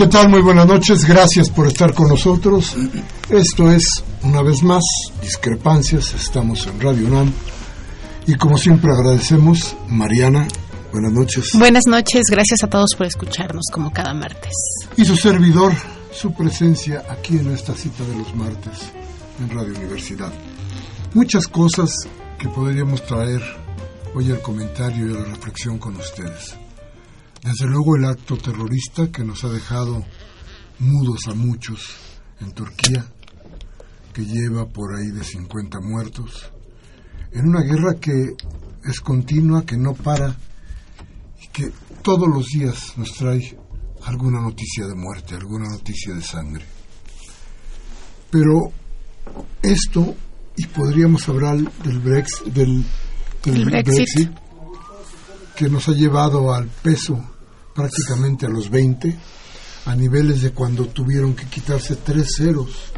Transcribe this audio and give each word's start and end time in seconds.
¿Qué 0.00 0.06
tal? 0.06 0.30
Muy 0.30 0.40
buenas 0.40 0.66
noches. 0.66 1.04
Gracias 1.04 1.50
por 1.50 1.66
estar 1.66 1.92
con 1.92 2.08
nosotros. 2.08 2.74
Esto 3.28 3.70
es, 3.70 4.02
una 4.22 4.40
vez 4.40 4.62
más, 4.62 4.82
Discrepancias. 5.20 6.14
Estamos 6.14 6.66
en 6.66 6.80
Radio 6.80 7.06
UNAM. 7.06 7.30
Y 8.26 8.34
como 8.36 8.56
siempre 8.56 8.90
agradecemos, 8.90 9.76
Mariana, 9.88 10.48
buenas 10.90 11.12
noches. 11.12 11.50
Buenas 11.52 11.84
noches. 11.86 12.22
Gracias 12.30 12.64
a 12.64 12.68
todos 12.68 12.94
por 12.96 13.08
escucharnos 13.08 13.64
como 13.70 13.92
cada 13.92 14.14
martes. 14.14 14.54
Y 14.96 15.04
su 15.04 15.18
servidor, 15.18 15.74
su 16.10 16.32
presencia 16.32 17.04
aquí 17.10 17.36
en 17.36 17.52
esta 17.52 17.74
cita 17.74 18.02
de 18.02 18.16
los 18.16 18.34
martes 18.34 18.90
en 19.38 19.50
Radio 19.50 19.74
Universidad. 19.76 20.32
Muchas 21.12 21.46
cosas 21.46 21.94
que 22.38 22.48
podríamos 22.48 23.04
traer 23.04 23.42
hoy 24.14 24.30
al 24.30 24.40
comentario 24.40 25.10
y 25.10 25.14
a 25.14 25.18
la 25.18 25.24
reflexión 25.26 25.76
con 25.76 25.94
ustedes. 25.96 26.56
Desde 27.42 27.66
luego 27.66 27.96
el 27.96 28.04
acto 28.04 28.36
terrorista 28.36 29.10
que 29.10 29.24
nos 29.24 29.44
ha 29.44 29.48
dejado 29.48 30.04
mudos 30.78 31.20
a 31.28 31.34
muchos 31.34 31.96
en 32.40 32.52
Turquía, 32.52 33.04
que 34.12 34.24
lleva 34.24 34.66
por 34.66 34.94
ahí 34.94 35.10
de 35.10 35.24
50 35.24 35.78
muertos, 35.80 36.50
en 37.32 37.48
una 37.48 37.62
guerra 37.62 37.94
que 38.00 38.34
es 38.84 39.00
continua, 39.00 39.64
que 39.64 39.76
no 39.76 39.94
para 39.94 40.36
y 41.42 41.48
que 41.48 41.72
todos 42.02 42.28
los 42.28 42.46
días 42.48 42.94
nos 42.96 43.12
trae 43.12 43.56
alguna 44.04 44.40
noticia 44.40 44.86
de 44.86 44.94
muerte, 44.94 45.34
alguna 45.34 45.68
noticia 45.68 46.14
de 46.14 46.22
sangre. 46.22 46.64
Pero 48.30 48.72
esto, 49.62 50.14
y 50.56 50.66
podríamos 50.66 51.28
hablar 51.28 51.56
del, 51.56 51.98
Brexit, 51.98 52.52
del, 52.52 52.84
Brexit 53.44 54.30
que 55.60 55.68
nos 55.68 55.90
ha 55.90 55.92
llevado 55.92 56.54
al 56.54 56.68
peso 56.68 57.22
prácticamente 57.74 58.46
a 58.46 58.48
los 58.48 58.70
20, 58.70 59.14
a 59.84 59.94
niveles 59.94 60.40
de 60.40 60.52
cuando 60.52 60.86
tuvieron 60.86 61.34
que 61.34 61.44
quitarse 61.48 61.96
tres 61.96 62.28
ceros 62.34 62.94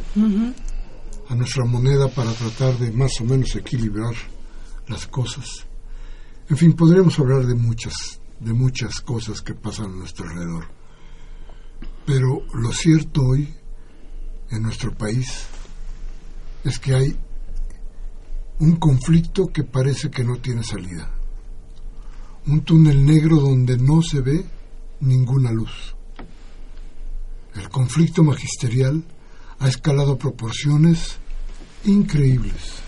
a 1.28 1.34
nuestra 1.34 1.64
moneda 1.64 2.06
para 2.06 2.30
tratar 2.32 2.78
de 2.78 2.92
más 2.92 3.20
o 3.20 3.24
menos 3.24 3.56
equilibrar 3.56 4.14
las 4.86 5.08
cosas. 5.08 5.66
En 6.48 6.56
fin, 6.56 6.74
podríamos 6.74 7.18
hablar 7.18 7.46
de 7.46 7.56
muchas, 7.56 8.20
de 8.38 8.52
muchas 8.52 9.00
cosas 9.00 9.42
que 9.42 9.54
pasan 9.54 9.86
a 9.86 9.96
nuestro 9.96 10.28
alrededor. 10.28 10.68
Pero 12.06 12.46
lo 12.54 12.72
cierto 12.72 13.22
hoy 13.22 13.52
en 14.52 14.62
nuestro 14.62 14.94
país 14.94 15.46
es 16.62 16.78
que 16.78 16.94
hay 16.94 17.16
un 18.60 18.76
conflicto 18.76 19.48
que 19.48 19.64
parece 19.64 20.12
que 20.12 20.22
no 20.22 20.36
tiene 20.36 20.62
salida 20.62 21.11
un 22.46 22.62
túnel 22.62 23.04
negro 23.04 23.36
donde 23.36 23.76
no 23.76 24.02
se 24.02 24.20
ve 24.20 24.44
ninguna 25.00 25.52
luz. 25.52 25.94
El 27.54 27.68
conflicto 27.68 28.22
magisterial 28.22 29.04
ha 29.58 29.68
escalado 29.68 30.18
proporciones 30.18 31.16
increíbles. 31.84 32.82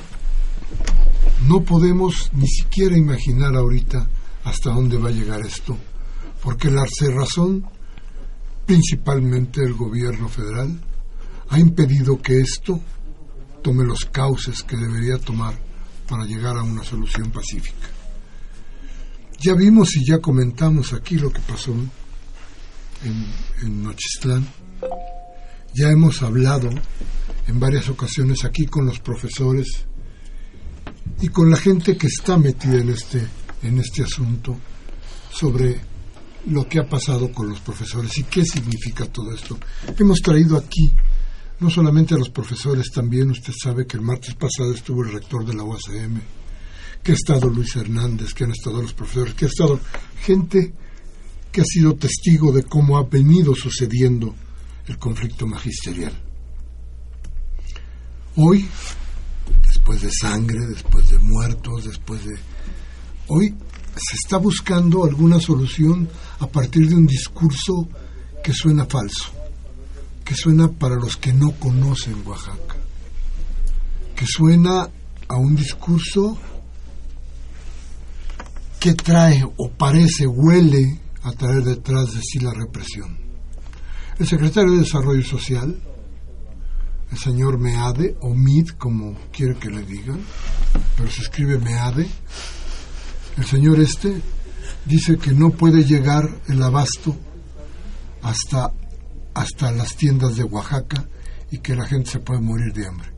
No 1.46 1.62
podemos 1.62 2.30
ni 2.32 2.48
siquiera 2.48 2.96
imaginar 2.96 3.54
ahorita 3.54 4.08
hasta 4.44 4.70
dónde 4.70 4.98
va 4.98 5.08
a 5.08 5.12
llegar 5.12 5.40
esto, 5.44 5.76
porque 6.42 6.70
la 6.70 6.84
cerrazón, 6.88 7.64
principalmente 8.66 9.62
el 9.62 9.74
gobierno 9.74 10.28
federal, 10.28 10.80
ha 11.48 11.58
impedido 11.58 12.20
que 12.20 12.40
esto 12.40 12.80
tome 13.62 13.84
los 13.84 14.06
cauces 14.06 14.62
que 14.62 14.76
debería 14.76 15.18
tomar 15.18 15.54
para 16.08 16.24
llegar 16.24 16.56
a 16.56 16.62
una 16.62 16.82
solución 16.82 17.30
pacífica. 17.30 17.93
Ya 19.44 19.52
vimos 19.52 19.94
y 19.96 20.06
ya 20.06 20.20
comentamos 20.20 20.94
aquí 20.94 21.18
lo 21.18 21.30
que 21.30 21.40
pasó 21.40 21.72
en, 21.72 21.90
en 23.62 23.82
Nochistlán. 23.82 24.48
Ya 25.74 25.90
hemos 25.90 26.22
hablado 26.22 26.70
en 27.46 27.60
varias 27.60 27.90
ocasiones 27.90 28.42
aquí 28.46 28.64
con 28.64 28.86
los 28.86 29.00
profesores 29.00 29.84
y 31.20 31.28
con 31.28 31.50
la 31.50 31.58
gente 31.58 31.94
que 31.98 32.06
está 32.06 32.38
metida 32.38 32.78
en 32.78 32.88
este, 32.88 33.22
en 33.62 33.80
este 33.80 34.04
asunto 34.04 34.56
sobre 35.30 35.78
lo 36.46 36.66
que 36.66 36.78
ha 36.78 36.88
pasado 36.88 37.30
con 37.30 37.50
los 37.50 37.60
profesores 37.60 38.16
y 38.16 38.22
qué 38.22 38.46
significa 38.46 39.04
todo 39.04 39.30
esto. 39.34 39.58
Hemos 39.98 40.20
traído 40.20 40.56
aquí 40.56 40.90
no 41.60 41.68
solamente 41.68 42.14
a 42.14 42.18
los 42.18 42.30
profesores, 42.30 42.90
también 42.90 43.30
usted 43.30 43.52
sabe 43.62 43.86
que 43.86 43.98
el 43.98 44.02
martes 44.04 44.36
pasado 44.36 44.72
estuvo 44.72 45.04
el 45.04 45.12
rector 45.12 45.44
de 45.44 45.52
la 45.52 45.64
UACM, 45.64 46.22
que 47.04 47.12
ha 47.12 47.14
estado 47.14 47.50
Luis 47.50 47.76
Hernández, 47.76 48.32
que 48.32 48.44
han 48.44 48.52
estado 48.52 48.80
los 48.80 48.94
profesores, 48.94 49.34
que 49.34 49.44
ha 49.44 49.48
estado 49.48 49.78
gente 50.22 50.72
que 51.52 51.60
ha 51.60 51.64
sido 51.64 51.94
testigo 51.94 52.50
de 52.50 52.64
cómo 52.64 52.96
ha 52.96 53.04
venido 53.04 53.54
sucediendo 53.54 54.34
el 54.86 54.98
conflicto 54.98 55.46
magisterial. 55.46 56.12
Hoy, 58.36 58.66
después 59.64 60.00
de 60.00 60.10
sangre, 60.10 60.66
después 60.66 61.10
de 61.10 61.18
muertos, 61.18 61.84
después 61.84 62.24
de... 62.24 62.36
Hoy 63.28 63.54
se 63.94 64.16
está 64.16 64.38
buscando 64.38 65.04
alguna 65.04 65.38
solución 65.38 66.08
a 66.40 66.46
partir 66.48 66.88
de 66.88 66.94
un 66.94 67.06
discurso 67.06 67.86
que 68.42 68.54
suena 68.54 68.86
falso, 68.86 69.30
que 70.24 70.34
suena 70.34 70.68
para 70.68 70.96
los 70.96 71.18
que 71.18 71.34
no 71.34 71.52
conocen 71.52 72.26
Oaxaca, 72.26 72.76
que 74.16 74.26
suena 74.26 74.88
a 75.28 75.36
un 75.36 75.54
discurso 75.54 76.38
que 78.84 78.92
trae 78.92 79.42
o 79.42 79.70
parece, 79.70 80.26
huele 80.26 81.00
a 81.22 81.32
traer 81.32 81.64
detrás 81.64 82.12
de 82.12 82.20
sí 82.20 82.38
la 82.38 82.52
represión. 82.52 83.16
El 84.18 84.26
secretario 84.26 84.72
de 84.72 84.80
Desarrollo 84.80 85.24
Social, 85.24 85.80
el 87.10 87.16
señor 87.16 87.58
Meade, 87.58 88.14
o 88.20 88.34
Mid, 88.34 88.72
como 88.76 89.16
quiere 89.32 89.56
que 89.56 89.70
le 89.70 89.86
digan, 89.86 90.20
pero 90.98 91.10
se 91.10 91.22
escribe 91.22 91.58
Meade. 91.58 92.06
El 93.38 93.46
señor 93.46 93.80
este 93.80 94.20
dice 94.84 95.16
que 95.16 95.32
no 95.32 95.48
puede 95.48 95.82
llegar 95.84 96.28
el 96.48 96.62
abasto 96.62 97.16
hasta, 98.20 98.70
hasta 99.32 99.72
las 99.72 99.96
tiendas 99.96 100.36
de 100.36 100.44
Oaxaca 100.44 101.08
y 101.50 101.56
que 101.60 101.74
la 101.74 101.86
gente 101.86 102.10
se 102.10 102.18
puede 102.18 102.42
morir 102.42 102.74
de 102.74 102.86
hambre. 102.86 103.08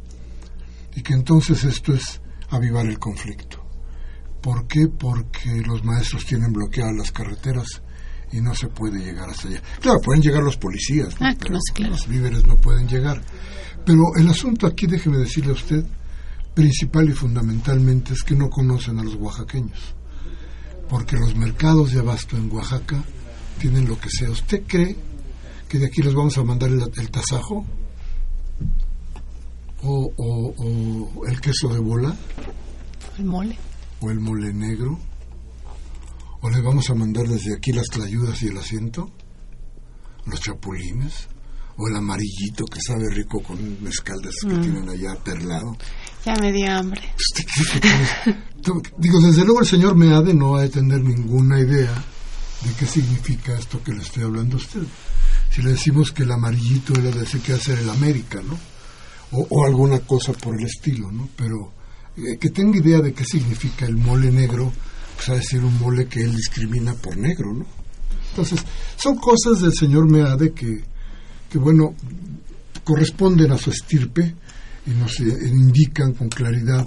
Y 0.94 1.02
que 1.02 1.14
entonces 1.14 1.64
esto 1.64 1.92
es 1.92 2.20
avivar 2.50 2.86
el 2.86 3.00
conflicto. 3.00 3.55
¿Por 4.46 4.68
qué? 4.68 4.86
Porque 4.86 5.60
los 5.66 5.82
maestros 5.82 6.24
tienen 6.24 6.52
bloqueadas 6.52 6.94
las 6.96 7.10
carreteras 7.10 7.82
y 8.30 8.40
no 8.40 8.54
se 8.54 8.68
puede 8.68 9.00
llegar 9.00 9.28
hasta 9.28 9.48
allá. 9.48 9.60
Claro, 9.80 10.00
pueden 10.00 10.22
llegar 10.22 10.40
los 10.40 10.56
policías, 10.56 11.16
ah, 11.18 11.34
pero 11.36 11.58
los 11.90 12.06
víveres 12.06 12.46
no 12.46 12.54
pueden 12.54 12.86
llegar. 12.86 13.20
Pero 13.84 14.02
el 14.16 14.28
asunto 14.28 14.68
aquí, 14.68 14.86
déjeme 14.86 15.18
decirle 15.18 15.50
a 15.50 15.54
usted, 15.54 15.84
principal 16.54 17.08
y 17.08 17.12
fundamentalmente 17.12 18.12
es 18.12 18.22
que 18.22 18.36
no 18.36 18.48
conocen 18.48 19.00
a 19.00 19.02
los 19.02 19.16
oaxaqueños. 19.16 19.96
Porque 20.88 21.16
los 21.16 21.34
mercados 21.34 21.90
de 21.90 21.98
abasto 21.98 22.36
en 22.36 22.48
Oaxaca 22.52 23.02
tienen 23.58 23.88
lo 23.88 23.98
que 23.98 24.10
sea. 24.10 24.30
¿Usted 24.30 24.62
cree 24.64 24.96
que 25.68 25.80
de 25.80 25.86
aquí 25.86 26.02
les 26.02 26.14
vamos 26.14 26.38
a 26.38 26.44
mandar 26.44 26.70
el, 26.70 27.10
tasajo? 27.10 27.66
O, 29.82 30.12
o, 30.16 31.26
el 31.26 31.40
queso 31.40 31.66
de 31.66 31.80
bola? 31.80 32.14
El 33.18 33.24
mole. 33.24 33.58
¿O 34.00 34.10
el 34.10 34.20
mole 34.20 34.52
negro? 34.52 34.98
¿O 36.40 36.50
le 36.50 36.60
vamos 36.60 36.90
a 36.90 36.94
mandar 36.94 37.26
desde 37.26 37.54
aquí 37.54 37.72
las 37.72 37.86
tlayudas 37.86 38.42
y 38.42 38.48
el 38.48 38.58
asiento? 38.58 39.10
¿Los 40.26 40.40
chapulines? 40.40 41.28
¿O 41.78 41.88
el 41.88 41.96
amarillito 41.96 42.64
que 42.64 42.80
sabe 42.80 43.10
rico 43.10 43.42
con 43.42 43.82
mezcal 43.82 44.18
de 44.22 44.30
que 44.30 44.54
mm. 44.54 44.60
tienen 44.60 44.88
allá 44.88 45.14
perlado? 45.22 45.76
Ya 46.24 46.34
me 46.36 46.52
dio 46.52 46.70
hambre. 46.72 47.02
Digo, 48.98 49.20
desde 49.20 49.44
luego 49.44 49.60
el 49.60 49.66
señor 49.66 49.94
Meade 49.94 50.34
no 50.34 50.52
va 50.52 50.62
a 50.62 50.68
tener 50.68 51.00
ninguna 51.00 51.60
idea 51.60 51.92
de 52.64 52.72
qué 52.78 52.86
significa 52.86 53.56
esto 53.58 53.82
que 53.82 53.92
le 53.92 54.02
estoy 54.02 54.24
hablando 54.24 54.56
a 54.56 54.60
usted. 54.60 54.82
Si 55.50 55.62
le 55.62 55.70
decimos 55.70 56.12
que 56.12 56.24
el 56.24 56.32
amarillito 56.32 56.94
era 56.94 57.10
de 57.10 57.24
ese 57.24 57.40
que 57.40 57.52
hacer 57.52 57.78
el 57.78 57.90
América, 57.90 58.40
¿no? 58.42 58.58
O, 59.32 59.64
alguna 59.64 60.00
cosa 60.00 60.32
por 60.32 60.58
el 60.58 60.66
estilo, 60.66 61.10
¿no? 61.10 61.28
Pero 61.36 61.72
eh, 62.16 62.38
que 62.38 62.50
tenga 62.50 62.78
idea 62.78 63.00
de 63.00 63.12
qué 63.12 63.24
significa 63.24 63.86
el 63.86 63.96
mole 63.96 64.30
negro 64.30 64.72
pues 65.16 65.28
a 65.30 65.34
decir 65.34 65.64
un 65.64 65.78
mole 65.78 66.06
que 66.06 66.22
él 66.22 66.34
discrimina 66.34 66.94
por 66.94 67.16
negro, 67.16 67.52
¿no? 67.52 67.66
Entonces, 68.30 68.60
son 68.96 69.16
cosas 69.16 69.62
del 69.62 69.72
señor 69.72 70.10
Meade 70.10 70.52
que, 70.52 70.84
que 71.50 71.58
bueno, 71.58 71.94
corresponden 72.84 73.50
a 73.50 73.58
su 73.58 73.70
estirpe 73.70 74.34
y 74.86 74.90
nos 74.90 75.18
indican 75.20 76.12
con 76.12 76.28
claridad 76.28 76.86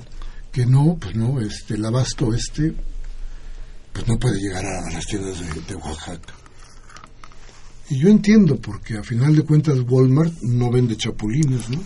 que 0.51 0.65
no, 0.65 0.97
pues 0.99 1.15
no, 1.15 1.39
este, 1.41 1.73
el 1.73 1.85
abasto 1.85 2.33
este, 2.33 2.73
pues 3.91 4.07
no 4.07 4.17
puede 4.17 4.39
llegar 4.39 4.63
a, 4.65 4.91
las 4.91 5.05
tiendas 5.05 5.39
de, 5.39 5.61
de, 5.61 5.75
Oaxaca. 5.75 6.33
Y 7.89 7.99
yo 7.99 8.09
entiendo, 8.09 8.57
porque 8.57 8.97
a 8.97 9.03
final 9.03 9.35
de 9.35 9.41
cuentas 9.41 9.79
Walmart 9.87 10.33
no 10.43 10.69
vende 10.69 10.95
chapulines, 10.95 11.69
¿no? 11.69 11.81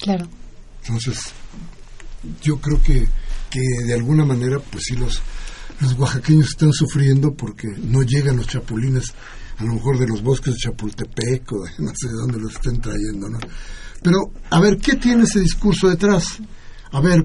Claro. 0.00 0.28
Entonces, 0.82 1.32
yo 2.42 2.60
creo 2.60 2.80
que 2.82 3.08
que 3.54 3.84
de 3.86 3.94
alguna 3.94 4.24
manera, 4.24 4.58
pues 4.58 4.82
sí, 4.88 4.96
los, 4.96 5.22
los 5.80 5.92
oaxaqueños 5.96 6.48
están 6.48 6.72
sufriendo 6.72 7.34
porque 7.34 7.68
no 7.68 8.02
llegan 8.02 8.36
los 8.36 8.48
chapulines, 8.48 9.04
a 9.58 9.64
lo 9.64 9.74
mejor 9.74 9.96
de 9.96 10.08
los 10.08 10.24
bosques 10.24 10.54
de 10.54 10.58
Chapultepec 10.58 11.52
o 11.52 11.62
de 11.62 11.70
no 11.78 11.92
sé 11.94 12.08
de 12.08 12.14
dónde 12.14 12.40
los 12.40 12.52
estén 12.52 12.80
trayendo, 12.80 13.28
¿no? 13.28 13.38
Pero, 14.02 14.32
a 14.50 14.60
ver, 14.60 14.78
¿qué 14.78 14.96
tiene 14.96 15.22
ese 15.22 15.38
discurso 15.38 15.88
detrás? 15.88 16.38
A 16.90 17.00
ver, 17.00 17.24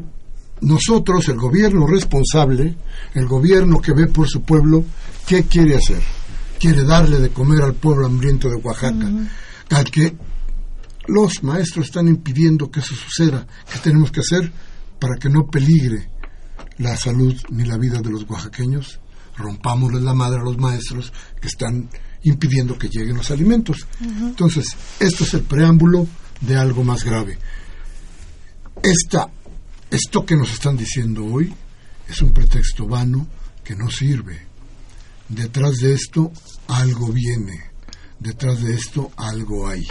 nosotros, 0.61 1.27
el 1.29 1.37
gobierno 1.37 1.87
responsable, 1.87 2.77
el 3.15 3.25
gobierno 3.25 3.81
que 3.81 3.93
ve 3.93 4.05
por 4.05 4.29
su 4.29 4.43
pueblo, 4.43 4.85
¿qué 5.25 5.45
quiere 5.45 5.75
hacer? 5.77 6.01
Quiere 6.59 6.83
darle 6.83 7.19
de 7.19 7.31
comer 7.31 7.63
al 7.63 7.73
pueblo 7.73 8.05
hambriento 8.05 8.49
de 8.49 8.55
Oaxaca, 8.57 9.09
al 9.71 9.85
que 9.85 10.15
los 11.07 11.43
maestros 11.43 11.87
están 11.87 12.07
impidiendo 12.07 12.69
que 12.69 12.81
eso 12.81 12.93
suceda. 12.93 13.47
¿Qué 13.71 13.79
tenemos 13.79 14.11
que 14.11 14.19
hacer 14.19 14.51
para 14.99 15.17
que 15.17 15.29
no 15.29 15.47
peligre 15.47 16.09
la 16.77 16.95
salud 16.97 17.35
ni 17.49 17.65
la 17.65 17.77
vida 17.77 18.01
de 18.01 18.09
los 18.09 18.29
oaxaqueños, 18.29 18.99
rompámosles 19.37 20.01
la 20.01 20.13
madre 20.13 20.39
a 20.39 20.43
los 20.43 20.57
maestros 20.57 21.13
que 21.41 21.47
están 21.47 21.89
impidiendo 22.23 22.77
que 22.77 22.89
lleguen 22.89 23.17
los 23.17 23.31
alimentos. 23.31 23.87
Entonces, 24.01 24.65
esto 24.99 25.23
es 25.23 25.33
el 25.33 25.43
preámbulo 25.43 26.07
de 26.41 26.57
algo 26.57 26.83
más 26.83 27.03
grave. 27.03 27.37
Esta, 28.83 29.29
esto 29.89 30.25
que 30.25 30.35
nos 30.35 30.51
están 30.51 30.77
diciendo 30.77 31.25
hoy 31.25 31.53
es 32.07 32.21
un 32.21 32.31
pretexto 32.31 32.87
vano 32.87 33.27
que 33.63 33.75
no 33.75 33.89
sirve. 33.89 34.47
Detrás 35.27 35.77
de 35.77 35.93
esto 35.93 36.31
algo 36.67 37.11
viene, 37.11 37.59
detrás 38.19 38.61
de 38.61 38.73
esto 38.73 39.11
algo 39.15 39.67
hay. 39.67 39.85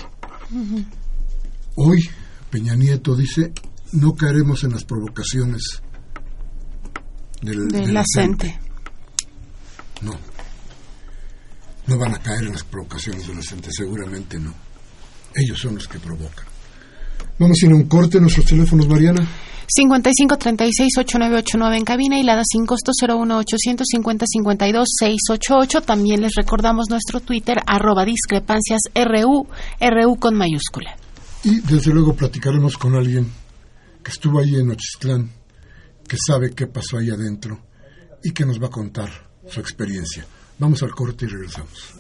Hoy 1.77 2.09
Peña 2.51 2.75
Nieto 2.75 3.15
dice, 3.15 3.53
no 3.93 4.15
caeremos 4.15 4.65
en 4.65 4.73
las 4.73 4.85
provocaciones 4.85 5.83
del, 7.43 7.69
de 7.69 7.87
la 7.89 8.05
gente. 8.15 8.59
No. 10.03 10.13
No 11.87 11.99
van 11.99 12.15
a 12.15 12.19
caer 12.19 12.45
en 12.45 12.53
las 12.53 12.65
provocaciones 12.65 13.27
de 13.27 13.35
la 13.35 13.43
gente, 13.43 13.71
seguramente 13.73 14.39
no. 14.39 14.55
Ellos 15.35 15.59
son 15.59 15.75
los 15.77 15.89
que 15.89 15.99
provocan. 15.99 16.47
Vamos 17.39 17.59
a 17.63 17.67
ir 17.67 17.73
a 17.73 17.77
un 17.77 17.85
corte 17.85 18.21
nuestros 18.21 18.45
teléfonos, 18.47 18.87
Mariana. 18.89 19.27
5536-8989 19.69 21.77
en 21.77 21.85
cabina 21.85 22.19
y 22.19 22.23
la 22.23 22.37
da 22.37 22.43
sin 22.45 22.65
costo 22.65 22.93
01850-52-688. 22.93 25.85
También 25.85 26.23
les 26.23 26.33
recordamos 26.35 26.89
nuestro 26.89 27.21
Twitter, 27.21 27.59
arroba 27.67 28.07
discrepancias 28.07 28.81
RU, 28.95 29.47
RU 29.81 30.17
con 30.17 30.37
mayúscula. 30.37 30.97
Y 31.45 31.61
desde 31.61 31.93
luego 31.93 32.15
platicaremos 32.15 32.79
con 32.79 32.97
alguien 32.97 33.31
que 34.03 34.11
estuvo 34.11 34.41
ahí 34.41 34.57
en 34.57 34.71
Ochistlán 34.71 35.31
que 36.09 36.17
sabe 36.17 36.55
qué 36.55 36.67
pasó 36.67 36.97
ahí 36.97 37.11
adentro 37.11 37.61
y 38.25 38.33
que 38.33 38.47
nos 38.47 38.61
va 38.61 38.67
a 38.67 38.71
contar 38.71 39.11
su 39.49 39.61
experiencia. 39.61 40.27
Vamos 40.59 40.83
al 40.83 40.91
corte 40.91 41.27
y 41.27 41.29
regresamos. 41.29 41.95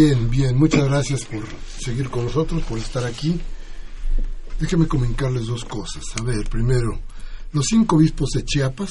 Bien, 0.00 0.30
bien, 0.30 0.56
muchas 0.56 0.84
gracias 0.84 1.24
por 1.24 1.42
seguir 1.80 2.08
con 2.08 2.26
nosotros, 2.26 2.62
por 2.62 2.78
estar 2.78 3.04
aquí. 3.04 3.40
Déjenme 4.60 4.86
comunicarles 4.86 5.46
dos 5.46 5.64
cosas. 5.64 6.04
A 6.20 6.22
ver, 6.22 6.48
primero, 6.48 7.00
los 7.50 7.66
cinco 7.68 7.96
obispos 7.96 8.30
de 8.30 8.44
Chiapas 8.44 8.90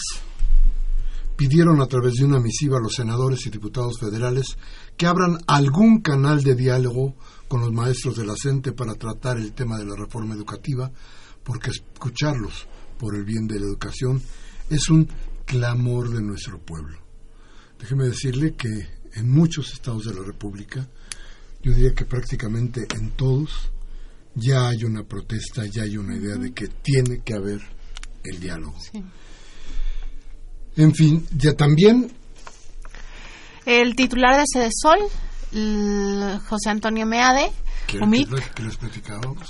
pidieron 1.37 1.79
a 1.79 1.85
través 1.85 2.15
de 2.15 2.25
una 2.25 2.41
misiva 2.41 2.77
a 2.77 2.81
los 2.81 2.95
senadores 2.95 3.45
y 3.45 3.49
diputados 3.49 3.97
federales 4.01 4.57
que 4.97 5.05
abran 5.05 5.37
algún 5.47 6.01
canal 6.01 6.43
de 6.43 6.55
diálogo 6.55 7.15
con 7.47 7.61
los 7.61 7.71
maestros 7.71 8.17
de 8.17 8.25
la 8.25 8.35
CENTE 8.35 8.73
para 8.73 8.95
tratar 8.95 9.37
el 9.37 9.53
tema 9.53 9.77
de 9.77 9.85
la 9.85 9.95
reforma 9.95 10.35
educativa, 10.35 10.91
porque 11.41 11.69
escucharlos 11.69 12.67
por 12.99 13.15
el 13.15 13.23
bien 13.23 13.47
de 13.47 13.61
la 13.61 13.67
educación 13.67 14.21
es 14.69 14.89
un 14.89 15.07
clamor 15.45 16.09
de 16.09 16.21
nuestro 16.21 16.59
pueblo. 16.59 16.97
Déjeme 17.79 18.03
decirle 18.03 18.55
que 18.55 18.89
en 19.13 19.31
muchos 19.31 19.71
estados 19.71 20.03
de 20.03 20.13
la 20.13 20.21
República, 20.21 20.85
yo 21.67 21.73
diría 21.73 21.93
que 21.93 22.05
prácticamente 22.05 22.87
en 22.95 23.11
todos, 23.11 23.69
ya 24.35 24.69
hay 24.69 24.85
una 24.85 25.03
protesta, 25.03 25.65
ya 25.65 25.83
hay 25.83 25.97
una 25.97 26.15
idea 26.15 26.37
de 26.37 26.53
que 26.53 26.69
tiene 26.69 27.21
que 27.25 27.33
haber 27.33 27.59
el 28.23 28.39
diálogo. 28.39 28.77
En 30.77 30.95
fin, 30.95 31.27
ya 31.35 31.53
también... 31.53 32.09
El 33.65 33.97
titular 33.97 34.37
de 34.37 34.45
Sede 34.45 34.69
Sol, 34.81 34.99
José 36.47 36.69
Antonio 36.69 37.05
Meade, 37.05 37.51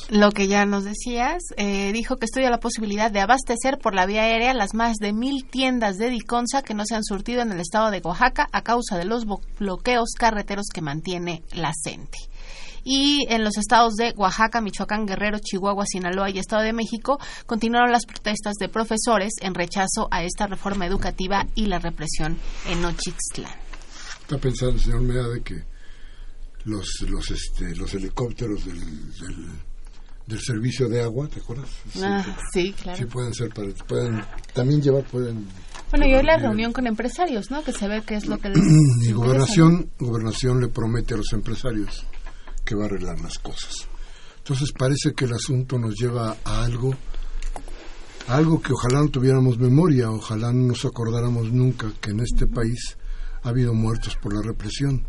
Lo 0.09 0.31
que 0.31 0.47
ya 0.47 0.65
nos 0.65 0.83
decías, 0.83 1.43
eh, 1.57 1.91
dijo 1.91 2.17
que 2.17 2.25
estudia 2.25 2.49
la 2.49 2.59
posibilidad 2.59 3.11
de 3.11 3.19
abastecer 3.19 3.77
por 3.79 3.95
la 3.95 4.05
vía 4.05 4.23
aérea 4.23 4.53
las 4.53 4.73
más 4.73 4.97
de 4.97 5.13
mil 5.13 5.45
tiendas 5.49 5.97
de 5.97 6.09
Diconsa 6.09 6.61
que 6.61 6.73
no 6.73 6.83
se 6.85 6.95
han 6.95 7.03
surtido 7.03 7.41
en 7.41 7.51
el 7.51 7.59
estado 7.59 7.91
de 7.91 8.01
Oaxaca 8.03 8.47
a 8.51 8.61
causa 8.61 8.97
de 8.97 9.05
los 9.05 9.25
bloqueos 9.59 10.09
carreteros 10.17 10.67
que 10.73 10.81
mantiene 10.81 11.43
la 11.53 11.71
CENTE 11.83 12.17
y 12.89 13.25
en 13.27 13.43
los 13.43 13.57
estados 13.57 13.95
de 13.95 14.13
Oaxaca, 14.15 14.61
Michoacán, 14.61 15.05
Guerrero, 15.05 15.39
Chihuahua, 15.39 15.85
Sinaloa 15.85 16.29
y 16.29 16.39
Estado 16.39 16.63
de 16.63 16.71
México 16.71 17.19
continuaron 17.45 17.91
las 17.91 18.05
protestas 18.05 18.53
de 18.55 18.69
profesores 18.69 19.33
en 19.41 19.55
rechazo 19.55 20.07
a 20.09 20.23
esta 20.23 20.47
reforma 20.47 20.85
educativa 20.85 21.45
y 21.53 21.65
la 21.65 21.79
represión 21.79 22.37
en 22.65 22.85
Ochixtlán. 22.85 23.51
Está 24.21 24.37
pensando 24.37 24.79
señor 24.79 25.01
Meade 25.01 25.43
que 25.43 25.76
los 26.67 27.01
los 27.07 27.31
este, 27.31 27.75
los 27.75 27.93
helicópteros 27.93 28.65
del, 28.65 28.79
del, 30.27 30.39
servicio 30.39 30.87
de 30.89 31.01
agua, 31.01 31.27
¿te 31.27 31.39
acuerdas? 31.39 31.69
Ah, 32.01 32.23
sí, 32.53 32.73
claro. 32.73 32.97
Sí 32.97 33.05
pueden 33.05 33.33
ser 33.33 33.49
pueden 33.87 34.21
también 34.53 34.81
llevar 34.81 35.03
pueden 35.05 35.47
bueno, 35.89 36.05
y 36.05 36.13
hoy 36.13 36.23
la 36.23 36.37
reunión 36.37 36.73
con 36.73 36.85
empresarios, 36.85 37.49
¿no? 37.49 37.63
Que 37.63 37.71
se 37.71 37.87
ve 37.87 38.03
qué 38.05 38.15
es 38.15 38.27
lo 38.27 38.37
que 38.37 38.49
les 38.49 39.07
y 39.07 39.11
gobernación 39.13 39.89
gobernación 39.97 40.59
le 40.59 40.67
promete 40.67 41.13
a 41.13 41.17
los 41.17 41.31
empresarios 41.31 42.05
que 42.65 42.75
va 42.75 42.83
a 42.83 42.85
arreglar 42.87 43.19
las 43.21 43.39
cosas. 43.39 43.87
Entonces 44.39 44.71
parece 44.77 45.13
que 45.13 45.25
el 45.25 45.33
asunto 45.33 45.79
nos 45.79 45.95
lleva 45.95 46.35
a 46.43 46.63
algo 46.63 46.93
algo 48.27 48.61
que 48.61 48.73
ojalá 48.73 48.99
no 48.99 49.07
tuviéramos 49.07 49.57
memoria, 49.57 50.11
ojalá 50.11 50.51
no 50.51 50.67
nos 50.67 50.83
acordáramos 50.83 51.53
nunca 51.53 51.89
que 52.01 52.11
en 52.11 52.19
este 52.19 52.45
país 52.45 52.97
ha 53.43 53.49
habido 53.49 53.73
muertos 53.73 54.17
por 54.17 54.33
la 54.33 54.41
represión 54.41 55.05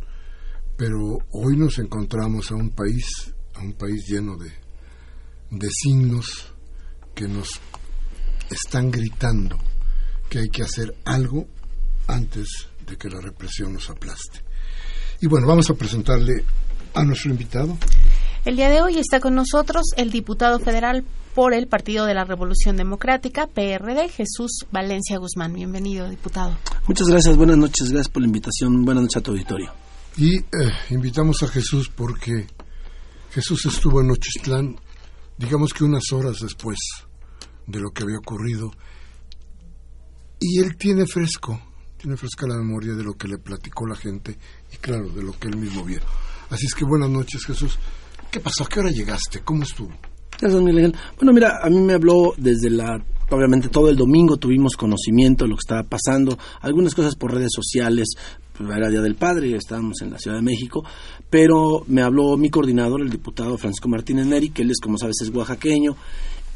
pero 0.79 1.19
hoy 1.33 1.57
nos 1.57 1.81
encontramos 1.81 2.53
a 2.53 2.55
un 2.55 2.71
país, 2.71 3.35
a 3.55 3.63
un 3.63 3.73
país 3.73 4.07
lleno 4.07 4.37
de, 4.37 4.49
de 5.51 5.69
signos 5.71 6.47
que 7.17 7.27
nos 7.27 7.49
están 8.49 8.89
gritando 8.93 9.59
que 10.31 10.39
hay 10.39 10.49
que 10.49 10.63
hacer 10.63 10.95
algo 11.05 11.49
antes 12.07 12.47
de 12.87 12.97
que 12.97 13.09
la 13.09 13.21
represión 13.21 13.73
nos 13.73 13.91
aplaste. 13.91 14.41
Y 15.21 15.27
bueno, 15.27 15.49
vamos 15.49 15.69
a 15.69 15.75
presentarle 15.75 16.45
a 16.95 17.05
nuestro 17.05 17.33
invitado. 17.33 17.77
El 18.45 18.55
día 18.55 18.71
de 18.71 18.81
hoy 18.81 18.99
está 18.99 19.19
con 19.19 19.35
nosotros 19.35 19.83
el 19.97 20.13
diputado 20.13 20.61
federal 20.61 21.05
por 21.35 21.55
el 21.55 21.67
Partido 21.67 22.07
de 22.07 22.15
la 22.15 22.25
Revolución 22.25 22.77
Democrática, 22.77 23.49
PRD, 23.49 24.11
Jesús 24.11 24.65
Valencia 24.71 25.19
Guzmán. 25.19 25.55
Bienvenido, 25.55 26.09
diputado. 26.09 26.57
Muchas 26.87 27.09
gracias, 27.09 27.37
buenas 27.37 27.57
noches, 27.57 27.91
gracias 27.91 28.09
por 28.11 28.23
la 28.23 28.29
invitación, 28.29 28.85
buenas 28.85 29.03
noches 29.03 29.17
a 29.17 29.21
tu 29.23 29.33
auditorio. 29.33 29.88
Y 30.19 30.37
eh, 30.37 30.43
invitamos 30.91 31.45
a 31.45 31.47
Jesús 31.47 31.89
porque 31.95 32.49
Jesús 33.31 33.67
estuvo 33.67 34.01
en 34.01 34.11
Ochistlán, 34.11 34.75
digamos 35.37 35.73
que 35.73 35.85
unas 35.85 36.03
horas 36.13 36.41
después 36.41 36.77
de 37.69 37.79
lo 37.79 37.91
que 37.91 38.03
había 38.03 38.19
ocurrido, 38.19 38.73
y 40.41 40.59
él 40.59 40.77
tiene 40.77 41.07
fresco, 41.07 41.61
tiene 41.97 42.17
fresca 42.17 42.49
la 42.49 42.57
memoria 42.57 42.95
de 42.95 43.05
lo 43.05 43.13
que 43.13 43.29
le 43.29 43.39
platicó 43.39 43.87
la 43.87 43.95
gente 43.95 44.37
y 44.73 44.77
claro, 44.79 45.09
de 45.09 45.23
lo 45.23 45.39
que 45.39 45.47
él 45.47 45.57
mismo 45.57 45.85
vio. 45.85 46.01
Así 46.51 46.67
es 46.67 46.75
que 46.75 46.85
buenas 46.85 47.11
noches 47.11 47.47
Jesús. 47.47 47.79
¿Qué 48.29 48.41
pasó? 48.41 48.65
¿A 48.65 48.69
qué 48.69 48.81
hora 48.81 48.91
llegaste? 48.91 49.43
¿Cómo 49.45 49.63
estuvo? 49.63 49.97
Bueno, 51.17 51.33
mira, 51.33 51.61
a 51.63 51.71
mí 51.71 51.81
me 51.81 51.95
habló 51.95 52.35
desde 52.37 52.71
la 52.71 53.01
obviamente 53.31 53.69
todo 53.69 53.89
el 53.89 53.97
domingo 53.97 54.37
tuvimos 54.37 54.77
conocimiento 54.77 55.45
de 55.45 55.51
lo 55.51 55.57
que 55.57 55.65
estaba 55.67 55.83
pasando, 55.83 56.39
algunas 56.61 56.95
cosas 56.95 57.15
por 57.15 57.33
redes 57.33 57.51
sociales, 57.55 58.09
pues, 58.57 58.71
era 58.71 58.89
Día 58.89 59.01
del 59.01 59.15
Padre, 59.15 59.55
estábamos 59.55 60.01
en 60.03 60.11
la 60.11 60.19
Ciudad 60.19 60.37
de 60.37 60.43
México, 60.43 60.85
pero 61.31 61.85
me 61.87 62.03
habló 62.03 62.37
mi 62.37 62.51
coordinador, 62.51 63.03
el 63.03 63.11
diputado 63.11 63.57
Francisco 63.59 63.89
Martínez 63.89 64.27
Neri, 64.27 64.51
que 64.51 64.63
él 64.63 64.71
es, 64.71 64.81
como 64.81 64.99
sabes, 64.99 65.17
es 65.23 65.31
oaxaqueño, 65.31 65.97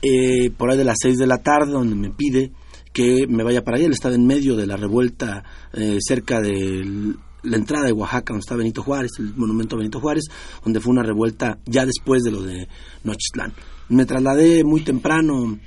eh, 0.02 0.50
por 0.50 0.70
ahí 0.70 0.76
de 0.76 0.84
las 0.84 0.98
seis 1.00 1.16
de 1.18 1.26
la 1.26 1.38
tarde, 1.38 1.72
donde 1.72 1.94
me 1.94 2.10
pide 2.10 2.52
que 2.92 3.26
me 3.28 3.44
vaya 3.44 3.62
para 3.62 3.76
allá. 3.76 3.86
Él 3.86 3.92
estaba 3.92 4.14
en 4.14 4.26
medio 4.26 4.56
de 4.56 4.66
la 4.66 4.76
revuelta 4.76 5.44
eh, 5.72 5.98
cerca 6.00 6.40
de 6.40 7.14
la 7.42 7.56
entrada 7.56 7.86
de 7.86 7.92
Oaxaca, 7.92 8.32
donde 8.32 8.40
está 8.40 8.56
Benito 8.56 8.82
Juárez, 8.82 9.12
el 9.18 9.34
monumento 9.34 9.76
a 9.76 9.78
Benito 9.78 10.00
Juárez, 10.00 10.24
donde 10.64 10.80
fue 10.80 10.92
una 10.92 11.02
revuelta 11.02 11.58
ya 11.66 11.86
después 11.86 12.22
de 12.22 12.30
lo 12.30 12.42
de 12.42 12.68
Nochistlán. 13.04 13.52
Me 13.88 14.06
trasladé 14.06 14.64
muy 14.64 14.82
temprano 14.82 15.58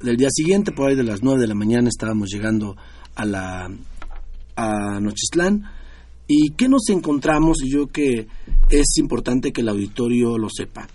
del 0.00 0.16
día 0.16 0.28
siguiente, 0.30 0.72
por 0.72 0.88
ahí 0.88 0.96
de 0.96 1.02
las 1.02 1.22
nueve 1.22 1.40
de 1.40 1.46
la 1.46 1.54
mañana, 1.54 1.88
estábamos 1.88 2.28
llegando 2.30 2.76
a 3.14 3.24
la 3.24 3.70
a 4.56 5.00
Nochistlán 5.00 5.64
¿Y 6.28 6.50
qué 6.50 6.68
nos 6.68 6.88
encontramos? 6.88 7.58
Y 7.62 7.70
yo 7.70 7.86
que 7.86 8.26
es 8.68 8.98
importante 8.98 9.52
que 9.52 9.60
el 9.60 9.68
auditorio 9.68 10.38
lo 10.38 10.48
sepa. 10.50 10.88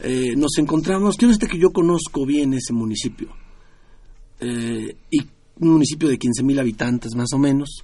Eh, 0.00 0.34
nos 0.36 0.56
encontramos, 0.58 1.16
quiero 1.16 1.32
decirte 1.32 1.54
que 1.54 1.60
yo 1.60 1.70
conozco 1.70 2.24
bien 2.24 2.54
ese 2.54 2.72
municipio, 2.72 3.28
eh, 4.40 4.94
y 5.10 5.20
un 5.58 5.70
municipio 5.70 6.08
de 6.08 6.18
15.000 6.18 6.60
habitantes 6.60 7.14
más 7.14 7.32
o 7.32 7.38
menos. 7.38 7.82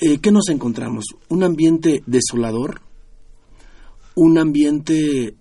Eh, 0.00 0.18
¿Qué 0.18 0.30
nos 0.30 0.48
encontramos? 0.48 1.04
Un 1.28 1.44
ambiente 1.44 2.02
desolador, 2.06 2.80
un 4.14 4.38
ambiente 4.38 5.34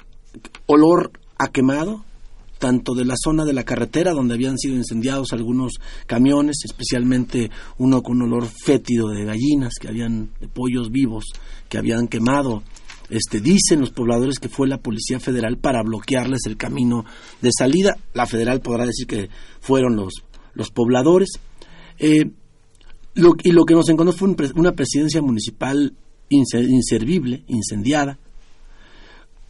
olor 0.65 1.12
a 1.38 1.50
quemado, 1.50 2.04
tanto 2.65 2.95
de 2.95 3.05
la 3.05 3.13
zona 3.15 3.45
de 3.45 3.53
la 3.53 3.63
carretera 3.63 4.12
donde 4.12 4.34
habían 4.34 4.57
sido 4.57 4.75
incendiados 4.75 5.34
algunos 5.34 5.74
camiones, 6.07 6.55
especialmente 6.65 7.51
uno 7.77 8.01
con 8.01 8.24
un 8.24 8.34
olor 8.34 8.48
fétido 8.48 9.10
de 9.10 9.24
gallinas 9.24 9.75
que 9.79 9.88
habían 9.88 10.31
de 10.39 10.48
pollos 10.48 10.89
vivos 10.89 11.25
que 11.69 11.77
habían 11.77 12.07
quemado. 12.07 12.63
Este 13.07 13.39
dicen 13.39 13.81
los 13.81 13.91
pobladores 13.91 14.39
que 14.39 14.50
fue 14.50 14.67
la 14.67 14.79
Policía 14.79 15.19
Federal 15.19 15.57
para 15.57 15.84
bloquearles 15.84 16.48
el 16.48 16.57
camino 16.57 17.05
de 17.39 17.51
salida. 17.55 17.98
La 18.15 18.25
federal 18.25 18.62
podrá 18.62 18.88
decir 18.88 19.05
que 19.05 19.29
fueron 19.60 19.95
los 19.95 20.24
los 20.55 20.72
pobladores. 20.72 21.29
Eh, 22.00 22.31
y 23.13 23.51
lo 23.51 23.63
que 23.63 23.75
nos 23.75 23.89
encontró 23.89 24.12
fue 24.12 24.34
una 24.55 24.72
presidencia 24.72 25.22
municipal 25.22 25.93
inservible, 26.29 27.43
incendiada, 27.48 28.17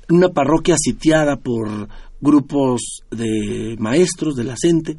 una 0.10 0.29
parroquia 0.29 0.75
sitiada 0.77 1.38
por 1.38 1.88
grupos 2.22 2.81
de 3.12 3.75
maestros 3.79 4.36
de 4.36 4.43
la 4.43 4.55
CENTE 4.60 4.98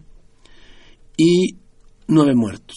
y 1.16 1.56
nueve 2.08 2.35
muertos. 2.35 2.76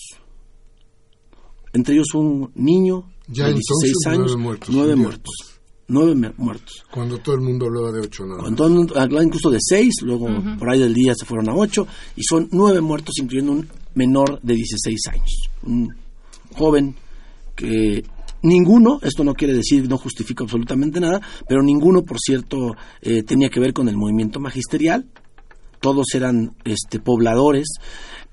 Entre 1.74 1.93
ellos 1.96 2.13
un 2.15 2.51
niño 2.55 3.12
de 3.27 3.53
16 3.53 3.93
años, 4.08 4.36
nueve 4.69 4.96
muertos. 4.96 5.60
Nueve 5.88 6.34
muertos. 6.38 6.86
Cuando 6.91 7.17
todo 7.17 7.36
el 7.36 7.41
mundo 7.41 7.65
hablaba 7.65 7.91
de 7.91 8.01
ocho, 8.01 8.24
nada. 8.24 8.41
Cuando 8.41 8.58
todo 8.58 8.67
el 8.67 8.74
mundo 8.74 9.00
hablaba 9.00 9.24
incluso 9.24 9.50
de 9.50 9.58
seis, 9.60 9.96
luego 10.03 10.27
por 10.60 10.69
ahí 10.69 10.79
del 10.79 10.93
día 10.93 11.13
se 11.15 11.25
fueron 11.25 11.50
a 11.50 11.55
ocho, 11.55 11.88
y 12.15 12.22
son 12.24 12.48
nueve 12.51 12.79
muertos, 12.79 13.15
incluyendo 13.19 13.53
un 13.53 13.67
menor 13.96 14.39
de 14.41 14.53
16 14.53 15.08
años. 15.08 15.50
Un 15.63 15.96
joven 16.55 16.96
que 17.55 18.03
Ninguno, 18.41 19.00
esto 19.01 19.24
no 19.24 19.34
quiere 19.34 19.53
decir, 19.53 19.89
no 19.89 19.98
justifica 19.98 20.43
absolutamente 20.43 21.00
nada, 21.00 21.22
pero 21.48 21.62
ninguno, 21.62 22.03
por 22.03 22.17
cierto, 22.19 22.75
eh, 23.01 23.24
tenía 23.24 23.50
que 23.50 23.60
ver 23.60 23.74
con 23.74 23.89
el 23.89 23.98
movimiento 23.98 24.39
magisterial. 24.39 25.05
Todos 25.81 26.08
eran 26.13 26.55
este, 26.63 27.00
pobladores, 27.00 27.67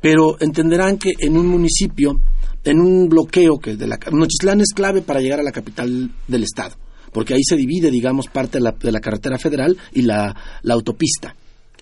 pero 0.00 0.36
entenderán 0.40 0.98
que 0.98 1.12
en 1.18 1.36
un 1.36 1.48
municipio, 1.48 2.20
en 2.64 2.80
un 2.80 3.08
bloqueo 3.08 3.58
que 3.58 3.76
de 3.76 3.86
la 3.86 3.98
Nochislán 4.12 4.60
es 4.60 4.72
clave 4.74 5.02
para 5.02 5.20
llegar 5.20 5.40
a 5.40 5.44
la 5.44 5.52
capital 5.52 6.10
del 6.28 6.42
estado, 6.44 6.76
porque 7.12 7.34
ahí 7.34 7.42
se 7.42 7.56
divide, 7.56 7.90
digamos, 7.90 8.26
parte 8.28 8.58
de 8.58 8.64
la, 8.64 8.72
de 8.72 8.92
la 8.92 9.00
carretera 9.00 9.38
federal 9.38 9.76
y 9.92 10.02
la, 10.02 10.34
la 10.62 10.74
autopista. 10.74 11.34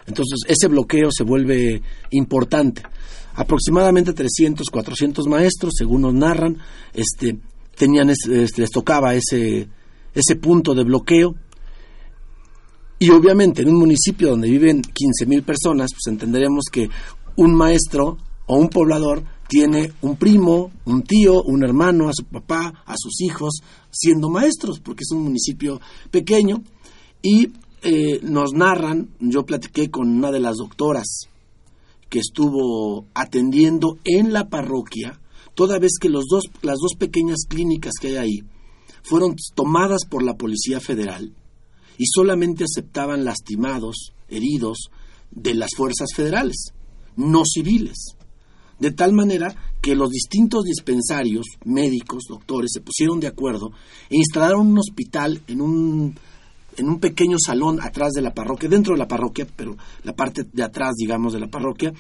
Entonces, 0.07 0.41
ese 0.47 0.69
bloqueo 0.69 1.11
se 1.11 1.25
vuelve 1.25 1.81
importante 2.11 2.83
aproximadamente 3.35 4.13
300, 4.13 4.69
400 4.71 5.27
maestros, 5.27 5.73
según 5.77 6.03
nos 6.03 6.15
narran, 6.15 6.59
este, 6.93 7.37
tenían 7.77 8.11
este, 8.11 8.61
les 8.61 8.71
tocaba 8.71 9.15
ese 9.15 9.69
ese 10.15 10.37
punto 10.37 10.75
de 10.75 10.85
bloqueo. 10.85 11.35
Y 12.99 13.11
obviamente 13.11 13.63
en 13.63 13.69
un 13.69 13.79
municipio 13.79 14.31
donde 14.31 14.49
viven 14.49 14.81
15.000 14.81 15.45
personas, 15.45 15.91
pues 15.93 16.07
entenderemos 16.07 16.65
que 16.73 16.89
un 17.37 17.55
maestro 17.55 18.17
o 18.47 18.57
un 18.57 18.69
poblador 18.69 19.25
tiene 19.49 19.93
un 20.01 20.17
primo, 20.17 20.71
un 20.87 21.03
tío, 21.03 21.43
un 21.43 21.65
hermano, 21.65 22.09
a 22.09 22.13
su 22.15 22.25
papá, 22.25 22.83
a 22.87 22.95
sus 22.97 23.21
hijos, 23.21 23.61
siendo 23.91 24.31
maestros, 24.31 24.81
porque 24.81 25.03
es 25.03 25.11
un 25.11 25.25
municipio 25.25 25.81
pequeño. 26.11 26.63
Y 27.21 27.53
eh, 27.83 28.21
nos 28.23 28.53
narran, 28.53 29.11
yo 29.19 29.45
platiqué 29.45 29.91
con 29.91 30.09
una 30.09 30.31
de 30.31 30.41
las 30.41 30.57
doctoras 30.57 31.29
que 32.09 32.21
estuvo 32.21 33.07
atendiendo 33.13 33.99
en 34.05 34.33
la 34.33 34.49
parroquia, 34.49 35.21
toda 35.55 35.79
vez 35.79 35.93
que 36.01 36.09
los 36.09 36.27
dos, 36.29 36.45
las 36.63 36.79
dos 36.79 36.95
pequeñas 36.99 37.45
clínicas 37.49 37.95
que 38.01 38.09
hay 38.09 38.17
ahí 38.17 38.39
fueron 39.03 39.37
tomadas 39.55 40.05
por 40.09 40.23
la 40.23 40.35
Policía 40.35 40.81
Federal 40.81 41.33
y 41.99 42.07
solamente 42.07 42.65
aceptaban 42.65 43.25
lastimados, 43.25 44.13
heridos 44.29 44.91
de 45.31 45.55
las 45.55 45.71
fuerzas 45.77 46.09
federales, 46.15 46.73
no 47.17 47.43
civiles. 47.45 48.17
De 48.79 48.91
tal 48.91 49.13
manera 49.13 49.55
que 49.81 49.95
los 49.95 50.11
distintos 50.11 50.65
dispensarios, 50.65 51.47
médicos, 51.65 52.25
doctores, 52.29 52.71
se 52.75 52.81
pusieron 52.81 53.21
de 53.21 53.29
acuerdo 53.29 53.71
e 54.11 54.17
instalaron 54.17 54.67
un 54.67 54.79
hospital 54.79 55.41
en 55.47 55.61
un, 55.61 56.19
en 56.77 56.89
un 56.89 56.99
pequeño 56.99 57.37
salón 57.39 57.81
atrás 57.81 58.13
de 58.13 58.23
la 58.23 58.35
parroquia, 58.35 58.69
dentro 58.69 58.95
de 58.95 58.99
la 58.99 59.09
parroquia, 59.09 59.47
pero 59.55 59.77
la 60.03 60.15
parte 60.15 60.45
de 60.53 60.63
atrás, 60.63 60.95
digamos, 60.97 61.33
de 61.33 61.41
la 61.41 61.49
parroquia, 61.49 61.93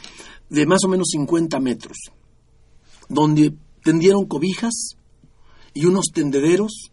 de 0.48 0.66
más 0.66 0.82
o 0.84 0.88
menos 0.88 1.08
50 1.12 1.60
metros, 1.60 1.96
donde 3.08 3.54
tendieron 3.82 4.26
cobijas 4.26 4.96
y 5.72 5.86
unos 5.86 6.06
tendederos 6.12 6.90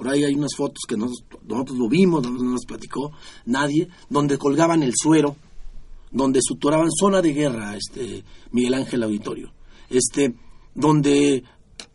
por 0.00 0.08
ahí 0.08 0.24
hay 0.24 0.32
unas 0.32 0.56
fotos 0.56 0.78
que 0.88 0.96
nosotros, 0.96 1.76
lo 1.76 1.86
vimos, 1.86 2.22
no 2.22 2.30
nos 2.30 2.64
platicó 2.64 3.12
nadie, 3.44 3.86
donde 4.08 4.38
colgaban 4.38 4.82
el 4.82 4.94
suero, 4.96 5.36
donde 6.10 6.40
suturaban 6.42 6.88
zona 6.90 7.20
de 7.20 7.34
guerra, 7.34 7.76
este 7.76 8.24
Miguel 8.50 8.72
Ángel 8.72 9.02
Auditorio, 9.02 9.52
este, 9.90 10.34
donde 10.74 11.44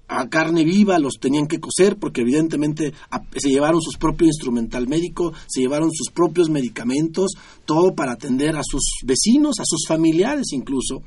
a 0.08 0.30
carne 0.30 0.64
viva 0.64 1.00
los 1.00 1.16
tenían 1.20 1.48
que 1.48 1.60
coser 1.60 1.98
porque 1.98 2.22
evidentemente 2.22 2.94
se 3.36 3.50
llevaron 3.50 3.82
sus 3.82 3.98
propio 3.98 4.28
instrumental 4.28 4.88
médico, 4.88 5.34
se 5.48 5.62
llevaron 5.62 5.90
sus 5.92 6.12
propios 6.12 6.48
medicamentos, 6.48 7.32
todo 7.66 7.96
para 7.96 8.12
atender 8.12 8.56
a 8.56 8.62
sus 8.64 8.84
vecinos, 9.04 9.60
a 9.60 9.66
sus 9.66 9.88
familiares 9.88 10.46
incluso. 10.52 11.02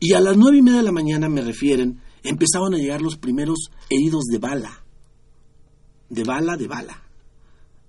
Y 0.00 0.12
a 0.12 0.20
las 0.20 0.36
nueve 0.36 0.58
y 0.58 0.62
media 0.62 0.78
de 0.78 0.84
la 0.84 0.92
mañana 0.92 1.28
me 1.28 1.42
refieren, 1.42 2.00
empezaban 2.22 2.74
a 2.74 2.78
llegar 2.78 3.00
los 3.00 3.16
primeros 3.16 3.70
heridos 3.88 4.24
de 4.24 4.38
bala 4.38 4.84
de 6.14 6.24
bala 6.24 6.56
de 6.56 6.66
bala. 6.66 7.02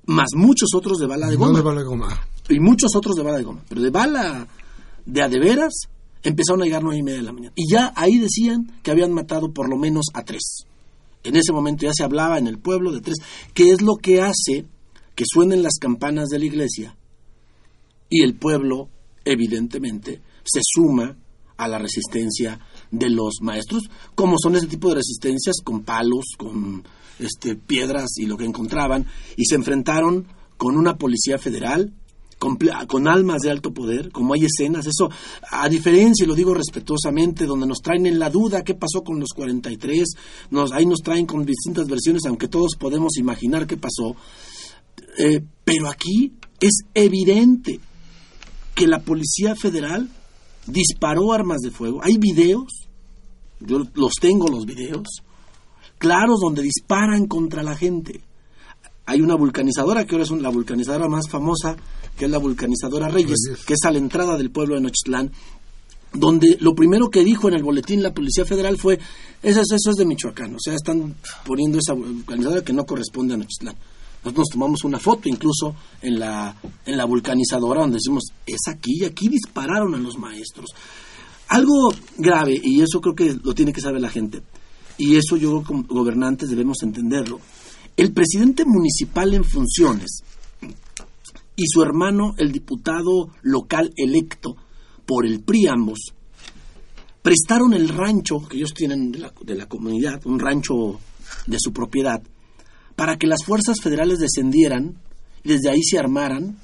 Más 0.07 0.29
muchos 0.35 0.69
otros 0.75 0.99
de 0.99 1.07
bala 1.07 1.27
de 1.27 1.35
goma. 1.35 1.57
de 1.57 1.63
bala 1.63 1.81
de 1.81 1.87
goma. 1.87 2.27
Y 2.49 2.59
muchos 2.59 2.95
otros 2.95 3.15
de 3.15 3.23
bala 3.23 3.37
de 3.37 3.43
goma. 3.43 3.63
Pero 3.67 3.81
de 3.81 3.89
bala 3.89 4.47
de 5.05 5.21
a 5.21 5.29
de 5.29 5.39
veras 5.39 5.73
empezaron 6.23 6.61
a 6.61 6.65
llegar 6.65 6.83
nueve 6.83 6.99
y 6.99 7.03
media 7.03 7.19
de 7.19 7.25
la 7.25 7.33
mañana. 7.33 7.53
Y 7.55 7.71
ya 7.71 7.93
ahí 7.95 8.17
decían 8.17 8.79
que 8.83 8.91
habían 8.91 9.13
matado 9.13 9.51
por 9.51 9.69
lo 9.69 9.77
menos 9.77 10.05
a 10.13 10.23
tres. 10.23 10.65
En 11.23 11.35
ese 11.35 11.53
momento 11.53 11.85
ya 11.85 11.91
se 11.93 12.03
hablaba 12.03 12.37
en 12.37 12.47
el 12.47 12.59
pueblo 12.59 12.91
de 12.91 13.01
tres, 13.01 13.17
que 13.53 13.71
es 13.71 13.81
lo 13.81 13.95
que 13.95 14.21
hace 14.21 14.65
que 15.15 15.23
suenen 15.25 15.63
las 15.63 15.77
campanas 15.79 16.29
de 16.29 16.39
la 16.39 16.45
iglesia 16.45 16.95
y 18.09 18.21
el 18.21 18.35
pueblo, 18.35 18.89
evidentemente, 19.23 20.21
se 20.43 20.59
suma 20.63 21.17
a 21.57 21.67
la 21.67 21.77
resistencia 21.77 22.59
de 22.91 23.09
los 23.09 23.35
maestros, 23.41 23.83
como 24.13 24.37
son 24.37 24.55
ese 24.55 24.67
tipo 24.67 24.89
de 24.89 24.95
resistencias 24.95 25.57
con 25.63 25.83
palos, 25.83 26.25
con 26.37 26.83
este, 27.19 27.55
piedras 27.55 28.17
y 28.17 28.25
lo 28.25 28.37
que 28.37 28.45
encontraban, 28.45 29.05
y 29.37 29.45
se 29.45 29.55
enfrentaron 29.55 30.27
con 30.57 30.77
una 30.77 30.97
policía 30.97 31.37
federal, 31.37 31.93
con, 32.39 32.57
con, 32.87 33.07
almas 33.07 33.41
de 33.41 33.51
alto 33.51 33.73
poder, 33.73 34.11
como 34.11 34.33
hay 34.33 34.45
escenas, 34.45 34.85
eso, 34.85 35.09
a 35.49 35.69
diferencia, 35.69 36.25
y 36.25 36.27
lo 36.27 36.35
digo 36.35 36.53
respetuosamente, 36.53 37.45
donde 37.45 37.67
nos 37.67 37.79
traen 37.79 38.05
en 38.05 38.19
la 38.19 38.29
duda 38.29 38.63
qué 38.63 38.75
pasó 38.75 39.03
con 39.03 39.19
los 39.19 39.29
43, 39.33 40.05
nos, 40.51 40.71
ahí 40.73 40.85
nos 40.85 40.99
traen 40.99 41.25
con 41.25 41.45
distintas 41.45 41.87
versiones, 41.87 42.23
aunque 42.27 42.49
todos 42.49 42.75
podemos 42.77 43.17
imaginar 43.17 43.67
qué 43.67 43.77
pasó, 43.77 44.15
eh, 45.17 45.41
pero 45.63 45.89
aquí 45.89 46.33
es 46.59 46.83
evidente 46.93 47.79
que 48.75 48.87
la 48.87 48.99
Policía 48.99 49.55
Federal 49.55 50.09
disparó 50.67 51.31
armas 51.31 51.61
de 51.61 51.71
fuego, 51.71 52.01
hay 52.03 52.17
videos, 52.17 52.87
yo 53.59 53.83
los 53.93 54.13
tengo 54.19 54.47
los 54.47 54.65
videos, 54.65 55.07
claros 55.97 56.39
donde 56.41 56.61
disparan 56.61 57.27
contra 57.27 57.63
la 57.63 57.75
gente. 57.75 58.21
Hay 59.07 59.21
una 59.21 59.35
vulcanizadora 59.35 60.05
que 60.05 60.15
ahora 60.15 60.23
es 60.23 60.31
la 60.31 60.49
vulcanizadora 60.49 61.07
más 61.07 61.29
famosa, 61.29 61.75
que 62.17 62.25
es 62.25 62.31
la 62.31 62.39
vulcanizadora 62.39 63.09
Reyes, 63.09 63.37
que 63.65 63.73
es 63.73 63.79
a 63.85 63.91
la 63.91 63.99
entrada 63.99 64.35
del 64.37 64.51
pueblo 64.51 64.75
de 64.75 64.81
Nochitlán, 64.81 65.31
donde 66.13 66.57
lo 66.59 66.73
primero 66.73 67.09
que 67.09 67.23
dijo 67.23 67.47
en 67.47 67.55
el 67.55 67.63
boletín 67.63 68.01
la 68.01 68.13
Policía 68.13 68.45
Federal 68.45 68.77
fue, 68.77 68.99
eso, 69.43 69.61
eso 69.61 69.89
es 69.91 69.95
de 69.95 70.05
Michoacán, 70.05 70.55
o 70.55 70.59
sea, 70.59 70.73
están 70.73 71.15
poniendo 71.45 71.77
esa 71.77 71.93
vulcanizadora 71.93 72.63
que 72.63 72.73
no 72.73 72.85
corresponde 72.85 73.35
a 73.35 73.37
Nochitlán. 73.37 73.75
Nosotros 74.25 74.47
nos 74.47 74.49
tomamos 74.49 74.83
una 74.83 74.97
foto 74.97 75.29
incluso 75.29 75.75
en 76.01 76.17
la, 76.17 76.55
en 76.83 76.97
la 76.97 77.05
vulcanizadora 77.05 77.81
donde 77.81 77.97
decimos, 77.97 78.23
es 78.47 78.61
aquí 78.67 79.01
y 79.01 79.05
aquí 79.05 79.29
dispararon 79.29 79.93
a 79.93 79.99
los 79.99 80.17
maestros. 80.17 80.71
Algo 81.49 81.93
grave, 82.17 82.59
y 82.61 82.81
eso 82.81 82.99
creo 83.01 83.13
que 83.13 83.37
lo 83.43 83.53
tiene 83.53 83.71
que 83.71 83.81
saber 83.81 84.01
la 84.01 84.09
gente, 84.09 84.41
y 84.97 85.15
eso 85.15 85.37
yo 85.37 85.61
como 85.63 85.83
gobernantes 85.83 86.49
debemos 86.49 86.81
entenderlo. 86.81 87.39
El 87.95 88.13
presidente 88.13 88.65
municipal 88.65 89.31
en 89.35 89.43
funciones 89.43 90.23
y 91.55 91.67
su 91.67 91.83
hermano, 91.83 92.33
el 92.39 92.51
diputado 92.51 93.29
local 93.43 93.93
electo 93.95 94.55
por 95.05 95.27
el 95.27 95.41
PRI 95.41 95.67
ambos, 95.67 95.99
prestaron 97.21 97.75
el 97.75 97.89
rancho 97.89 98.39
que 98.39 98.57
ellos 98.57 98.73
tienen 98.73 99.11
de 99.11 99.55
la 99.55 99.67
comunidad, 99.67 100.25
un 100.25 100.39
rancho 100.39 100.99
de 101.45 101.57
su 101.59 101.71
propiedad, 101.71 102.23
para 102.95 103.17
que 103.17 103.27
las 103.27 103.43
fuerzas 103.45 103.81
federales 103.81 104.19
descendieran 104.19 105.01
y 105.43 105.49
desde 105.49 105.69
ahí 105.69 105.83
se 105.83 105.99
armaran 105.99 106.57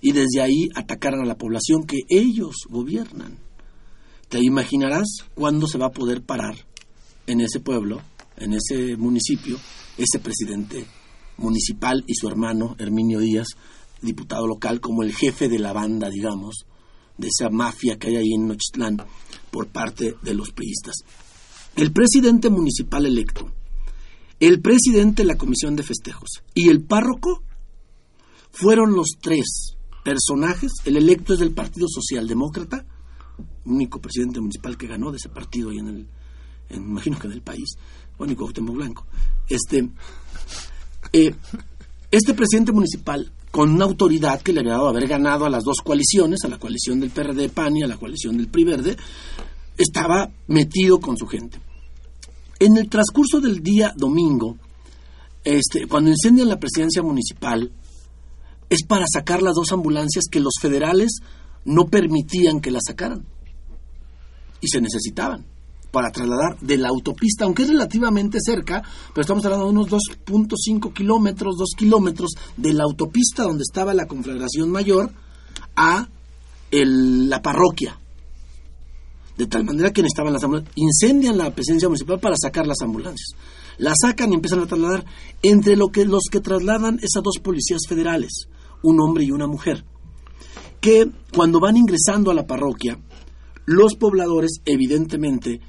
y 0.00 0.12
desde 0.12 0.40
ahí 0.40 0.68
atacaran 0.74 1.20
a 1.20 1.26
la 1.26 1.36
población 1.36 1.84
que 1.84 2.00
ellos 2.08 2.54
gobiernan. 2.68 3.38
Te 4.28 4.40
imaginarás 4.40 5.06
cuándo 5.34 5.66
se 5.66 5.78
va 5.78 5.86
a 5.86 5.92
poder 5.92 6.22
parar 6.22 6.56
en 7.26 7.40
ese 7.40 7.60
pueblo, 7.60 8.00
en 8.36 8.54
ese 8.54 8.96
municipio, 8.96 9.58
ese 9.96 10.18
presidente 10.18 10.84
municipal 11.38 12.04
y 12.06 12.14
su 12.14 12.28
hermano 12.28 12.76
Herminio 12.78 13.20
Díaz, 13.20 13.48
diputado 14.00 14.46
local, 14.46 14.80
como 14.80 15.02
el 15.02 15.14
jefe 15.14 15.48
de 15.48 15.58
la 15.58 15.72
banda, 15.72 16.08
digamos, 16.08 16.66
de 17.18 17.28
esa 17.28 17.50
mafia 17.50 17.96
que 17.98 18.08
hay 18.08 18.16
ahí 18.16 18.32
en 18.34 18.46
Nochitlán 18.46 18.98
por 19.50 19.68
parte 19.68 20.14
de 20.22 20.34
los 20.34 20.50
priistas. 20.52 20.96
El 21.74 21.92
presidente 21.92 22.50
municipal 22.50 23.06
electo, 23.06 23.50
el 24.40 24.60
presidente 24.60 25.22
de 25.22 25.28
la 25.28 25.38
comisión 25.38 25.76
de 25.76 25.82
festejos 25.82 26.42
y 26.54 26.68
el 26.68 26.82
párroco 26.82 27.42
fueron 28.50 28.94
los 28.94 29.16
tres 29.20 29.76
personajes. 30.04 30.72
El 30.84 30.96
electo 30.96 31.34
es 31.34 31.40
del 31.40 31.52
Partido 31.52 31.86
Socialdemócrata, 31.88 32.84
único 33.64 34.00
presidente 34.00 34.40
municipal 34.40 34.76
que 34.76 34.86
ganó 34.86 35.10
de 35.10 35.18
ese 35.18 35.28
partido 35.28 35.70
ahí 35.70 35.78
en 35.78 35.88
el, 35.88 36.08
imagino 36.70 37.18
que 37.18 37.28
del 37.28 37.42
país, 37.42 37.76
bueno, 38.18 38.32
y 38.32 38.60
Blanco. 38.60 39.06
Este, 39.48 39.88
eh, 41.12 41.34
este 42.10 42.34
presidente 42.34 42.72
municipal, 42.72 43.32
con 43.50 43.70
una 43.70 43.84
autoridad 43.84 44.40
que 44.42 44.52
le 44.52 44.60
había 44.60 44.72
dado 44.72 44.88
haber 44.88 45.06
ganado 45.06 45.44
a 45.44 45.50
las 45.50 45.64
dos 45.64 45.78
coaliciones, 45.82 46.44
a 46.44 46.48
la 46.48 46.58
coalición 46.58 47.00
del 47.00 47.10
PRD 47.10 47.48
PAN 47.48 47.76
y 47.76 47.82
a 47.82 47.86
la 47.86 47.96
coalición 47.96 48.36
del 48.36 48.48
PRI 48.48 48.64
Verde, 48.64 48.96
estaba 49.76 50.30
metido 50.46 50.98
con 50.98 51.16
su 51.16 51.26
gente. 51.26 51.58
En 52.58 52.76
el 52.76 52.88
transcurso 52.88 53.40
del 53.40 53.62
día 53.62 53.92
domingo, 53.96 54.56
este, 55.44 55.86
cuando 55.86 56.10
incendian 56.10 56.48
la 56.48 56.58
presidencia 56.58 57.02
municipal, 57.02 57.70
es 58.68 58.82
para 58.84 59.06
sacar 59.12 59.42
las 59.42 59.54
dos 59.54 59.72
ambulancias 59.72 60.24
que 60.30 60.40
los 60.40 60.54
federales 60.60 61.20
no 61.64 61.86
permitían 61.86 62.60
que 62.60 62.70
las 62.70 62.84
sacaran. 62.86 63.24
Y 64.60 64.68
se 64.68 64.80
necesitaban 64.80 65.44
para 65.90 66.10
trasladar 66.10 66.58
de 66.60 66.76
la 66.78 66.88
autopista, 66.88 67.44
aunque 67.44 67.62
es 67.62 67.68
relativamente 67.68 68.38
cerca, 68.40 68.82
pero 69.14 69.22
estamos 69.22 69.44
hablando 69.44 69.66
de 69.66 69.70
unos 69.70 69.88
2.5 69.88 70.92
kilómetros, 70.92 71.56
2 71.56 71.70
kilómetros 71.76 72.32
de 72.56 72.74
la 72.74 72.84
autopista 72.84 73.44
donde 73.44 73.62
estaba 73.62 73.94
la 73.94 74.06
Confederación 74.06 74.70
Mayor 74.70 75.12
a 75.74 76.08
la 76.70 77.40
parroquia. 77.40 77.98
De 79.36 79.46
tal 79.46 79.64
manera 79.64 79.92
que 79.92 80.02
necesitaban 80.02 80.32
las 80.32 80.44
ambulancias. 80.44 80.74
Incendian 80.76 81.36
la 81.36 81.54
presencia 81.54 81.88
municipal 81.88 82.18
para 82.18 82.36
sacar 82.36 82.66
las 82.66 82.80
ambulancias. 82.80 83.36
Las 83.78 83.96
sacan 84.00 84.32
y 84.32 84.34
empiezan 84.34 84.60
a 84.60 84.66
trasladar. 84.66 85.04
Entre 85.42 85.76
lo 85.76 85.88
que, 85.88 86.04
los 86.04 86.24
que 86.30 86.40
trasladan 86.40 86.96
esas 86.96 87.22
dos 87.22 87.38
policías 87.42 87.82
federales, 87.86 88.48
un 88.82 89.00
hombre 89.00 89.24
y 89.24 89.30
una 89.30 89.46
mujer, 89.46 89.84
que 90.80 91.10
cuando 91.34 91.60
van 91.60 91.76
ingresando 91.76 92.30
a 92.30 92.34
la 92.34 92.46
parroquia, 92.46 92.98
los 93.66 93.96
pobladores 93.96 94.60
evidentemente 94.64 95.60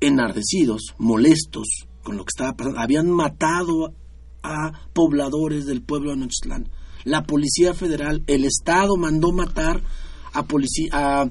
enardecidos, 0.00 0.94
molestos 0.98 1.86
con 2.02 2.16
lo 2.16 2.24
que 2.24 2.30
estaba 2.34 2.56
pasando, 2.56 2.80
habían 2.80 3.10
matado 3.10 3.94
a 4.42 4.72
pobladores 4.92 5.66
del 5.66 5.82
pueblo 5.82 6.10
de 6.10 6.18
Nochitlán. 6.18 6.68
La 7.04 7.22
Policía 7.22 7.74
Federal, 7.74 8.22
el 8.26 8.44
Estado 8.44 8.96
mandó 8.96 9.32
matar 9.32 9.80
a, 10.32 10.44
policía, 10.44 10.88
a, 10.92 11.30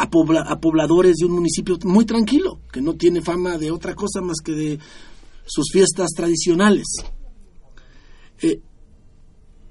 a, 0.00 0.60
pobladores 0.60 1.16
de 1.16 1.26
un 1.26 1.32
municipio 1.32 1.76
muy 1.84 2.04
tranquilo, 2.04 2.60
que 2.72 2.80
no 2.80 2.94
tiene 2.94 3.20
fama 3.20 3.58
de 3.58 3.70
otra 3.70 3.94
cosa 3.94 4.20
más 4.20 4.38
que 4.42 4.52
de 4.52 4.78
sus 5.46 5.70
fiestas 5.72 6.08
tradicionales. 6.16 6.86
Eh, 8.40 8.60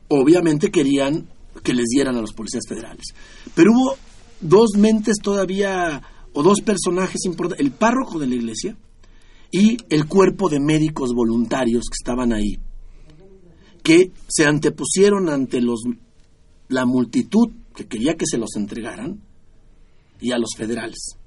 obviamente 0.09 0.69
querían 0.69 1.27
que 1.63 1.73
les 1.73 1.87
dieran 1.87 2.15
a 2.15 2.21
los 2.21 2.33
policías 2.33 2.63
federales. 2.67 3.05
Pero 3.55 3.71
hubo 3.71 3.95
dos 4.39 4.71
mentes 4.77 5.17
todavía, 5.21 6.01
o 6.33 6.43
dos 6.43 6.61
personajes 6.61 7.25
importantes, 7.25 7.65
el 7.65 7.71
párroco 7.71 8.19
de 8.19 8.27
la 8.27 8.35
iglesia 8.35 8.77
y 9.51 9.77
el 9.89 10.05
cuerpo 10.05 10.49
de 10.49 10.59
médicos 10.59 11.13
voluntarios 11.13 11.85
que 11.89 11.95
estaban 11.99 12.33
ahí, 12.33 12.59
que 13.81 14.11
se 14.27 14.45
antepusieron 14.45 15.29
ante 15.29 15.61
los, 15.61 15.81
la 16.67 16.85
multitud 16.85 17.49
que 17.75 17.87
quería 17.87 18.15
que 18.15 18.25
se 18.27 18.37
los 18.37 18.55
entregaran 18.55 19.28
y 20.19 20.31
a 20.31 20.37
los 20.37 20.51
federales. 20.55 21.17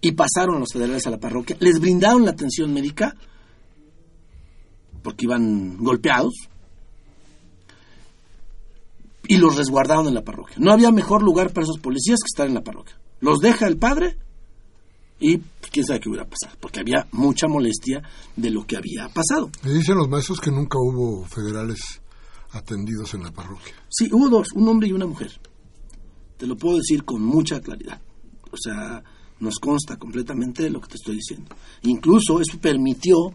Y 0.00 0.12
pasaron 0.12 0.56
a 0.56 0.60
los 0.60 0.72
federales 0.72 1.06
a 1.06 1.10
la 1.10 1.18
parroquia, 1.18 1.56
les 1.60 1.80
brindaron 1.80 2.24
la 2.24 2.30
atención 2.30 2.72
médica 2.72 3.14
porque 5.02 5.24
iban 5.24 5.76
golpeados 5.78 6.34
y 9.26 9.36
los 9.36 9.56
resguardaron 9.56 10.08
en 10.08 10.14
la 10.14 10.24
parroquia. 10.24 10.56
No 10.58 10.72
había 10.72 10.90
mejor 10.90 11.22
lugar 11.22 11.52
para 11.52 11.64
esos 11.64 11.78
policías 11.78 12.18
que 12.20 12.32
estar 12.32 12.46
en 12.46 12.54
la 12.54 12.62
parroquia. 12.62 12.98
Los 13.20 13.40
deja 13.40 13.66
el 13.66 13.76
padre 13.76 14.16
y 15.20 15.38
pues, 15.38 15.70
quién 15.70 15.84
sabe 15.84 16.00
qué 16.00 16.08
hubiera 16.08 16.26
pasado, 16.26 16.56
porque 16.60 16.80
había 16.80 17.06
mucha 17.12 17.48
molestia 17.48 18.02
de 18.36 18.50
lo 18.50 18.66
que 18.66 18.76
había 18.76 19.08
pasado. 19.08 19.50
Me 19.62 19.72
dicen 19.72 19.96
los 19.96 20.08
maestros 20.08 20.40
que 20.40 20.50
nunca 20.50 20.78
hubo 20.78 21.24
federales 21.26 21.80
atendidos 22.52 23.14
en 23.14 23.24
la 23.24 23.32
parroquia. 23.32 23.74
Sí, 23.88 24.08
hubo 24.12 24.28
dos, 24.28 24.48
un 24.54 24.68
hombre 24.68 24.88
y 24.88 24.92
una 24.92 25.06
mujer. 25.06 25.32
Te 26.36 26.46
lo 26.46 26.56
puedo 26.56 26.78
decir 26.78 27.04
con 27.04 27.22
mucha 27.22 27.60
claridad. 27.60 28.00
O 28.50 28.56
sea, 28.56 29.02
nos 29.40 29.58
consta 29.58 29.96
completamente 29.96 30.68
lo 30.70 30.80
que 30.80 30.88
te 30.88 30.94
estoy 30.96 31.16
diciendo. 31.16 31.54
Incluso 31.82 32.40
eso 32.40 32.58
permitió, 32.60 33.32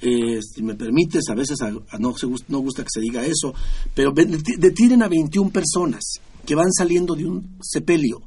eh, 0.00 0.40
si 0.42 0.62
me 0.62 0.74
permites, 0.74 1.28
a 1.28 1.34
veces 1.34 1.58
no, 1.98 2.16
se, 2.16 2.26
no 2.48 2.58
gusta 2.58 2.82
que 2.82 2.88
se 2.92 3.00
diga 3.00 3.24
eso, 3.24 3.54
pero 3.94 4.12
detienen 4.12 5.02
a 5.02 5.08
21 5.08 5.50
personas 5.50 6.02
que 6.44 6.54
van 6.54 6.72
saliendo 6.72 7.14
de 7.14 7.26
un 7.26 7.56
sepelio. 7.60 8.22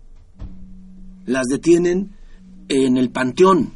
Las 1.26 1.46
detienen 1.48 2.12
en 2.70 2.98
el 2.98 3.10
panteón. 3.10 3.74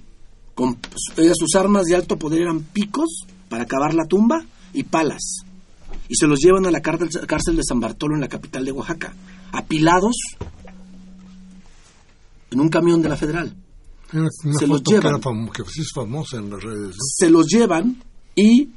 Con, 0.54 0.78
sus 1.15 1.56
armas 1.56 1.86
de 1.86 1.95
alto 1.95 2.17
poder 2.17 2.41
eran 2.41 2.62
picos 2.62 3.26
para 3.50 3.65
cavar 3.65 3.93
la 3.93 4.06
tumba 4.06 4.45
y 4.74 4.84
palas. 4.84 5.43
Y 6.08 6.15
se 6.15 6.28
los 6.28 6.39
llevan 6.39 6.65
a 6.65 6.71
la 6.71 6.82
cárcel 6.82 7.56
de 7.56 7.63
San 7.63 7.80
Bartolo 7.80 8.15
en 8.15 8.21
la 8.21 8.28
capital 8.28 8.65
de 8.65 8.71
Oaxaca, 8.71 9.13
apilados 9.52 10.15
en 12.52 12.60
un 12.60 12.70
camión 12.70 13.02
de 13.02 13.10
la 13.10 13.18
federal. 13.18 13.56
se 14.12 14.68
los 14.68 14.84
llevan. 14.84 15.20
Que, 15.52 15.64
es 15.64 15.92
famosa 15.94 16.38
en 16.38 16.50
las 16.50 16.64
redes. 16.64 16.96
Se 17.18 17.30
los 17.30 17.48
llevan 17.48 18.02
y 18.36 18.70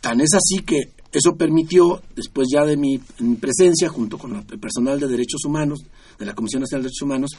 tan 0.00 0.20
es 0.20 0.34
así 0.34 0.62
que 0.64 0.92
eso 1.12 1.36
permitió, 1.36 2.02
después 2.14 2.48
ya 2.52 2.64
de 2.64 2.76
mi, 2.76 3.00
mi 3.20 3.36
presencia, 3.36 3.88
junto 3.88 4.18
con 4.18 4.36
el 4.36 4.58
personal 4.58 5.00
de 5.00 5.08
derechos 5.08 5.44
humanos, 5.44 5.80
de 6.18 6.26
la 6.26 6.34
Comisión 6.34 6.60
Nacional 6.60 6.82
de 6.82 6.88
Derechos 6.88 7.02
Humanos, 7.02 7.30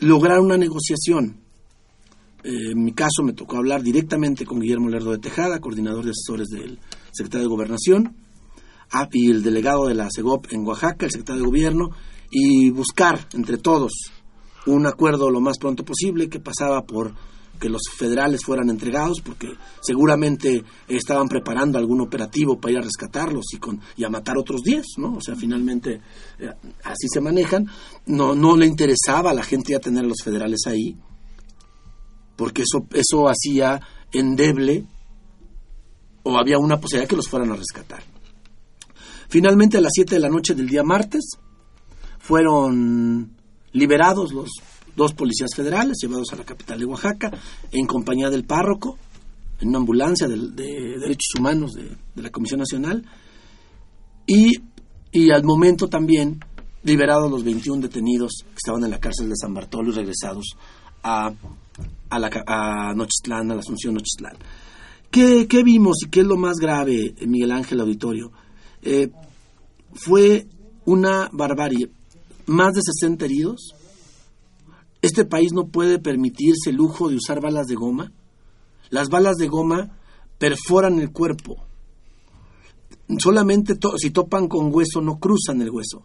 lograr 0.00 0.40
una 0.40 0.56
negociación. 0.56 1.36
Eh, 2.42 2.72
en 2.72 2.82
mi 2.82 2.92
caso 2.92 3.22
me 3.22 3.34
tocó 3.34 3.58
hablar 3.58 3.82
directamente 3.82 4.46
con 4.46 4.60
Guillermo 4.60 4.88
Lerdo 4.88 5.12
de 5.12 5.18
Tejada, 5.18 5.60
coordinador 5.60 6.04
de 6.04 6.12
asesores 6.12 6.48
del 6.48 6.78
secretario 7.12 7.46
de 7.46 7.54
Gobernación, 7.54 8.16
y 9.12 9.30
el 9.30 9.42
delegado 9.42 9.86
de 9.86 9.94
la 9.94 10.08
CEGOP 10.14 10.52
en 10.52 10.66
Oaxaca, 10.66 11.06
el 11.06 11.12
secretario 11.12 11.42
de 11.42 11.48
Gobierno, 11.48 11.90
y 12.30 12.70
buscar 12.70 13.26
entre 13.34 13.58
todos 13.58 13.92
un 14.66 14.86
acuerdo 14.86 15.30
lo 15.30 15.40
más 15.40 15.58
pronto 15.58 15.84
posible 15.84 16.28
que 16.28 16.40
pasaba 16.40 16.82
por 16.84 17.14
que 17.60 17.68
los 17.68 17.82
federales 17.96 18.44
fueran 18.44 18.70
entregados 18.70 19.20
porque 19.20 19.48
seguramente 19.80 20.64
estaban 20.88 21.28
preparando 21.28 21.78
algún 21.78 22.00
operativo 22.00 22.60
para 22.60 22.72
ir 22.72 22.78
a 22.78 22.82
rescatarlos 22.82 23.44
y 23.52 23.58
con 23.58 23.80
y 23.96 24.02
a 24.02 24.10
matar 24.10 24.36
otros 24.36 24.62
10, 24.62 24.84
¿no? 24.98 25.14
O 25.14 25.20
sea, 25.20 25.36
finalmente 25.36 26.00
eh, 26.40 26.50
así 26.82 27.06
se 27.08 27.20
manejan. 27.20 27.68
No 28.06 28.34
no 28.34 28.56
le 28.56 28.66
interesaba 28.66 29.30
a 29.30 29.34
la 29.34 29.44
gente 29.44 29.72
ya 29.72 29.78
tener 29.78 30.04
a 30.04 30.08
los 30.08 30.22
federales 30.24 30.62
ahí 30.66 30.96
porque 32.36 32.62
eso 32.62 32.86
eso 32.94 33.28
hacía 33.28 33.80
endeble 34.12 34.84
o 36.24 36.36
había 36.36 36.58
una 36.58 36.80
posibilidad 36.80 37.08
que 37.08 37.16
los 37.16 37.28
fueran 37.28 37.52
a 37.52 37.56
rescatar. 37.56 38.02
Finalmente 39.28 39.78
a 39.78 39.80
las 39.80 39.92
7 39.94 40.16
de 40.16 40.20
la 40.20 40.28
noche 40.28 40.56
del 40.56 40.68
día 40.68 40.82
martes 40.82 41.22
fueron 42.18 43.36
liberados 43.72 44.32
los 44.32 44.50
dos 44.94 45.14
policías 45.14 45.50
federales 45.54 45.98
llevados 46.00 46.32
a 46.32 46.36
la 46.36 46.44
capital 46.44 46.78
de 46.78 46.84
Oaxaca 46.84 47.30
en 47.70 47.86
compañía 47.86 48.28
del 48.30 48.44
párroco, 48.44 48.98
en 49.60 49.68
una 49.68 49.78
ambulancia 49.78 50.28
de, 50.28 50.36
derechos 50.36 51.34
humanos 51.38 51.72
de, 51.72 52.22
la 52.22 52.30
Comisión 52.30 52.60
Nacional, 52.60 53.04
y, 54.26 54.60
y, 55.10 55.30
al 55.30 55.44
momento 55.44 55.88
también 55.88 56.40
liberados 56.84 57.30
los 57.30 57.44
21 57.44 57.82
detenidos 57.82 58.44
que 58.44 58.54
estaban 58.56 58.84
en 58.84 58.90
la 58.90 59.00
cárcel 59.00 59.28
de 59.28 59.36
San 59.36 59.54
Bartolo 59.54 59.90
y 59.90 59.94
regresados 59.94 60.56
a, 61.02 61.32
a, 62.10 62.18
la, 62.18 62.30
a 62.46 62.94
Nochitlán, 62.94 63.50
a 63.50 63.54
la 63.54 63.60
Asunción 63.60 63.94
Nochitlán. 63.94 64.36
¿Qué, 65.10 65.46
¿Qué, 65.46 65.62
vimos 65.62 65.98
y 66.06 66.10
qué 66.10 66.20
es 66.20 66.26
lo 66.26 66.36
más 66.36 66.56
grave, 66.56 67.14
Miguel 67.26 67.52
Ángel 67.52 67.80
Auditorio? 67.80 68.32
Eh, 68.80 69.10
fue 69.92 70.46
una 70.84 71.28
barbarie. 71.32 71.90
Más 72.46 72.72
de 72.74 72.80
60 72.82 73.24
heridos, 73.24 73.74
este 75.00 75.24
país 75.24 75.52
no 75.52 75.66
puede 75.66 75.98
permitirse 75.98 76.70
el 76.70 76.76
lujo 76.76 77.08
de 77.08 77.16
usar 77.16 77.40
balas 77.40 77.66
de 77.66 77.74
goma. 77.74 78.12
Las 78.90 79.08
balas 79.08 79.36
de 79.36 79.48
goma 79.48 79.98
perforan 80.38 80.98
el 80.98 81.10
cuerpo. 81.12 81.66
Solamente 83.18 83.74
si 83.98 84.10
topan 84.10 84.48
con 84.48 84.74
hueso 84.74 85.00
no 85.00 85.18
cruzan 85.18 85.60
el 85.60 85.70
hueso. 85.70 86.04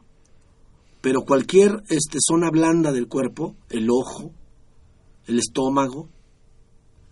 Pero 1.02 1.22
cualquier 1.22 1.84
este, 1.90 2.18
zona 2.20 2.50
blanda 2.50 2.92
del 2.92 3.08
cuerpo, 3.08 3.56
el 3.70 3.90
ojo, 3.90 4.32
el 5.28 5.40
estómago, 5.40 6.10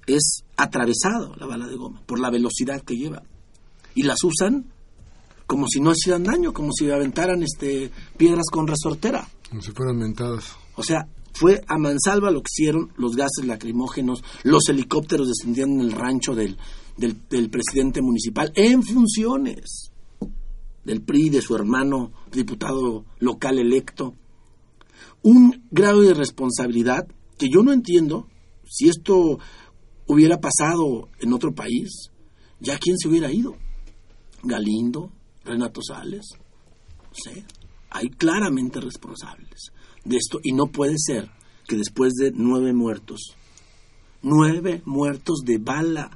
es 0.07 0.43
atravesado 0.57 1.35
la 1.35 1.45
bala 1.45 1.67
de 1.67 1.75
goma 1.75 2.01
por 2.05 2.19
la 2.19 2.29
velocidad 2.29 2.81
que 2.81 2.95
lleva. 2.95 3.23
Y 3.93 4.03
las 4.03 4.23
usan 4.23 4.73
como 5.47 5.67
si 5.67 5.79
no 5.79 5.91
hicieran 5.91 6.23
daño, 6.23 6.53
como 6.53 6.71
si 6.71 6.89
aventaran 6.89 7.43
este, 7.43 7.91
piedras 8.17 8.45
con 8.51 8.67
resortera. 8.67 9.27
Como 9.49 9.61
si 9.61 9.71
fueran 9.71 9.97
mentadas. 9.97 10.55
O 10.75 10.83
sea, 10.83 11.07
fue 11.33 11.61
a 11.67 11.77
mansalva 11.77 12.31
lo 12.31 12.41
que 12.41 12.49
hicieron 12.51 12.91
los 12.97 13.15
gases 13.15 13.45
lacrimógenos, 13.45 14.23
los 14.43 14.69
helicópteros 14.69 15.27
descendían 15.27 15.71
en 15.71 15.81
el 15.81 15.91
rancho 15.91 16.33
del, 16.33 16.57
del, 16.97 17.49
presidente 17.49 18.01
municipal 18.01 18.51
en 18.55 18.83
funciones 18.83 19.91
del 20.85 21.01
PRI, 21.01 21.29
de 21.29 21.41
su 21.41 21.55
hermano 21.55 22.11
diputado 22.31 23.05
local 23.19 23.59
electo. 23.59 24.15
Un 25.23 25.65
grado 25.71 26.01
de 26.01 26.13
responsabilidad 26.13 27.07
que 27.37 27.49
yo 27.49 27.63
no 27.63 27.73
entiendo 27.73 28.27
si 28.63 28.87
esto 28.87 29.39
hubiera 30.07 30.39
pasado 30.39 31.09
en 31.19 31.33
otro 31.33 31.53
país, 31.53 32.11
ya 32.59 32.77
quién 32.77 32.97
se 32.97 33.09
hubiera 33.09 33.31
ido. 33.31 33.55
Galindo, 34.43 35.11
Renato 35.45 35.81
Sales, 35.81 36.27
sé, 37.11 37.45
hay 37.91 38.09
claramente 38.09 38.81
responsables 38.81 39.71
de 40.03 40.17
esto 40.17 40.39
y 40.43 40.51
no 40.51 40.67
puede 40.67 40.95
ser 40.97 41.29
que 41.67 41.77
después 41.77 42.13
de 42.13 42.31
nueve 42.33 42.73
muertos, 42.73 43.35
nueve 44.21 44.81
muertos 44.85 45.39
de 45.45 45.57
bala 45.57 46.11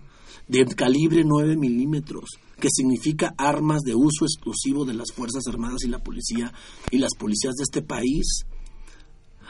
de 0.49 0.65
calibre 0.65 1.23
9 1.23 1.55
milímetros, 1.57 2.39
que 2.59 2.69
significa 2.75 3.35
armas 3.37 3.81
de 3.83 3.93
uso 3.93 4.25
exclusivo 4.25 4.83
de 4.83 4.95
las 4.95 5.11
Fuerzas 5.13 5.43
Armadas 5.47 5.83
y 5.83 5.87
la 5.87 5.99
policía 5.99 6.51
y 6.89 6.97
las 6.97 7.11
policías 7.17 7.53
de 7.53 7.63
este 7.63 7.83
país. 7.83 8.45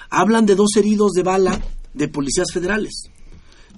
Hablan 0.10 0.46
de 0.46 0.56
dos 0.56 0.76
heridos 0.76 1.14
de 1.14 1.24
bala 1.24 1.64
de 1.94 2.10
policías 2.10 2.52
federales. 2.54 3.04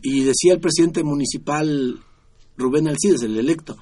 Y 0.02 0.24
decía 0.24 0.54
el 0.54 0.60
presidente 0.60 1.04
municipal 1.04 2.04
Rubén 2.58 2.88
Alcides, 2.88 3.22
el 3.22 3.38
electo, 3.38 3.78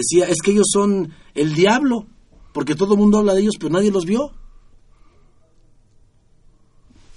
decía, 0.00 0.26
es 0.26 0.38
que 0.42 0.52
ellos 0.52 0.68
son 0.72 1.12
el 1.34 1.54
diablo, 1.54 2.06
porque 2.52 2.74
todo 2.74 2.94
el 2.94 3.00
mundo 3.00 3.18
habla 3.18 3.34
de 3.34 3.42
ellos, 3.42 3.56
pero 3.58 3.72
nadie 3.72 3.90
los 3.90 4.04
vio. 4.04 4.32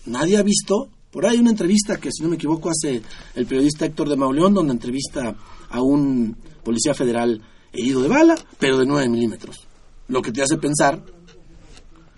Nadie 0.05 0.37
ha 0.37 0.43
visto. 0.43 0.89
Por 1.11 1.25
ahí 1.25 1.37
una 1.37 1.51
entrevista 1.51 1.97
que, 1.97 2.11
si 2.11 2.21
no 2.21 2.29
me 2.29 2.35
equivoco, 2.35 2.69
hace 2.69 3.01
el 3.35 3.45
periodista 3.45 3.85
Héctor 3.85 4.09
de 4.09 4.17
Mauleón, 4.17 4.53
donde 4.53 4.73
entrevista 4.73 5.35
a 5.69 5.81
un 5.81 6.35
policía 6.63 6.93
federal 6.93 7.41
herido 7.71 8.01
de 8.01 8.09
bala, 8.09 8.35
pero 8.59 8.77
de 8.77 8.85
9 8.85 9.09
milímetros. 9.09 9.65
Lo 10.07 10.21
que 10.21 10.31
te 10.31 10.41
hace 10.41 10.57
pensar 10.57 11.01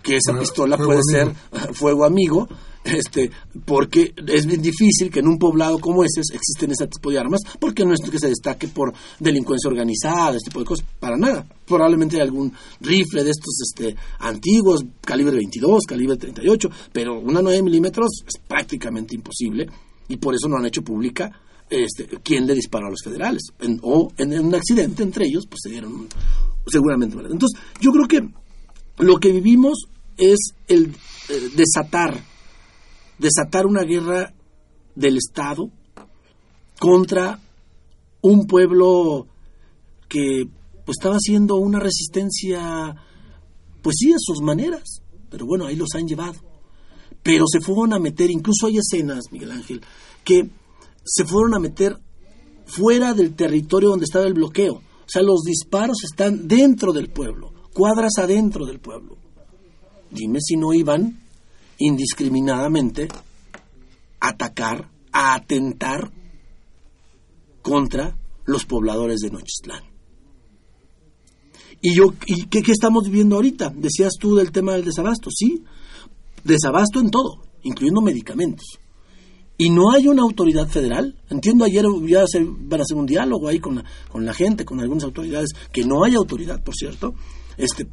que 0.02 0.17
esa 0.17 0.38
pistola 0.38 0.78
puede 0.78 1.02
ser 1.04 1.34
fuego 1.74 2.06
amigo, 2.06 2.48
este, 2.88 3.30
porque 3.65 4.13
es 4.28 4.45
bien 4.45 4.62
difícil 4.62 5.10
que 5.12 5.19
en 5.19 5.28
un 5.28 5.38
poblado 5.38 5.80
como 5.80 6.04
ese 6.04 6.21
existen 6.34 6.71
ese 6.71 6.88
tipo 6.88 7.12
de 7.12 7.19
armas, 7.19 7.41
porque 7.60 7.86
no 7.86 7.93
es 7.93 8.00
que 8.10 8.19
se 8.19 8.30
destaque 8.30 8.67
por 8.67 8.93
delincuencia 9.19 9.69
organizada, 9.69 10.38
este 10.38 10.50
tipo 10.50 10.60
de 10.60 10.65
cosas, 10.65 10.86
para 11.00 11.17
nada. 11.17 11.45
Probablemente 11.65 12.21
algún 12.21 12.54
rifle 12.82 13.23
de 13.23 13.32
estos 13.32 13.60
este, 13.62 13.95
antiguos, 14.19 14.86
calibre 15.02 15.36
22, 15.36 15.84
calibre 15.88 16.17
38, 16.17 16.69
pero 16.91 17.19
una 17.19 17.41
9 17.41 17.62
milímetros 17.63 18.23
es 18.26 18.39
prácticamente 18.47 19.15
imposible 19.15 19.67
y 20.08 20.17
por 20.17 20.34
eso 20.34 20.47
no 20.47 20.58
han 20.58 20.65
hecho 20.65 20.82
pública 20.82 21.32
este, 21.69 22.08
quién 22.23 22.47
le 22.47 22.54
disparó 22.54 22.88
a 22.88 22.91
los 22.91 23.04
federales. 23.04 23.43
o 23.82 24.12
en, 24.17 24.39
un 24.39 24.56
accidente 24.56 25.04
entre 25.04 25.26
ellos, 25.26 25.45
pues 25.47 25.60
se 25.63 25.69
dieron 25.69 26.08
seguramente. 26.65 27.17
Entonces, 27.17 27.60
yo 27.82 27.91
creo 27.91 28.08
que 28.08 28.30
lo 29.00 29.17
que 29.19 29.32
vivimos 29.32 29.88
es 30.17 30.54
el 30.67 30.95
eh, 31.30 31.50
desatar 31.56 32.19
desatar 33.17 33.65
una 33.65 33.84
guerra 33.84 34.34
del 34.95 35.17
Estado 35.17 35.69
contra 36.80 37.39
un 38.21 38.45
pueblo 38.45 39.27
que 40.08 40.45
pues 40.86 40.97
estaba 40.99 41.15
haciendo 41.15 41.58
una 41.58 41.80
resistencia, 41.80 42.95
pues 43.82 43.95
sí, 43.99 44.13
a 44.13 44.17
sus 44.17 44.41
maneras, 44.41 45.01
pero 45.30 45.45
bueno, 45.45 45.65
ahí 45.65 45.75
los 45.75 45.89
han 45.95 46.08
llevado. 46.08 46.39
Pero 47.23 47.45
se 47.47 47.60
fueron 47.60 47.93
a 47.93 47.99
meter, 47.99 48.32
incluso 48.32 48.67
hay 48.67 48.77
escenas, 48.77 49.25
Miguel 49.32 49.51
Ángel, 49.51 49.82
que 50.23 50.49
se 51.03 51.25
fueron 51.25 51.56
a 51.56 51.60
meter 51.60 51.97
fuera 52.65 53.13
del 53.13 53.36
territorio 53.36 53.89
donde 53.89 54.06
estaba 54.06 54.25
el 54.25 54.34
bloqueo. 54.34 54.75
O 54.75 55.10
sea, 55.10 55.21
los 55.23 55.41
disparos 55.43 56.03
están 56.03 56.47
dentro 56.47 56.93
del 56.93 57.10
pueblo, 57.10 57.53
cuadras 57.73 58.13
adentro 58.17 58.65
del 58.65 58.80
pueblo. 58.80 59.17
Dime 60.10 60.39
si 60.41 60.56
no 60.56 60.73
iban 60.73 61.27
indiscriminadamente 61.78 63.08
atacar, 64.20 64.90
a 65.12 65.36
atentar 65.36 66.12
contra 67.62 68.18
los 68.46 68.66
pobladores 68.66 69.20
de 69.20 69.30
Nochistlán. 69.30 69.84
¿Y, 71.82 71.96
yo, 71.96 72.13
qué, 72.50 72.62
estamos 72.72 73.06
viviendo 73.06 73.36
ahorita? 73.36 73.72
Decías 73.76 74.13
tú 74.20 74.36
del 74.36 74.52
tema 74.52 74.74
del 74.74 74.86
desabasto, 74.86 75.30
sí, 75.32 75.63
desabasto 76.44 77.00
en 77.00 77.12
todo, 77.12 77.44
incluyendo 77.63 78.02
medicamentos. 78.02 78.66
Y 79.60 79.70
no 79.70 79.92
hay 79.92 80.08
una 80.08 80.22
autoridad 80.22 80.68
federal. 80.68 81.16
Entiendo, 81.30 81.66
ayer 81.66 81.84
ya 82.08 82.24
van 82.44 82.80
a 82.80 82.84
hacer 82.84 82.98
un 82.98 83.06
diálogo 83.06 83.48
ahí 83.48 83.60
con 83.60 83.76
la, 83.76 83.86
con 84.12 84.26
la 84.26 84.34
gente, 84.34 84.66
con 84.66 84.80
algunas 84.80 85.04
autoridades, 85.04 85.50
que 85.72 85.84
no 85.84 86.04
hay 86.04 86.16
autoridad, 86.16 86.63
por 86.63 86.76
cierto. 86.76 87.16
Este, 87.58 87.88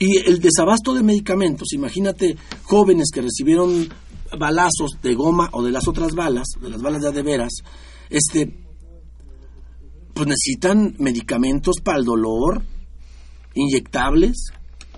y 0.00 0.16
el 0.16 0.40
desabasto 0.40 0.94
de 0.94 1.02
medicamentos, 1.02 1.74
imagínate 1.74 2.34
jóvenes 2.62 3.10
que 3.12 3.20
recibieron 3.20 3.86
balazos 4.38 4.92
de 5.02 5.14
goma 5.14 5.50
o 5.52 5.62
de 5.62 5.70
las 5.70 5.86
otras 5.86 6.14
balas, 6.14 6.48
de 6.58 6.70
las 6.70 6.80
balas 6.80 7.02
de 7.02 7.22
veras, 7.22 7.52
este, 8.08 8.50
pues 10.14 10.26
necesitan 10.26 10.96
medicamentos 10.98 11.76
para 11.84 11.98
el 11.98 12.06
dolor, 12.06 12.62
inyectables, 13.54 14.52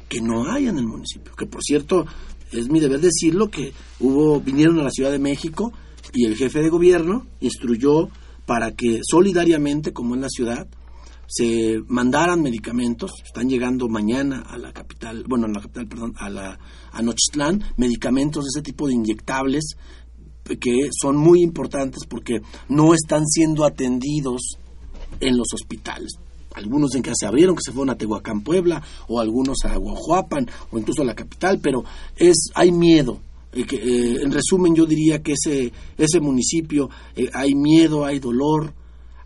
que 0.08 0.20
no 0.20 0.48
hay 0.48 0.68
en 0.68 0.78
el 0.78 0.86
municipio. 0.86 1.34
Que 1.34 1.46
por 1.46 1.64
cierto, 1.64 2.06
es 2.52 2.68
mi 2.68 2.78
deber 2.78 3.00
decirlo 3.00 3.50
que 3.50 3.72
hubo, 3.98 4.40
vinieron 4.40 4.78
a 4.78 4.84
la 4.84 4.90
Ciudad 4.90 5.10
de 5.10 5.18
México 5.18 5.72
y 6.12 6.26
el 6.26 6.36
jefe 6.36 6.60
de 6.60 6.68
gobierno 6.68 7.26
instruyó 7.40 8.08
para 8.46 8.70
que 8.70 9.00
solidariamente, 9.02 9.92
como 9.92 10.14
en 10.14 10.20
la 10.20 10.28
ciudad, 10.28 10.68
se 11.26 11.80
mandaran 11.87 12.42
medicamentos, 12.42 13.12
están 13.24 13.48
llegando 13.48 13.88
mañana 13.88 14.42
a 14.46 14.58
la 14.58 14.72
capital, 14.72 15.24
bueno, 15.26 15.46
a 15.46 15.48
la 15.48 15.61
capital, 15.61 15.88
perdón, 15.88 16.14
a 16.18 16.28
la 16.28 16.58
a 16.92 17.02
medicamentos 17.76 18.44
de 18.44 18.48
ese 18.48 18.62
tipo 18.62 18.87
de 18.87 18.94
inyectables 18.94 19.76
que 20.44 20.90
son 21.00 21.16
muy 21.16 21.42
importantes 21.42 22.04
porque 22.06 22.42
no 22.68 22.94
están 22.94 23.26
siendo 23.26 23.64
atendidos 23.64 24.58
en 25.20 25.37
los 25.37 25.48
hospitales. 25.54 26.12
Algunos 26.54 26.94
en 26.94 27.02
que 27.02 27.12
se 27.14 27.26
abrieron, 27.26 27.56
que 27.56 27.62
se 27.64 27.72
fueron 27.72 27.90
a 27.90 27.96
Tehuacán, 27.96 28.42
Puebla, 28.42 28.82
o 29.08 29.20
algunos 29.20 29.64
a 29.64 29.76
Guajuapan, 29.76 30.50
o 30.70 30.78
incluso 30.78 31.02
a 31.02 31.06
la 31.06 31.14
capital, 31.14 31.61
pero 31.62 31.82
es 32.16 32.50
hay 32.54 32.72
miedo. 32.72 33.20
Eh, 33.52 33.64
eh, 33.70 34.16
en 34.22 34.32
resumen, 34.32 34.74
yo 34.74 34.85
diría 34.85 35.22
que 35.22 35.32
ese, 35.32 35.72
ese 35.96 36.20
municipio 36.20 36.90
eh, 37.16 37.30
hay 37.32 37.54
miedo, 37.54 38.04
hay 38.04 38.18
dolor, 38.18 38.74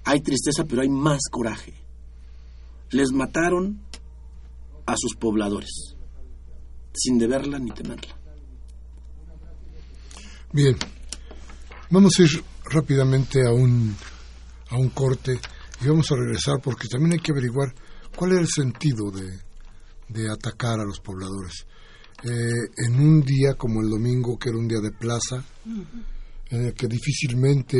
hay 0.04 0.20
tristeza, 0.20 0.64
pero 0.64 0.82
hay 0.82 0.88
más 0.88 1.22
coraje 1.30 1.85
les 2.90 3.10
mataron 3.12 3.80
a 4.86 4.94
sus 4.96 5.16
pobladores, 5.16 5.96
sin 6.92 7.18
deberla 7.18 7.58
ni 7.58 7.70
temerla. 7.70 8.16
Bien, 10.52 10.76
vamos 11.90 12.18
a 12.18 12.22
ir 12.22 12.44
rápidamente 12.64 13.46
a 13.46 13.52
un, 13.52 13.94
a 14.70 14.76
un 14.76 14.90
corte 14.90 15.38
y 15.82 15.88
vamos 15.88 16.10
a 16.10 16.16
regresar 16.16 16.60
porque 16.62 16.88
también 16.88 17.14
hay 17.14 17.18
que 17.18 17.32
averiguar 17.32 17.74
cuál 18.14 18.32
era 18.32 18.40
el 18.40 18.48
sentido 18.48 19.10
de, 19.10 19.40
de 20.08 20.30
atacar 20.30 20.80
a 20.80 20.84
los 20.84 21.00
pobladores. 21.00 21.66
Eh, 22.22 22.86
en 22.86 22.94
un 22.98 23.20
día 23.20 23.54
como 23.54 23.82
el 23.82 23.90
domingo, 23.90 24.38
que 24.38 24.48
era 24.48 24.58
un 24.58 24.68
día 24.68 24.80
de 24.80 24.92
plaza, 24.92 25.44
en 26.50 26.64
el 26.66 26.74
que 26.74 26.86
difícilmente 26.86 27.78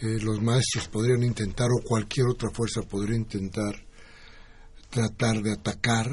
eh, 0.00 0.18
los 0.22 0.40
maestros 0.40 0.88
podrían 0.88 1.22
intentar 1.22 1.68
o 1.70 1.82
cualquier 1.84 2.28
otra 2.28 2.50
fuerza 2.50 2.82
podría 2.82 3.16
intentar 3.16 3.74
tratar 4.90 5.42
de 5.42 5.52
atacar, 5.52 6.08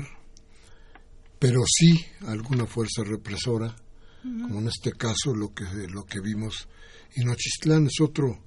pero 1.40 1.62
sí 1.66 2.06
alguna 2.28 2.66
fuerza 2.66 3.04
represora, 3.04 3.76
como 4.22 4.60
en 4.60 4.68
este 4.68 4.92
caso 4.92 5.34
lo 5.36 5.54
que 5.54 5.66
lo 5.90 6.06
que 6.06 6.20
vimos. 6.20 6.68
Y 7.16 7.24
Nochistlán 7.24 7.88
es 7.88 8.00
otro, 8.02 8.40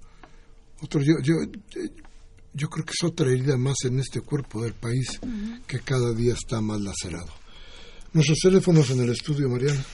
otro 0.81 1.01
yo, 1.01 1.14
yo, 1.23 1.35
yo 2.53 2.69
creo 2.69 2.85
que 2.85 2.93
es 2.93 3.05
otra 3.05 3.31
herida 3.31 3.57
más 3.57 3.77
en 3.85 3.99
este 3.99 4.21
cuerpo 4.21 4.62
del 4.62 4.75
país 4.75 5.21
que 5.66 5.81
cada 5.81 6.12
día 6.14 6.35
está 6.35 6.61
más 6.61 6.81
lacerado. 6.81 7.33
Nuestros 8.12 8.38
teléfonos 8.38 8.90
en 8.90 9.01
el 9.01 9.11
estudio, 9.11 9.49
Mariana. 9.49 9.85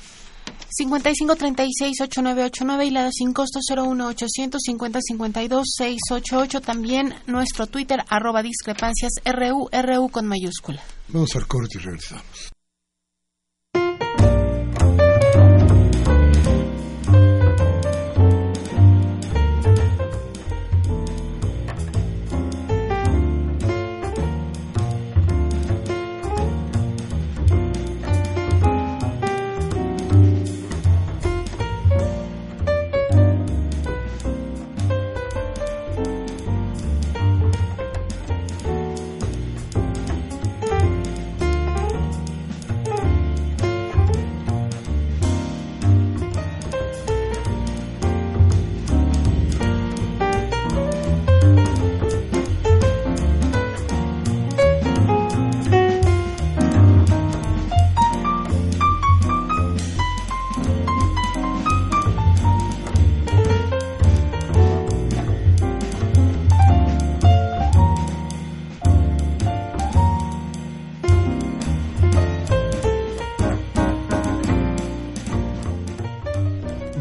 5536-8989 0.79 2.87
y 2.87 2.91
la 2.91 3.11
sin 3.13 3.33
costo 3.33 3.61
01800-5052-688. 3.61 6.61
También 6.61 7.15
nuestro 7.27 7.67
Twitter, 7.67 8.05
arroba 8.09 8.43
discrepancias 8.43 9.13
RU, 9.25 9.71
RU 9.73 10.11
con 10.11 10.27
mayúscula. 10.27 10.83
Vamos 11.09 11.35
al 11.37 11.47
corte 11.47 11.79
y 11.79 11.83
regresamos. 11.83 12.56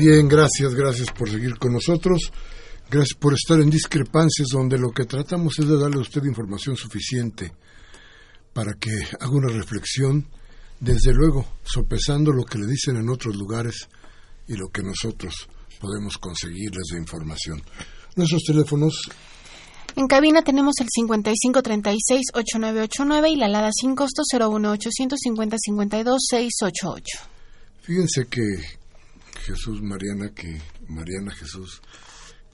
Bien, 0.07 0.27
gracias, 0.27 0.75
gracias 0.75 1.11
por 1.11 1.31
seguir 1.31 1.57
con 1.57 1.73
nosotros. 1.73 2.31
Gracias 2.91 3.17
por 3.17 3.33
estar 3.33 3.59
en 3.59 3.71
discrepancias 3.71 4.49
donde 4.49 4.77
lo 4.77 4.91
que 4.91 5.05
tratamos 5.05 5.57
es 5.57 5.67
de 5.67 5.79
darle 5.79 5.97
a 5.97 6.01
usted 6.01 6.23
información 6.25 6.77
suficiente 6.77 7.51
para 8.53 8.75
que 8.75 8.91
haga 9.19 9.31
una 9.31 9.51
reflexión, 9.51 10.27
desde 10.79 11.11
luego, 11.11 11.57
sopesando 11.63 12.31
lo 12.31 12.43
que 12.43 12.59
le 12.59 12.67
dicen 12.67 12.97
en 12.97 13.09
otros 13.09 13.35
lugares 13.35 13.89
y 14.47 14.55
lo 14.55 14.67
que 14.67 14.83
nosotros 14.83 15.49
podemos 15.79 16.19
conseguirles 16.19 16.83
de 16.91 16.99
información. 16.99 17.63
Nuestros 18.15 18.43
teléfonos. 18.43 19.09
En 19.95 20.05
cabina 20.05 20.43
tenemos 20.43 20.75
el 20.81 20.87
5536-8989 21.01 23.31
y 23.31 23.37
la 23.37 23.47
alada 23.47 23.71
sin 23.73 23.95
costo 23.95 24.21
01850 24.31 25.57
52 25.59 26.21
688. 26.29 27.17
Fíjense 27.81 28.27
que 28.27 28.84
Jesús 29.45 29.81
Mariana, 29.81 30.31
que 30.33 30.59
Mariana 30.87 31.31
Jesús, 31.31 31.81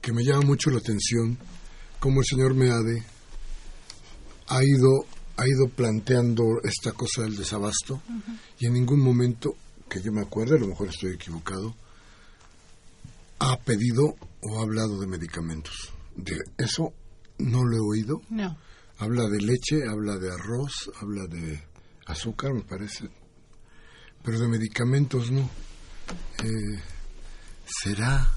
que 0.02 0.12
me 0.12 0.24
llama 0.24 0.42
mucho 0.42 0.70
la 0.70 0.80
atención 0.80 1.38
cómo 2.00 2.20
el 2.20 2.26
señor 2.26 2.54
Meade 2.54 3.04
ha 4.48 4.62
ido 4.64 5.06
ha 5.38 5.48
ido 5.48 5.70
planteando 5.76 6.44
esta 6.64 6.92
cosa 6.92 7.24
del 7.24 7.36
desabasto 7.36 8.02
y 8.60 8.68
en 8.68 8.74
ningún 8.74 9.00
momento 9.00 9.56
que 9.90 10.02
yo 10.02 10.12
me 10.12 10.22
acuerde, 10.22 10.56
a 10.56 10.60
lo 10.60 10.68
mejor 10.68 10.90
estoy 10.90 11.14
equivocado, 11.14 11.76
ha 13.40 13.58
pedido 13.60 14.16
o 14.42 14.60
ha 14.60 14.62
hablado 14.62 15.00
de 15.00 15.08
medicamentos. 15.08 15.92
De 16.16 16.38
eso 16.58 16.94
no 17.40 17.64
lo 17.64 17.76
he 17.76 17.80
oído. 17.80 18.22
No. 18.30 18.56
Habla 19.00 19.28
de 19.30 19.42
leche, 19.42 19.88
habla 19.90 20.18
de 20.18 20.32
arroz, 20.32 20.92
habla 21.02 21.26
de 21.26 21.64
azúcar, 22.06 22.54
me 22.54 22.62
parece. 22.62 23.10
Pero 24.24 24.40
de 24.40 24.48
medicamentos 24.48 25.32
no. 25.32 25.50
Eh, 26.44 26.82
¿Será 27.66 28.30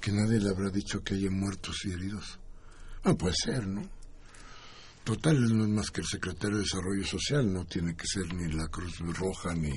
que 0.00 0.12
nadie 0.12 0.40
le 0.40 0.50
habrá 0.50 0.70
dicho 0.70 1.02
que 1.02 1.14
haya 1.14 1.30
muertos 1.30 1.76
y 1.84 1.92
heridos? 1.92 2.38
Ah, 3.04 3.14
puede 3.14 3.34
ser, 3.34 3.66
¿no? 3.66 3.82
Total, 5.04 5.40
no 5.40 5.64
es 5.64 5.70
más 5.70 5.90
que 5.90 6.02
el 6.02 6.06
secretario 6.06 6.56
de 6.56 6.62
Desarrollo 6.62 7.04
Social, 7.04 7.52
no 7.52 7.64
tiene 7.64 7.96
que 7.96 8.06
ser 8.06 8.32
ni 8.34 8.52
la 8.52 8.68
Cruz 8.68 8.98
Roja 8.98 9.54
ni, 9.54 9.72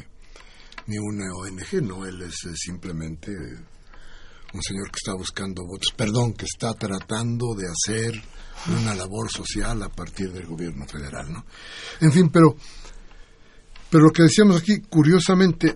ni 0.87 0.97
una 0.97 1.33
ONG, 1.33 1.81
no, 1.81 2.05
él 2.05 2.21
es 2.21 2.35
simplemente 2.55 3.31
un 3.31 4.61
señor 4.61 4.91
que 4.91 4.97
está 4.97 5.13
buscando 5.13 5.65
votos, 5.65 5.93
perdón, 5.95 6.33
que 6.33 6.45
está 6.45 6.73
tratando 6.73 7.55
de 7.55 7.67
hacer 7.67 8.21
una 8.67 8.93
labor 8.93 9.31
social 9.31 9.81
a 9.81 9.89
partir 9.89 10.31
del 10.31 10.45
gobierno 10.45 10.85
federal, 10.85 11.31
¿no? 11.31 11.45
En 12.01 12.11
fin, 12.11 12.29
pero, 12.29 12.55
pero 13.89 14.05
lo 14.05 14.11
que 14.11 14.23
decíamos 14.23 14.61
aquí, 14.61 14.81
curiosamente, 14.81 15.75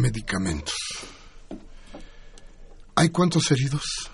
medicamentos. 0.00 0.74
¿Hay 2.96 3.10
cuántos 3.10 3.50
heridos? 3.50 4.10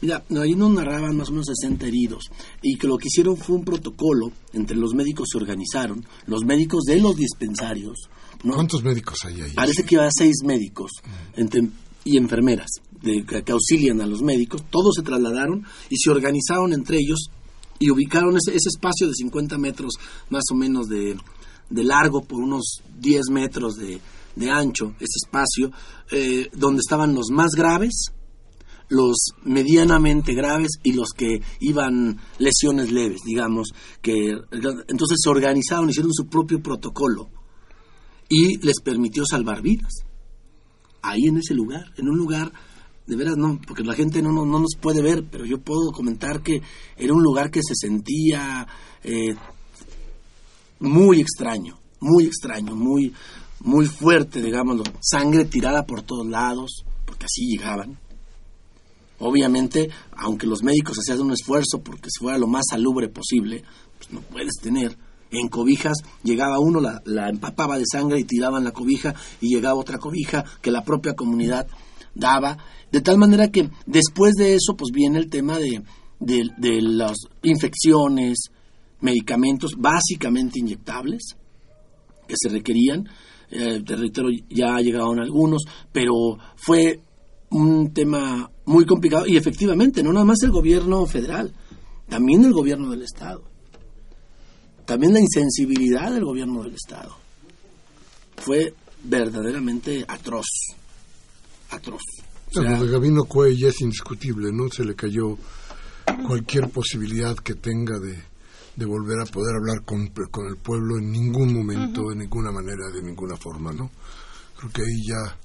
Mira, 0.00 0.24
ahí 0.40 0.54
nos 0.54 0.72
narraban 0.72 1.16
más 1.16 1.28
o 1.28 1.32
menos 1.32 1.46
60 1.60 1.86
heridos 1.86 2.24
y 2.60 2.76
que 2.76 2.88
lo 2.88 2.98
que 2.98 3.06
hicieron 3.06 3.36
fue 3.36 3.56
un 3.56 3.64
protocolo 3.64 4.32
entre 4.52 4.76
los 4.76 4.94
médicos 4.94 5.28
se 5.30 5.38
organizaron, 5.38 6.04
los 6.26 6.44
médicos 6.44 6.82
de 6.84 7.00
los 7.00 7.16
dispensarios. 7.16 8.08
¿Cuántos 8.42 8.82
médicos 8.82 9.18
hay 9.24 9.40
ahí? 9.40 9.52
Parece 9.52 9.84
que 9.84 9.94
iba 9.94 10.04
a 10.04 10.10
seis 10.10 10.38
médicos 10.44 10.90
entre, 11.36 11.68
y 12.04 12.16
enfermeras 12.16 12.68
de, 13.00 13.24
que, 13.24 13.52
auxilian 13.52 14.00
a 14.00 14.06
los 14.06 14.22
médicos. 14.22 14.64
Todos 14.70 14.94
se 14.96 15.02
trasladaron 15.02 15.64
y 15.88 15.96
se 15.96 16.10
organizaron 16.10 16.72
entre 16.72 16.96
ellos 16.98 17.30
y 17.78 17.90
ubicaron 17.90 18.36
ese, 18.36 18.56
ese 18.56 18.70
espacio 18.70 19.06
de 19.06 19.14
50 19.14 19.56
metros 19.58 19.94
más 20.30 20.44
o 20.50 20.56
menos 20.56 20.88
de, 20.88 21.16
de 21.70 21.84
largo 21.84 22.24
por 22.24 22.40
unos 22.40 22.82
10 22.98 23.30
metros 23.30 23.76
de, 23.76 24.00
de 24.36 24.50
ancho, 24.50 24.94
ese 24.98 25.18
espacio, 25.24 25.70
eh, 26.10 26.48
donde 26.54 26.80
estaban 26.80 27.14
los 27.14 27.30
más 27.30 27.52
graves, 27.56 28.12
los 28.88 29.16
medianamente 29.44 30.34
graves 30.34 30.72
y 30.82 30.92
los 30.92 31.10
que 31.16 31.40
iban 31.60 32.20
lesiones 32.38 32.92
leves, 32.92 33.22
digamos, 33.24 33.72
que 34.02 34.32
entonces 34.88 35.18
se 35.22 35.30
organizaron, 35.30 35.88
hicieron 35.88 36.12
su 36.12 36.26
propio 36.26 36.62
protocolo 36.62 37.30
y 38.28 38.58
les 38.64 38.80
permitió 38.80 39.24
salvar 39.26 39.62
vidas. 39.62 39.92
Ahí 41.02 41.26
en 41.26 41.38
ese 41.38 41.54
lugar, 41.54 41.86
en 41.96 42.08
un 42.08 42.16
lugar, 42.16 42.52
de 43.06 43.16
veras 43.16 43.36
no, 43.36 43.60
porque 43.66 43.82
la 43.82 43.94
gente 43.94 44.22
no, 44.22 44.30
no, 44.32 44.44
nos 44.44 44.76
puede 44.80 45.02
ver, 45.02 45.24
pero 45.30 45.44
yo 45.44 45.58
puedo 45.58 45.90
comentar 45.90 46.42
que 46.42 46.62
era 46.96 47.12
un 47.12 47.22
lugar 47.22 47.50
que 47.50 47.60
se 47.62 47.74
sentía 47.74 48.66
eh, 49.02 49.34
muy 50.78 51.20
extraño, 51.20 51.78
muy 52.00 52.26
extraño, 52.26 52.76
muy, 52.76 53.12
muy 53.62 53.86
fuerte, 53.86 54.40
digámoslo, 54.42 54.84
sangre 55.00 55.44
tirada 55.44 55.86
por 55.86 56.02
todos 56.02 56.26
lados, 56.26 56.84
porque 57.06 57.26
así 57.26 57.46
llegaban 57.46 57.98
Obviamente, 59.24 59.88
aunque 60.16 60.48
los 60.48 60.64
médicos 60.64 60.98
hacían 60.98 61.20
un 61.20 61.32
esfuerzo 61.32 61.80
porque 61.80 62.08
fuera 62.18 62.38
lo 62.38 62.48
más 62.48 62.64
salubre 62.68 63.08
posible, 63.08 63.62
pues 63.96 64.12
no 64.12 64.20
puedes 64.20 64.54
tener. 64.60 64.98
En 65.30 65.48
cobijas 65.48 65.98
llegaba 66.24 66.58
uno, 66.58 66.80
la, 66.80 67.28
empapaba 67.28 67.78
de 67.78 67.84
sangre 67.90 68.18
y 68.18 68.24
tiraban 68.24 68.64
la 68.64 68.72
cobija 68.72 69.14
y 69.40 69.54
llegaba 69.54 69.78
otra 69.78 69.98
cobija 69.98 70.44
que 70.60 70.72
la 70.72 70.82
propia 70.82 71.14
comunidad 71.14 71.68
daba. 72.16 72.58
De 72.90 73.00
tal 73.00 73.16
manera 73.16 73.48
que 73.48 73.70
después 73.86 74.34
de 74.34 74.54
eso, 74.54 74.74
pues 74.76 74.90
viene 74.92 75.20
el 75.20 75.30
tema 75.30 75.56
de, 75.58 75.82
de, 76.18 76.82
las 76.82 77.16
infecciones, 77.44 78.50
medicamentos 79.00 79.76
básicamente 79.78 80.58
inyectables 80.58 81.36
que 82.26 82.34
se 82.36 82.48
requerían. 82.48 83.08
Eh, 83.54 83.82
te 83.84 83.96
reitero, 83.96 84.28
ya 84.48 84.80
llegaron 84.80 85.20
algunos, 85.20 85.62
pero 85.92 86.38
fue 86.56 87.00
un 87.50 87.92
tema 87.92 88.50
muy 88.64 88.86
complicado 88.86 89.26
y 89.26 89.36
efectivamente, 89.36 90.02
no 90.02 90.10
nada 90.10 90.24
más 90.24 90.42
el 90.42 90.50
gobierno 90.50 91.04
federal, 91.04 91.52
también 92.08 92.44
el 92.46 92.54
gobierno 92.54 92.90
del 92.90 93.02
Estado, 93.02 93.44
también 94.86 95.12
la 95.12 95.20
insensibilidad 95.20 96.10
del 96.10 96.24
gobierno 96.24 96.62
del 96.62 96.74
Estado. 96.74 97.14
Fue 98.36 98.72
verdaderamente 99.04 100.02
atroz, 100.08 100.46
atroz. 101.68 102.00
O 102.56 102.60
de 102.60 102.88
Gabino 102.88 103.24
Cuey 103.24 103.62
es 103.66 103.82
indiscutible, 103.82 104.50
¿no? 104.50 104.70
Se 104.70 104.82
le 104.82 104.94
cayó 104.94 105.36
cualquier 106.26 106.70
posibilidad 106.70 107.36
que 107.36 107.54
tenga 107.54 107.98
de, 107.98 108.31
de 108.76 108.86
volver 108.86 109.20
a 109.20 109.26
poder 109.26 109.56
hablar 109.56 109.84
con, 109.84 110.08
con, 110.30 110.46
el 110.46 110.56
pueblo 110.56 110.98
en 110.98 111.10
ningún 111.10 111.52
momento, 111.52 112.08
de 112.08 112.16
ninguna 112.16 112.50
manera, 112.50 112.90
de 112.92 113.02
ninguna 113.02 113.36
forma, 113.36 113.72
¿no? 113.72 113.90
Creo 114.56 114.72
que 114.72 114.82
ahí 114.82 115.06
ya 115.06 115.38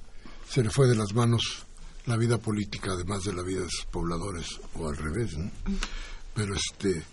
se 0.48 0.62
le 0.62 0.70
fue 0.70 0.88
de 0.88 0.96
las 0.96 1.14
manos 1.14 1.66
la 2.08 2.16
vida 2.16 2.38
política 2.38 2.92
además 2.92 3.22
de 3.24 3.34
la 3.34 3.42
vida 3.42 3.60
de 3.60 3.68
sus 3.68 3.84
pobladores 3.86 4.60
o 4.74 4.88
al 4.88 4.96
revés 4.96 5.36
¿no? 5.36 5.50
pero 6.34 6.54
este 6.54 7.04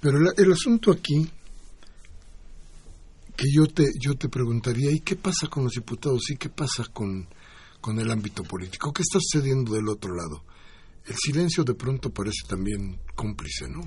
pero 0.00 0.18
el, 0.36 0.52
asunto 0.52 0.90
aquí 0.90 1.30
que 3.36 3.46
yo 3.54 3.68
te 3.68 3.84
yo 4.00 4.16
te 4.16 4.28
preguntaría 4.28 4.90
y 4.90 4.98
qué 5.00 5.14
pasa 5.14 5.46
con 5.46 5.64
los 5.64 5.74
diputados 5.74 6.28
y 6.30 6.36
qué 6.36 6.48
pasa 6.48 6.84
con 6.92 7.28
con 7.80 8.00
el 8.00 8.10
ámbito 8.10 8.42
político 8.42 8.92
qué 8.92 9.02
está 9.02 9.18
sucediendo 9.20 9.74
del 9.74 9.88
otro 9.88 10.12
lado 10.12 10.42
el 11.06 11.16
silencio 11.16 11.64
de 11.64 11.74
pronto 11.74 12.10
parece 12.10 12.46
también 12.48 13.00
cómplice 13.14 13.68
no 13.68 13.82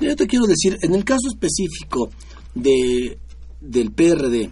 yo 0.00 0.16
te 0.16 0.26
quiero 0.26 0.46
decir 0.46 0.76
en 0.82 0.94
el 0.94 1.04
caso 1.04 1.28
específico 1.28 2.10
de 2.54 3.18
del 3.60 3.92
PRD 3.92 4.50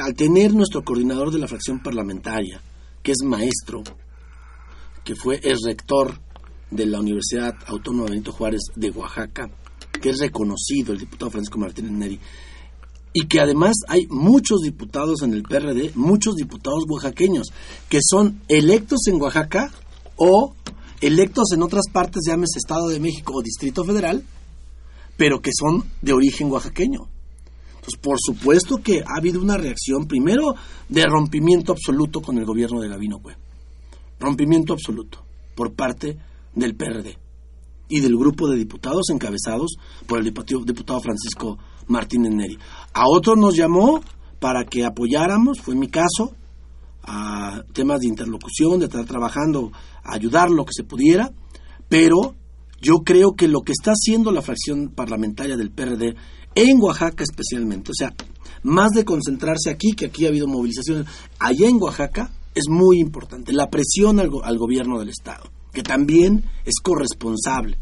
al 0.00 0.14
tener 0.14 0.54
nuestro 0.54 0.84
coordinador 0.84 1.30
de 1.30 1.38
la 1.38 1.48
fracción 1.48 1.82
parlamentaria 1.82 2.60
que 3.02 3.12
es 3.12 3.18
maestro 3.24 3.82
que 5.04 5.14
fue 5.14 5.40
el 5.42 5.56
rector 5.64 6.20
de 6.70 6.86
la 6.86 7.00
Universidad 7.00 7.54
Autónoma 7.66 8.04
de 8.04 8.10
Benito 8.10 8.32
Juárez 8.32 8.60
de 8.76 8.90
Oaxaca, 8.90 9.50
que 10.00 10.10
es 10.10 10.18
reconocido, 10.18 10.92
el 10.92 10.98
diputado 10.98 11.30
Francisco 11.30 11.58
Martínez 11.58 11.92
Neri, 11.92 12.20
y 13.12 13.26
que 13.26 13.40
además 13.40 13.76
hay 13.88 14.06
muchos 14.10 14.60
diputados 14.60 15.22
en 15.22 15.32
el 15.32 15.42
PRD, 15.42 15.92
muchos 15.94 16.36
diputados 16.36 16.84
oaxaqueños, 16.88 17.48
que 17.88 18.00
son 18.02 18.42
electos 18.48 19.06
en 19.06 19.20
Oaxaca 19.20 19.72
o 20.16 20.54
electos 21.00 21.52
en 21.52 21.62
otras 21.62 21.84
partes, 21.92 22.22
llámese 22.26 22.58
Estado 22.58 22.88
de 22.88 23.00
México 23.00 23.34
o 23.34 23.42
Distrito 23.42 23.84
Federal, 23.84 24.22
pero 25.16 25.40
que 25.40 25.50
son 25.52 25.84
de 26.02 26.12
origen 26.12 26.50
oaxaqueño. 26.50 27.08
Por 28.02 28.18
supuesto 28.20 28.76
que 28.82 29.00
ha 29.00 29.18
habido 29.18 29.40
una 29.40 29.56
reacción, 29.56 30.06
primero, 30.06 30.54
de 30.88 31.04
rompimiento 31.06 31.72
absoluto 31.72 32.20
con 32.20 32.36
el 32.38 32.44
gobierno 32.44 32.80
de 32.80 32.88
Gabino 32.88 33.18
Cue 33.18 33.36
rompimiento 34.18 34.72
absoluto 34.72 35.22
por 35.54 35.74
parte 35.74 36.18
del 36.54 36.74
PRD 36.74 37.18
y 37.88 38.00
del 38.00 38.16
grupo 38.16 38.48
de 38.48 38.56
diputados 38.56 39.08
encabezados 39.10 39.76
por 40.06 40.18
el 40.18 40.24
diputado, 40.24 41.00
Francisco 41.00 41.58
Martínez 41.86 42.32
Neri. 42.34 42.58
A 42.92 43.04
otros 43.08 43.38
nos 43.38 43.56
llamó 43.56 44.02
para 44.40 44.64
que 44.64 44.84
apoyáramos, 44.84 45.60
fue 45.60 45.74
mi 45.74 45.88
caso, 45.88 46.34
a 47.10 47.64
temas 47.72 48.00
de 48.00 48.08
interlocución, 48.08 48.78
de 48.78 48.84
estar 48.84 49.06
trabajando, 49.06 49.72
ayudar 50.04 50.50
lo 50.50 50.66
que 50.66 50.74
se 50.74 50.84
pudiera, 50.84 51.32
pero 51.88 52.34
yo 52.82 52.98
creo 52.98 53.32
que 53.34 53.48
lo 53.48 53.62
que 53.62 53.72
está 53.72 53.92
haciendo 53.92 54.30
la 54.30 54.42
fracción 54.42 54.90
parlamentaria 54.90 55.56
del 55.56 55.70
PRD 55.70 56.14
en 56.54 56.80
Oaxaca 56.80 57.24
especialmente, 57.24 57.92
o 57.92 57.94
sea, 57.94 58.14
más 58.62 58.90
de 58.90 59.06
concentrarse 59.06 59.70
aquí, 59.70 59.92
que 59.92 60.06
aquí 60.06 60.26
ha 60.26 60.28
habido 60.28 60.46
movilizaciones, 60.46 61.06
allá 61.38 61.68
en 61.68 61.80
Oaxaca, 61.80 62.30
es 62.54 62.64
muy 62.68 63.00
importante. 63.00 63.52
La 63.52 63.70
presión 63.70 64.20
al, 64.20 64.58
gobierno 64.58 64.98
del 64.98 65.08
Estado, 65.08 65.44
que 65.72 65.82
también 65.82 66.44
es 66.66 66.74
corresponsable 66.82 67.78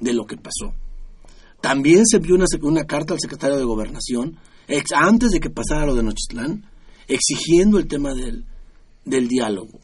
de 0.00 0.12
lo 0.12 0.26
que 0.26 0.36
pasó. 0.36 0.74
También 1.62 2.04
se 2.06 2.16
envió 2.16 2.34
una, 2.34 2.46
una 2.62 2.84
carta 2.84 3.14
al 3.14 3.20
secretario 3.20 3.56
de 3.56 3.64
Gobernación, 3.64 4.36
antes 4.94 5.30
de 5.30 5.40
que 5.40 5.50
pasara 5.50 5.86
lo 5.86 5.94
de 5.94 6.02
Nochistlán, 6.02 6.66
exigiendo 7.06 7.78
el 7.78 7.86
tema 7.86 8.12
del, 8.14 8.44
del 9.08 9.28
diálogo. 9.28 9.80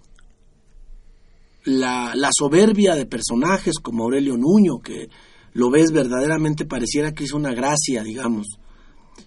La, 1.64 2.12
soberbia 2.36 2.94
de 2.94 3.06
personajes 3.06 3.76
como 3.82 4.04
Aurelio 4.04 4.36
Nuño, 4.36 4.80
que 4.82 5.08
lo 5.54 5.70
ves 5.70 5.92
verdaderamente 5.92 6.66
pareciera 6.66 7.12
que 7.12 7.24
es 7.24 7.32
una 7.32 7.54
gracia, 7.54 8.02
digamos, 8.02 8.58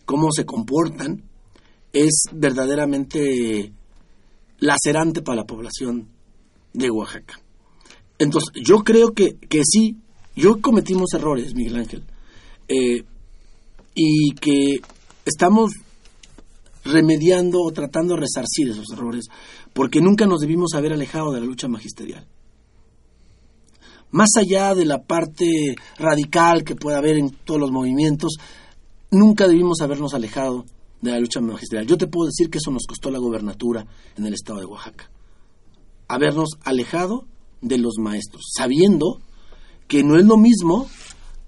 cómo 0.06 0.32
se 0.32 0.46
comportan, 0.46 1.24
es 1.94 2.26
verdaderamente 2.34 3.74
lacerante 4.60 5.22
para 5.22 5.38
la 5.38 5.46
población 5.46 6.10
de 6.74 6.92
Oaxaca. 6.92 7.40
Entonces, 8.20 8.52
yo 8.64 8.84
creo 8.84 9.14
que, 9.14 9.38
que 9.38 9.62
sí, 9.64 9.98
yo 10.36 10.62
cometimos 10.62 11.14
errores, 11.14 11.56
Miguel 11.56 11.78
Ángel, 11.78 12.04
eh, 12.68 13.04
y 13.96 14.32
que 14.34 14.82
estamos 15.26 15.72
remediando 16.88 17.62
o 17.62 17.72
tratando 17.72 18.16
de 18.16 18.22
resarcir 18.22 18.70
esos 18.70 18.92
errores, 18.92 19.26
porque 19.78 20.02
nunca 20.02 20.26
nos 20.26 20.40
debimos 20.40 20.74
haber 20.74 20.92
alejado 20.92 21.32
de 21.32 21.40
la 21.40 21.46
lucha 21.46 21.68
magisterial. 21.68 22.26
Más 24.10 24.30
allá 24.36 24.74
de 24.74 24.86
la 24.86 25.04
parte 25.04 25.76
radical 26.00 26.64
que 26.64 26.76
puede 26.76 26.98
haber 26.98 27.16
en 27.18 27.30
todos 27.30 27.60
los 27.60 27.70
movimientos, 27.70 28.38
nunca 29.12 29.48
debimos 29.48 29.82
habernos 29.82 30.16
alejado 30.16 30.66
de 31.00 31.12
la 31.12 31.20
lucha 31.20 31.42
magisterial. 31.42 31.86
Yo 31.86 31.96
te 31.96 32.08
puedo 32.08 32.26
decir 32.26 32.50
que 32.50 32.58
eso 32.58 32.72
nos 32.72 32.88
costó 32.88 33.12
la 33.12 33.20
gobernatura 33.20 33.86
en 34.18 34.26
el 34.26 34.34
estado 34.34 34.62
de 34.62 34.66
Oaxaca. 34.66 35.12
Habernos 36.08 36.58
alejado 36.64 37.26
de 37.62 37.78
los 37.78 38.00
maestros, 38.00 38.46
sabiendo 38.58 39.22
que 39.88 40.04
no 40.04 40.18
es 40.18 40.26
lo 40.26 40.38
mismo, 40.38 40.88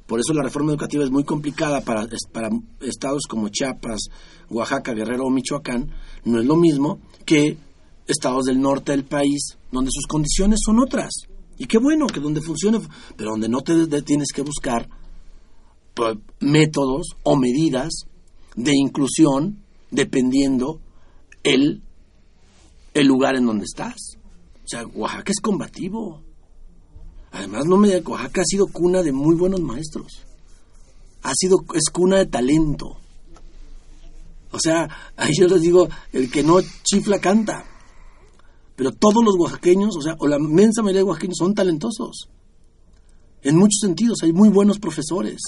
por 0.06 0.20
eso 0.20 0.36
la 0.36 0.44
reforma 0.44 0.70
educativa 0.70 1.04
es 1.04 1.10
muy 1.10 1.24
complicada 1.24 1.82
para, 1.82 2.06
para 2.32 2.50
estados 2.82 3.24
como 3.28 3.50
Chiapas, 3.50 4.02
Oaxaca, 4.52 4.94
Guerrero 4.94 5.26
o 5.26 5.32
Michoacán, 5.32 5.90
no 6.26 6.40
es 6.40 6.46
lo 6.46 6.58
mismo 6.58 7.00
que 7.26 7.58
estados 8.10 8.46
del 8.46 8.60
norte 8.60 8.92
del 8.92 9.06
país, 9.06 9.58
donde 9.72 9.92
sus 9.94 10.06
condiciones 10.08 10.60
son 10.66 10.80
otras. 10.80 11.12
Y 11.58 11.66
qué 11.66 11.78
bueno 11.78 12.08
que 12.08 12.20
donde 12.20 12.42
funcione, 12.42 12.80
pero 13.16 13.32
donde 13.32 13.50
no 13.50 13.62
te 13.62 14.02
tienes 14.02 14.30
que 14.34 14.42
buscar 14.42 14.90
pues, 15.94 16.18
métodos 16.40 17.08
o 17.24 17.36
medidas 17.36 17.90
de 18.56 18.74
inclusión 18.76 19.64
dependiendo 19.92 20.80
el, 21.44 21.82
el 22.94 23.08
lugar 23.08 23.36
en 23.36 23.46
donde 23.46 23.66
estás. 23.66 24.18
O 24.64 24.68
sea, 24.68 24.86
Oaxaca 24.88 25.32
es 25.32 25.42
combativo. 25.42 26.24
Además, 27.32 27.66
no 27.66 27.78
me 27.78 27.96
Oaxaca 27.98 28.42
ha 28.42 28.46
sido 28.46 28.68
cuna 28.68 29.02
de 29.02 29.12
muy 29.12 29.36
buenos 29.36 29.62
maestros. 29.62 30.26
Ha 31.22 31.34
sido, 31.36 31.58
es 31.76 31.90
cuna 31.92 32.18
de 32.18 32.26
talento. 32.26 32.98
O 34.52 34.60
sea, 34.60 34.88
ahí 35.16 35.32
yo 35.38 35.48
les 35.48 35.62
digo, 35.62 35.88
el 36.12 36.32
que 36.32 36.44
no 36.44 36.60
chifla 36.84 37.20
canta. 37.20 37.66
Pero 38.80 38.94
todos 38.94 39.22
los 39.26 39.36
oaxaqueños, 39.38 39.98
o 39.98 40.02
sea, 40.02 40.16
o 40.20 40.28
la 40.30 40.38
inmensa 40.38 40.82
mayoría 40.82 41.02
de 41.02 41.10
oaxaqueños 41.10 41.36
son 41.38 41.54
talentosos. 41.54 42.30
En 43.42 43.58
muchos 43.58 43.82
sentidos, 43.82 44.20
hay 44.24 44.32
muy 44.32 44.48
buenos 44.48 44.80
profesores. 44.80 45.42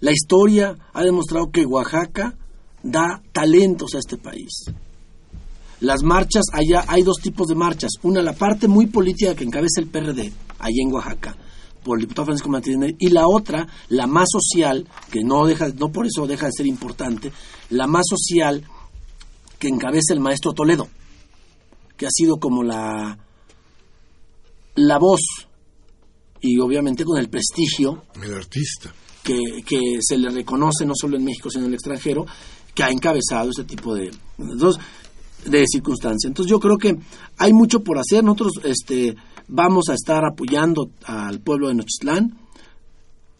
La 0.00 0.12
historia 0.12 0.76
ha 0.92 1.02
demostrado 1.02 1.50
que 1.50 1.64
Oaxaca 1.64 2.36
da 2.82 3.22
talentos 3.32 3.94
a 3.94 4.00
este 4.00 4.18
país. 4.18 4.66
Las 5.80 6.02
marchas, 6.02 6.44
allá 6.52 6.84
hay 6.88 7.00
dos 7.00 7.22
tipos 7.22 7.46
de 7.46 7.54
marchas. 7.54 7.92
Una, 8.02 8.20
la 8.20 8.34
parte 8.34 8.68
muy 8.68 8.88
política 8.88 9.34
que 9.34 9.44
encabeza 9.44 9.80
el 9.80 9.88
PRD, 9.88 10.30
allá 10.58 10.82
en 10.82 10.92
Oaxaca, 10.92 11.38
por 11.82 11.96
el 11.96 12.02
diputado 12.02 12.26
Francisco 12.26 12.50
Martínez, 12.50 12.96
y 12.98 13.08
la 13.08 13.26
otra, 13.28 13.66
la 13.88 14.06
más 14.06 14.28
social, 14.30 14.86
que 15.10 15.24
no, 15.24 15.46
deja, 15.46 15.68
no 15.68 15.90
por 15.90 16.06
eso 16.06 16.26
deja 16.26 16.44
de 16.48 16.52
ser 16.52 16.66
importante, 16.66 17.32
la 17.70 17.86
más 17.86 18.04
social 18.06 18.62
que 19.58 19.68
encabeza 19.68 20.12
el 20.12 20.20
maestro 20.20 20.52
Toledo, 20.52 20.88
que 21.96 22.06
ha 22.06 22.10
sido 22.10 22.36
como 22.36 22.62
la, 22.62 23.18
la 24.74 24.98
voz 24.98 25.20
y 26.40 26.58
obviamente 26.58 27.04
con 27.04 27.18
el 27.18 27.28
prestigio. 27.28 28.04
El 28.22 28.34
artista 28.34 28.92
que, 29.64 29.98
se 30.00 30.18
le 30.18 30.30
reconoce 30.30 30.84
no 30.86 30.94
solo 30.94 31.16
en 31.16 31.24
México, 31.24 31.50
sino 31.50 31.64
en 31.64 31.70
el 31.70 31.74
extranjero, 31.74 32.26
que 32.74 32.82
ha 32.82 32.90
encabezado 32.90 33.50
ese 33.50 33.64
tipo 33.64 33.94
de, 33.94 34.10
de 35.46 35.64
circunstancias. 35.66 36.28
Entonces 36.28 36.50
yo 36.50 36.60
creo 36.60 36.78
que 36.78 36.96
hay 37.38 37.52
mucho 37.52 37.80
por 37.80 37.98
hacer. 37.98 38.22
Nosotros 38.22 38.52
este, 38.64 39.16
vamos 39.48 39.88
a 39.88 39.94
estar 39.94 40.24
apoyando 40.24 40.90
al 41.04 41.40
pueblo 41.40 41.68
de 41.68 41.74
Nochistlán, 41.74 42.38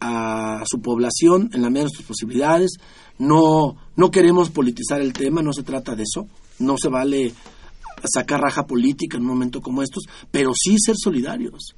a 0.00 0.62
su 0.66 0.80
población 0.80 1.50
en 1.52 1.62
la 1.62 1.70
medida 1.70 1.80
de 1.80 1.84
nuestras 1.84 2.08
posibilidades. 2.08 2.72
No, 3.18 3.76
no 3.96 4.10
queremos 4.10 4.50
politizar 4.50 5.00
el 5.00 5.12
tema, 5.12 5.42
no 5.42 5.52
se 5.52 5.62
trata 5.62 5.94
de 5.94 6.02
eso. 6.02 6.26
No 6.58 6.76
se 6.78 6.88
vale 6.88 7.32
sacar 8.06 8.40
raja 8.40 8.66
política 8.66 9.16
en 9.16 9.22
un 9.22 9.28
momento 9.28 9.60
como 9.60 9.82
estos, 9.82 10.04
pero 10.30 10.52
sí 10.54 10.76
ser 10.78 10.96
solidarios. 10.96 11.74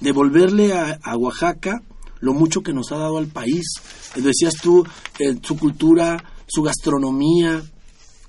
Devolverle 0.00 0.72
a 0.74 1.16
Oaxaca 1.16 1.82
lo 2.20 2.32
mucho 2.32 2.62
que 2.62 2.72
nos 2.72 2.92
ha 2.92 2.98
dado 2.98 3.18
al 3.18 3.28
país. 3.28 3.64
Eh, 4.14 4.20
decías 4.20 4.54
tú, 4.62 4.84
eh, 5.18 5.36
su 5.42 5.56
cultura, 5.56 6.22
su 6.46 6.62
gastronomía, 6.62 7.62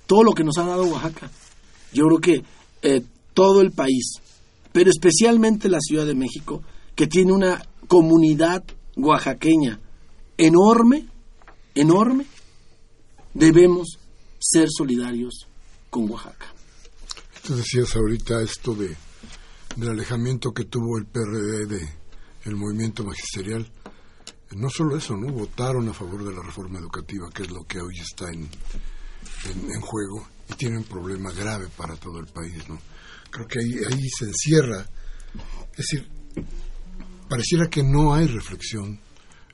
todo 0.05 0.23
lo 0.23 0.33
que 0.33 0.43
nos 0.43 0.57
ha 0.57 0.65
dado 0.65 0.83
Oaxaca. 0.83 1.29
Yo 1.93 2.05
creo 2.05 2.19
que 2.19 2.43
eh, 2.81 3.03
todo 3.33 3.61
el 3.61 3.71
país, 3.71 4.13
pero 4.71 4.89
especialmente 4.89 5.69
la 5.69 5.79
Ciudad 5.79 6.05
de 6.05 6.15
México, 6.15 6.63
que 6.95 7.07
tiene 7.07 7.31
una 7.31 7.61
comunidad 7.87 8.63
oaxaqueña 8.95 9.79
enorme, 10.37 11.05
enorme, 11.75 12.25
debemos 13.33 13.99
ser 14.39 14.67
solidarios 14.69 15.46
con 15.89 16.09
Oaxaca. 16.09 16.53
Tú 17.45 17.55
decías 17.55 17.95
ahorita 17.95 18.41
esto 18.41 18.73
de 18.73 18.95
del 19.75 19.89
alejamiento 19.89 20.53
que 20.53 20.65
tuvo 20.65 20.97
el 20.97 21.05
PRD 21.05 21.67
de 21.67 21.89
el 22.45 22.55
movimiento 22.55 23.03
magisterial 23.03 23.71
no 24.55 24.69
solo 24.69 24.97
eso, 24.97 25.15
¿no? 25.15 25.31
Votaron 25.31 25.87
a 25.89 25.93
favor 25.93 26.23
de 26.23 26.33
la 26.33 26.41
reforma 26.41 26.79
educativa, 26.79 27.29
que 27.33 27.43
es 27.43 27.51
lo 27.51 27.63
que 27.65 27.81
hoy 27.81 27.99
está 27.99 28.29
en, 28.31 28.49
en, 29.45 29.81
juego, 29.81 30.27
y 30.49 30.53
tiene 30.53 30.77
un 30.77 30.83
problema 30.85 31.31
grave 31.31 31.67
para 31.75 31.95
todo 31.95 32.19
el 32.19 32.27
país, 32.27 32.67
¿no? 32.69 32.79
Creo 33.29 33.47
que 33.47 33.59
ahí, 33.59 33.73
ahí 33.91 34.09
se 34.17 34.25
encierra, 34.25 34.87
es 35.71 35.77
decir, 35.77 36.09
pareciera 37.27 37.67
que 37.69 37.83
no 37.83 38.13
hay 38.13 38.27
reflexión 38.27 38.99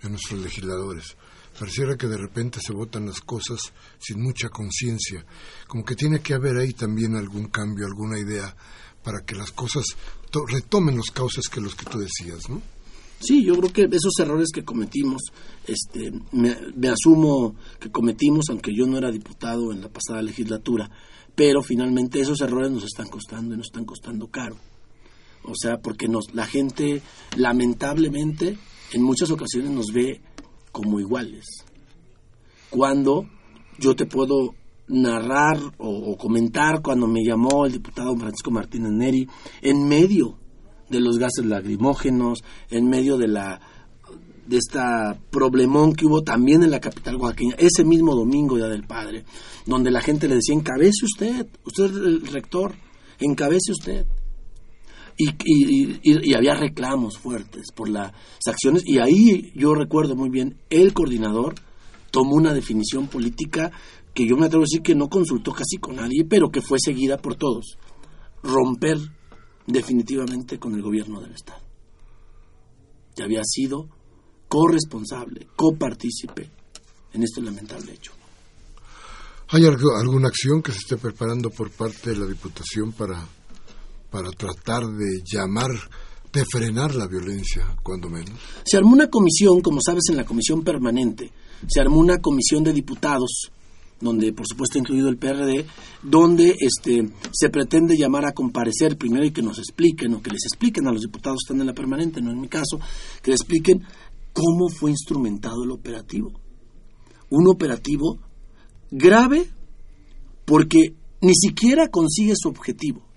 en 0.02 0.12
nuestros 0.12 0.40
legisladores. 0.42 1.18
Pareciera 1.64 1.96
que 1.96 2.08
de 2.08 2.18
repente 2.18 2.60
se 2.60 2.74
votan 2.74 3.06
las 3.06 3.22
cosas 3.22 3.72
sin 3.98 4.22
mucha 4.22 4.50
conciencia. 4.50 5.26
Como 5.66 5.86
que 5.86 5.96
tiene 5.96 6.20
que 6.20 6.34
haber 6.34 6.58
ahí 6.58 6.74
también 6.74 7.16
algún 7.16 7.46
cambio, 7.48 7.86
alguna 7.86 8.20
idea 8.20 8.54
para 9.02 9.22
que 9.22 9.34
las 9.34 9.52
cosas 9.52 9.86
retomen 10.50 10.98
los 10.98 11.10
cauces 11.12 11.48
que 11.48 11.62
los 11.62 11.74
que 11.76 11.86
tú 11.86 12.00
decías, 12.00 12.50
¿no? 12.50 12.62
Sí, 13.22 13.46
yo 13.46 13.56
creo 13.56 13.72
que 13.72 13.96
esos 13.96 14.12
errores 14.20 14.50
que 14.54 14.66
cometimos, 14.66 15.22
este, 15.66 16.12
me, 16.34 16.90
asumo 16.90 17.56
que 17.80 17.90
cometimos, 17.90 18.50
aunque 18.50 18.76
yo 18.76 18.86
no 18.86 18.98
era 18.98 19.10
diputado 19.10 19.72
en 19.72 19.80
la 19.80 19.88
pasada 19.88 20.22
legislatura, 20.22 20.92
pero 21.34 21.62
finalmente 21.62 22.20
esos 22.20 22.42
errores 22.42 22.72
nos 22.72 22.84
están 22.84 23.08
costando 23.08 23.56
y 23.56 23.58
nos 23.58 23.68
están 23.68 23.86
costando 23.86 24.28
caro. 24.28 24.58
O 25.44 25.54
sea, 25.56 25.78
porque 25.78 26.10
nos, 26.10 26.34
la 26.34 26.46
gente 26.46 27.02
lamentablemente 27.38 28.58
en 28.92 29.02
muchas 29.02 29.32
ocasiones 29.32 29.72
nos 29.72 29.94
ve 29.94 30.20
como 30.74 31.00
iguales. 31.00 31.46
Cuando 32.70 33.30
yo 33.80 33.96
te 33.96 34.06
puedo 34.06 34.56
narrar 34.88 35.58
o, 35.78 36.18
comentar 36.18 36.82
cuando 36.82 37.08
me 37.08 37.24
llamó 37.24 37.66
el 37.66 37.72
diputado 37.72 38.18
Francisco 38.18 38.52
Martínez 38.52 38.92
Neri 38.92 39.28
en 39.62 39.88
medio 39.88 40.38
de 40.90 41.00
los 41.00 41.18
gases 41.18 41.46
lacrimógenos, 41.46 42.44
en 42.70 42.90
medio 42.90 43.18
de 43.18 43.30
la 43.30 43.62
de 44.46 44.58
esta 44.58 45.18
problemón 45.30 45.94
que 45.94 46.06
hubo 46.06 46.22
también 46.22 46.64
en 46.64 46.72
la 46.72 46.82
capital 46.82 47.16
oaxaqueña, 47.16 47.56
ese 47.58 47.86
mismo 47.86 48.14
domingo 48.14 48.58
ya 48.58 48.68
del 48.68 48.84
padre, 48.84 49.24
donde 49.66 49.90
la 49.90 50.02
gente 50.02 50.28
le 50.28 50.36
decía, 50.36 50.54
encabece 50.54 51.06
usted, 51.06 51.48
usted 51.66 51.86
es 51.86 51.92
el 51.92 52.28
rector, 52.28 52.76
encabece 53.20 53.72
usted. 53.72 54.06
Y, 55.18 56.00
y, 56.04 56.34
había 56.34 56.56
reclamos 56.56 57.18
fuertes 57.18 57.72
por 57.76 57.90
las 57.90 58.12
acciones, 58.48 58.84
y 58.86 59.00
ahí 59.00 59.52
yo 59.56 59.74
recuerdo 59.74 60.16
muy 60.16 60.30
bien, 60.30 60.58
el 60.70 60.94
coordinador 60.94 61.56
tomó 62.12 62.36
una 62.36 62.54
definición 62.54 63.08
política 63.08 63.72
que 64.14 64.28
yo 64.28 64.38
me 64.38 64.46
atrevo 64.46 64.64
a 64.64 64.70
decir 64.70 64.82
que 64.82 64.96
no 64.96 65.10
consultó 65.10 65.52
casi 65.52 65.78
con 65.78 65.96
nadie, 65.96 66.26
pero 66.28 66.50
que 66.50 66.62
fue 66.62 66.78
seguida 66.80 67.18
por 67.18 67.36
todos. 67.36 67.78
Romper 68.44 68.98
definitivamente 69.66 70.60
con 70.60 70.76
el 70.76 70.82
gobierno 70.82 71.22
del 71.22 71.34
Estado. 71.34 71.62
Ya 73.16 73.26
había 73.26 73.44
sido 73.44 73.88
corresponsable, 74.48 75.48
copartícipe 75.56 76.50
en 77.14 77.24
este 77.24 77.42
lamentable 77.42 77.94
hecho. 77.94 78.12
¿Hay 79.50 79.66
alguna 79.66 80.28
acción 80.28 80.62
que 80.62 80.72
se 80.72 80.80
esté 80.80 80.98
preparando 80.98 81.50
por 81.50 81.70
parte 81.72 82.12
de 82.12 82.18
la 82.18 82.26
Diputación 82.26 82.92
para, 82.92 83.28
para 84.14 84.30
tratar 84.30 84.84
de 84.86 85.24
llamar, 85.26 85.72
de 86.32 86.46
frenar 86.46 86.94
la 86.94 87.08
violencia, 87.08 87.76
cuando 87.82 88.10
menos? 88.10 88.40
Se 88.64 88.78
armó 88.78 88.92
una 88.94 89.10
comisión, 89.10 89.60
como 89.62 89.80
sabes, 89.84 90.04
en 90.12 90.18
la 90.18 90.24
comisión 90.24 90.64
permanente, 90.64 91.32
se 91.68 91.82
armó 91.82 91.98
una 91.98 92.20
comisión 92.20 92.64
de 92.64 92.74
diputados 92.74 93.52
donde 94.00 94.34
por 94.34 94.46
supuesto 94.46 94.78
incluido 94.78 95.08
el 95.10 95.18
PRD, 95.18 95.66
donde 96.04 96.56
este, 96.60 97.10
se 97.32 97.50
pretende 97.50 97.96
llamar 97.98 98.26
a 98.26 98.34
comparecer 98.34 98.98
primero 98.98 99.26
y 99.26 99.32
que 99.32 99.42
nos 99.42 99.58
expliquen, 99.58 100.14
o 100.14 100.22
que 100.22 100.30
les 100.30 100.44
expliquen 100.44 100.88
a 100.88 100.92
los 100.92 101.02
diputados 101.02 101.40
que 101.40 101.54
están 101.54 101.62
en 101.62 101.68
la 101.68 101.74
permanente, 101.74 102.22
no 102.22 102.30
en 102.30 102.42
mi 102.42 102.50
caso, 102.50 102.80
que 103.24 103.32
les 103.32 103.40
expliquen 103.40 103.82
cómo 104.34 104.68
fue 104.70 104.92
instrumentado 104.92 105.64
el 105.64 105.72
operativo. 105.72 106.34
Un 107.30 107.48
operativo 107.48 108.20
grave 108.92 109.50
porque 110.46 110.94
ni 111.22 111.34
siquiera 111.34 111.88
consigue 111.88 112.34
su 112.36 112.50
objetivo. 112.50 113.13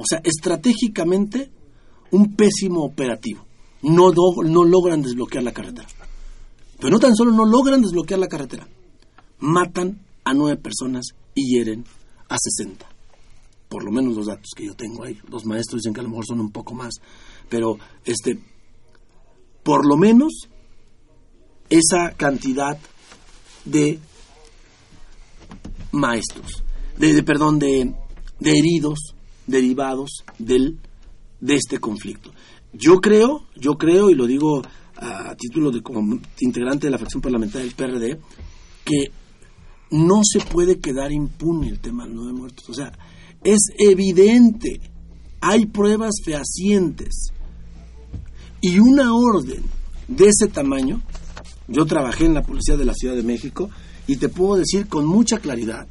O 0.00 0.04
sea, 0.08 0.20
estratégicamente, 0.24 1.50
un 2.12 2.34
pésimo 2.34 2.84
operativo. 2.84 3.44
No, 3.82 4.10
no 4.10 4.64
logran 4.64 5.02
desbloquear 5.02 5.44
la 5.44 5.52
carretera. 5.52 5.88
Pero 6.78 6.90
no 6.90 6.98
tan 6.98 7.14
solo 7.14 7.32
no 7.32 7.44
logran 7.44 7.82
desbloquear 7.82 8.18
la 8.18 8.28
carretera, 8.28 8.66
matan 9.40 10.00
a 10.24 10.32
nueve 10.32 10.56
personas 10.56 11.08
y 11.34 11.54
hieren 11.54 11.84
a 12.28 12.36
60. 12.38 12.86
Por 13.68 13.84
lo 13.84 13.90
menos 13.90 14.16
los 14.16 14.26
datos 14.26 14.48
que 14.56 14.66
yo 14.66 14.74
tengo 14.74 15.04
ahí. 15.04 15.18
Los 15.28 15.44
maestros 15.44 15.82
dicen 15.82 15.92
que 15.92 16.00
a 16.00 16.02
lo 16.02 16.08
mejor 16.08 16.24
son 16.26 16.40
un 16.40 16.50
poco 16.50 16.74
más. 16.74 16.94
Pero, 17.50 17.76
este, 18.04 18.40
por 19.62 19.86
lo 19.86 19.98
menos, 19.98 20.48
esa 21.68 22.12
cantidad 22.16 22.78
de 23.66 23.98
maestros, 25.92 26.64
de, 26.96 27.22
perdón, 27.22 27.58
de, 27.58 27.94
de, 28.38 28.58
heridos 28.58 29.14
derivados 29.50 30.24
del, 30.38 30.78
de 31.40 31.54
este 31.54 31.78
conflicto. 31.78 32.30
Yo 32.72 33.00
creo, 33.00 33.46
yo 33.56 33.74
creo, 33.74 34.10
y 34.10 34.14
lo 34.14 34.26
digo 34.26 34.62
a 34.96 35.34
título 35.34 35.70
de 35.70 35.82
como 35.82 36.20
integrante 36.40 36.86
de 36.86 36.90
la 36.90 36.98
fracción 36.98 37.22
parlamentaria 37.22 37.66
del 37.66 37.74
PRD, 37.74 38.20
que 38.84 39.10
no 39.90 40.20
se 40.22 40.40
puede 40.40 40.78
quedar 40.78 41.10
impune 41.10 41.68
el 41.68 41.80
tema 41.80 42.04
de 42.04 42.10
los 42.10 42.24
nueve 42.24 42.38
muertos. 42.38 42.68
O 42.68 42.74
sea, 42.74 42.92
es 43.42 43.60
evidente, 43.78 44.80
hay 45.40 45.66
pruebas 45.66 46.14
fehacientes 46.24 47.32
y 48.60 48.78
una 48.78 49.14
orden 49.14 49.62
de 50.06 50.28
ese 50.28 50.48
tamaño. 50.48 51.02
Yo 51.66 51.86
trabajé 51.86 52.26
en 52.26 52.34
la 52.34 52.42
Policía 52.42 52.76
de 52.76 52.84
la 52.84 52.94
Ciudad 52.94 53.16
de 53.16 53.22
México 53.22 53.70
y 54.06 54.16
te 54.16 54.28
puedo 54.28 54.56
decir 54.56 54.86
con 54.86 55.06
mucha 55.06 55.38
claridad, 55.38 55.88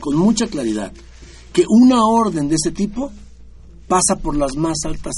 con 0.00 0.16
mucha 0.16 0.46
claridad, 0.48 0.92
que 1.52 1.64
una 1.68 2.04
orden 2.04 2.48
de 2.48 2.56
ese 2.56 2.70
tipo 2.70 3.10
pasa 3.86 4.16
por 4.16 4.36
las 4.36 4.56
más 4.56 4.78
altas 4.84 5.14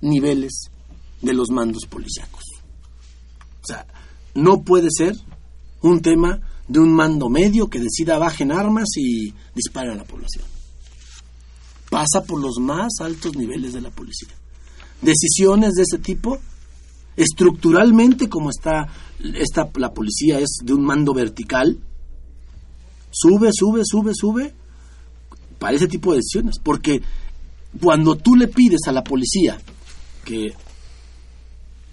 niveles 0.00 0.70
de 1.20 1.34
los 1.34 1.50
mandos 1.50 1.84
policíacos. 1.86 2.42
O 3.62 3.66
sea, 3.66 3.86
no 4.34 4.62
puede 4.62 4.88
ser 4.90 5.14
un 5.82 6.00
tema 6.00 6.40
de 6.66 6.80
un 6.80 6.92
mando 6.92 7.28
medio 7.28 7.68
que 7.68 7.80
decida 7.80 8.18
bajen 8.18 8.52
armas 8.52 8.88
y 8.96 9.32
disparen 9.54 9.92
a 9.92 9.96
la 9.96 10.04
población. 10.04 10.44
Pasa 11.90 12.22
por 12.26 12.40
los 12.40 12.58
más 12.60 12.92
altos 13.00 13.34
niveles 13.36 13.72
de 13.72 13.80
la 13.80 13.90
policía. 13.90 14.28
Decisiones 15.00 15.74
de 15.74 15.82
ese 15.82 15.98
tipo 15.98 16.38
estructuralmente 17.18 18.28
como 18.28 18.50
está 18.50 18.86
esta, 19.18 19.68
la 19.74 19.92
policía 19.92 20.38
es 20.38 20.58
de 20.62 20.72
un 20.72 20.84
mando 20.84 21.12
vertical, 21.12 21.78
sube, 23.10 23.50
sube, 23.52 23.82
sube, 23.84 24.12
sube, 24.14 24.54
para 25.58 25.76
ese 25.76 25.88
tipo 25.88 26.12
de 26.12 26.18
decisiones. 26.18 26.56
Porque 26.62 27.02
cuando 27.80 28.16
tú 28.16 28.34
le 28.34 28.48
pides 28.48 28.80
a 28.86 28.92
la 28.92 29.04
policía 29.04 29.58
que 30.24 30.52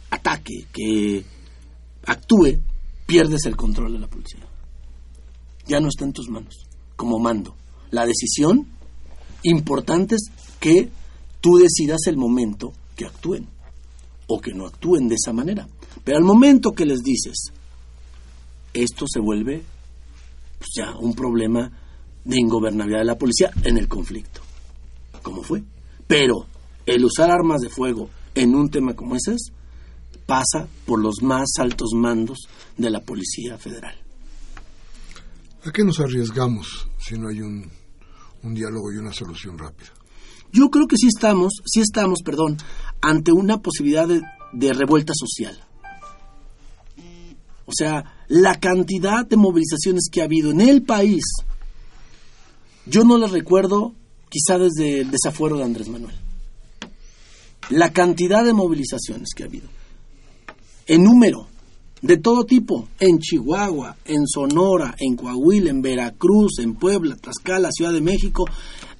ataque, 0.09 0.65
que 0.71 1.25
actúe, 2.05 2.59
pierdes 3.05 3.45
el 3.45 3.55
control 3.55 3.93
de 3.93 3.99
la 3.99 4.07
policía. 4.07 4.45
Ya 5.67 5.79
no 5.79 5.89
está 5.89 6.05
en 6.05 6.13
tus 6.13 6.29
manos, 6.29 6.67
como 6.95 7.19
mando. 7.19 7.55
La 7.91 8.05
decisión 8.05 8.67
importante 9.43 10.15
es 10.15 10.31
que 10.59 10.89
tú 11.41 11.57
decidas 11.57 12.07
el 12.07 12.17
momento 12.17 12.73
que 12.95 13.05
actúen 13.05 13.47
o 14.27 14.39
que 14.39 14.53
no 14.53 14.65
actúen 14.65 15.07
de 15.07 15.15
esa 15.15 15.33
manera. 15.33 15.67
Pero 16.03 16.17
al 16.17 16.23
momento 16.23 16.71
que 16.71 16.85
les 16.85 17.01
dices, 17.03 17.51
esto 18.73 19.05
se 19.07 19.19
vuelve 19.19 19.63
pues 20.57 20.69
ya 20.75 20.95
un 20.97 21.13
problema 21.13 21.71
de 22.25 22.37
ingobernabilidad 22.37 22.99
de 22.99 23.05
la 23.05 23.17
policía 23.17 23.51
en 23.63 23.77
el 23.77 23.87
conflicto, 23.87 24.41
como 25.21 25.43
fue. 25.43 25.63
Pero 26.07 26.47
el 26.85 27.05
usar 27.05 27.31
armas 27.31 27.61
de 27.61 27.69
fuego 27.69 28.09
en 28.33 28.53
un 28.53 28.69
tema 28.69 28.93
como 28.93 29.15
ese 29.15 29.35
pasa 30.25 30.67
por 30.85 31.01
los 31.01 31.21
más 31.21 31.47
altos 31.59 31.91
mandos 31.95 32.47
de 32.77 32.89
la 32.89 32.99
Policía 32.99 33.57
Federal. 33.57 33.95
¿A 35.63 35.71
qué 35.71 35.83
nos 35.83 35.99
arriesgamos 35.99 36.87
si 36.97 37.17
no 37.17 37.29
hay 37.29 37.41
un, 37.41 37.71
un 38.43 38.53
diálogo 38.53 38.91
y 38.91 38.97
una 38.97 39.13
solución 39.13 39.57
rápida? 39.57 39.91
Yo 40.51 40.69
creo 40.69 40.87
que 40.87 40.95
sí 40.95 41.07
estamos, 41.07 41.53
sí 41.65 41.81
estamos, 41.81 42.19
perdón, 42.23 42.57
ante 43.01 43.31
una 43.31 43.61
posibilidad 43.61 44.07
de, 44.07 44.73
revuelta 44.73 45.13
social. 45.13 45.59
O 47.65 47.71
sea, 47.75 48.25
la 48.27 48.59
cantidad 48.59 49.25
de 49.25 49.37
movilizaciones 49.37 50.07
que 50.11 50.21
ha 50.21 50.25
habido 50.25 50.51
en 50.51 50.61
el 50.61 50.83
país, 50.83 51.23
yo 52.85 53.03
no 53.03 53.17
las 53.17 53.31
recuerdo 53.31 53.93
quizá 54.29 54.57
desde 54.57 55.01
el 55.01 55.11
desafuero 55.11 55.57
de 55.57 55.63
Andrés 55.63 55.87
Manuel. 55.87 56.15
La 57.69 57.91
cantidad 57.93 58.43
de 58.43 58.53
movilizaciones 58.53 59.29
que 59.35 59.43
ha 59.43 59.47
habido, 59.47 59.67
en 60.87 61.03
número, 61.03 61.47
de 62.01 62.17
todo 62.17 62.43
tipo, 62.43 62.87
en 62.99 63.17
Chihuahua, 63.17 63.97
en 64.05 64.27
Sonora, 64.27 64.95
en 64.99 65.15
Coahuila, 65.15 65.71
en 65.71 65.81
Veracruz, 65.81 66.59
en 66.59 66.75
Puebla, 66.75 67.15
Tlaxcala, 67.15 67.71
Ciudad 67.71 67.93
de 67.93 68.01
México, 68.01 68.45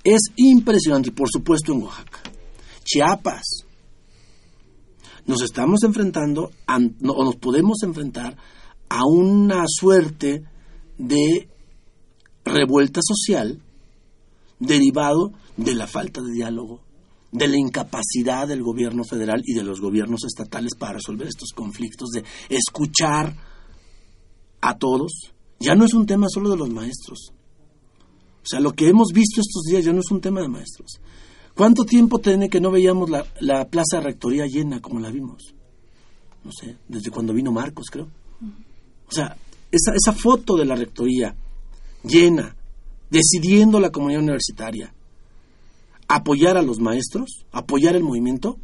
es 0.04 0.22
impresionante 0.38 1.10
y 1.10 1.12
por 1.12 1.30
supuesto 1.30 1.74
en 1.74 1.84
Oaxaca. 1.84 2.20
Chiapas. 2.84 3.66
Nos 5.28 5.42
estamos 5.42 5.84
enfrentando 5.84 6.52
o 6.68 7.24
nos 7.24 7.36
podemos 7.36 7.84
enfrentar 7.84 8.38
a 8.90 9.02
una 9.06 9.66
suerte 9.68 10.44
de 10.98 11.50
revuelta 12.44 13.02
social 13.04 13.62
derivado 14.60 15.32
de 15.58 15.76
la 15.76 15.88
falta 15.88 16.22
de 16.22 16.32
diálogo, 16.32 16.82
de 17.32 17.48
la 17.48 17.58
incapacidad 17.58 18.48
del 18.48 18.64
gobierno 18.64 19.04
federal 19.04 19.42
y 19.46 19.54
de 19.54 19.64
los 19.64 19.82
gobiernos 19.82 20.24
estatales 20.26 20.74
para 20.78 20.94
resolver 20.94 21.28
estos 21.28 21.52
conflictos, 21.54 22.10
de 22.10 22.24
escuchar 22.50 23.36
a 24.62 24.78
todos. 24.78 25.34
Ya 25.60 25.76
no 25.76 25.86
es 25.86 25.94
un 25.94 26.06
tema 26.06 26.28
solo 26.30 26.50
de 26.50 26.58
los 26.58 26.70
maestros, 26.70 27.34
o 28.46 28.48
sea, 28.48 28.60
lo 28.60 28.74
que 28.74 28.88
hemos 28.88 29.08
visto 29.12 29.42
estos 29.42 29.64
días 29.64 29.84
ya 29.84 29.92
no 29.92 30.02
es 30.02 30.12
un 30.12 30.22
tema 30.22 30.40
de 30.40 30.48
maestros. 30.48 31.02
¿Cuánto 31.56 31.84
tiempo 31.84 32.20
tiene 32.20 32.48
que 32.48 32.62
no 32.62 32.70
veíamos 32.70 33.10
la, 33.10 33.26
la 33.40 33.68
plaza 33.68 33.98
de 33.98 34.02
rectoría 34.02 34.46
llena 34.46 34.82
como 34.82 35.00
la 35.00 35.10
vimos? 35.10 35.56
No 36.44 36.52
sé, 36.52 36.78
desde 36.88 37.10
cuando 37.10 37.34
vino 37.34 37.52
Marcos, 37.52 37.88
creo. 37.92 38.08
O 39.08 39.12
sea, 39.12 39.36
esa, 39.72 39.94
esa 39.96 40.14
foto 40.14 40.56
de 40.56 40.66
la 40.66 40.76
rectoría 40.76 41.36
llena, 42.04 42.55
decidiendo 43.16 43.80
la 43.80 43.92
comunidad 43.92 44.22
universitaria, 44.22 44.94
apoyar 46.08 46.58
a 46.58 46.62
los 46.62 46.80
maestros, 46.80 47.46
apoyar 47.52 47.96
el 47.96 48.04
movimiento, 48.04 48.58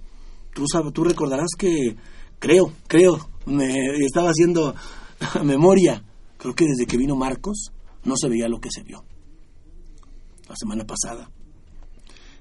tú, 0.53 0.65
sabes, 0.67 0.91
tú 0.91 1.05
recordarás 1.05 1.51
que, 1.57 1.95
creo, 2.39 2.73
creo, 2.87 3.29
me 3.45 3.73
estaba 4.05 4.29
haciendo 4.29 4.75
memoria, 5.43 6.03
creo 6.37 6.53
que 6.53 6.65
desde 6.65 6.85
que 6.85 6.97
vino 6.97 7.15
Marcos 7.15 7.71
no 8.03 8.15
se 8.17 8.27
veía 8.27 8.49
lo 8.49 8.59
que 8.59 8.69
se 8.71 8.83
vio 8.83 9.05
la 10.49 10.55
semana 10.57 10.83
pasada 10.83 11.31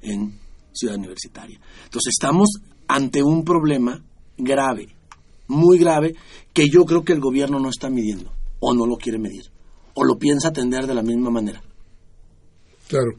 en 0.03 0.37
Ciudad 0.73 0.97
Universitaria. 0.97 1.61
Entonces 1.85 2.13
estamos 2.19 2.49
ante 2.89 3.23
un 3.23 3.45
problema 3.45 4.05
grave, 4.37 4.89
muy 5.47 5.79
grave, 5.79 6.17
que 6.53 6.69
yo 6.69 6.85
creo 6.85 7.05
que 7.05 7.13
el 7.13 7.21
gobierno 7.21 7.61
no 7.61 7.69
está 7.69 7.89
midiendo, 7.89 8.33
o 8.59 8.75
no 8.75 8.85
lo 8.85 8.97
quiere 8.97 9.19
medir, 9.19 9.45
o 9.95 10.03
lo 10.03 10.19
piensa 10.19 10.49
atender 10.49 10.89
de 10.89 10.95
la 10.95 11.03
misma 11.03 11.31
manera. 11.31 11.63
Claro, 12.91 13.13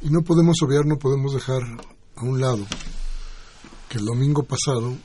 y 0.00 0.08
no 0.08 0.22
podemos 0.22 0.56
obviar, 0.62 0.86
no 0.86 0.98
podemos 0.98 1.34
dejar 1.34 1.62
a 2.16 2.22
un 2.22 2.40
lado 2.40 2.66
que 3.90 3.98
el 3.98 4.06
domingo 4.06 4.42
pasado 4.42 4.96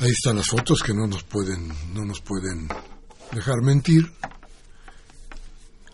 ahí 0.00 0.10
están 0.10 0.38
las 0.38 0.48
fotos 0.48 0.82
que 0.84 0.92
no 0.92 1.06
nos 1.06 1.22
pueden 1.22 1.68
no 1.94 2.04
nos 2.04 2.20
pueden 2.20 2.66
dejar 3.30 3.62
mentir. 3.62 4.12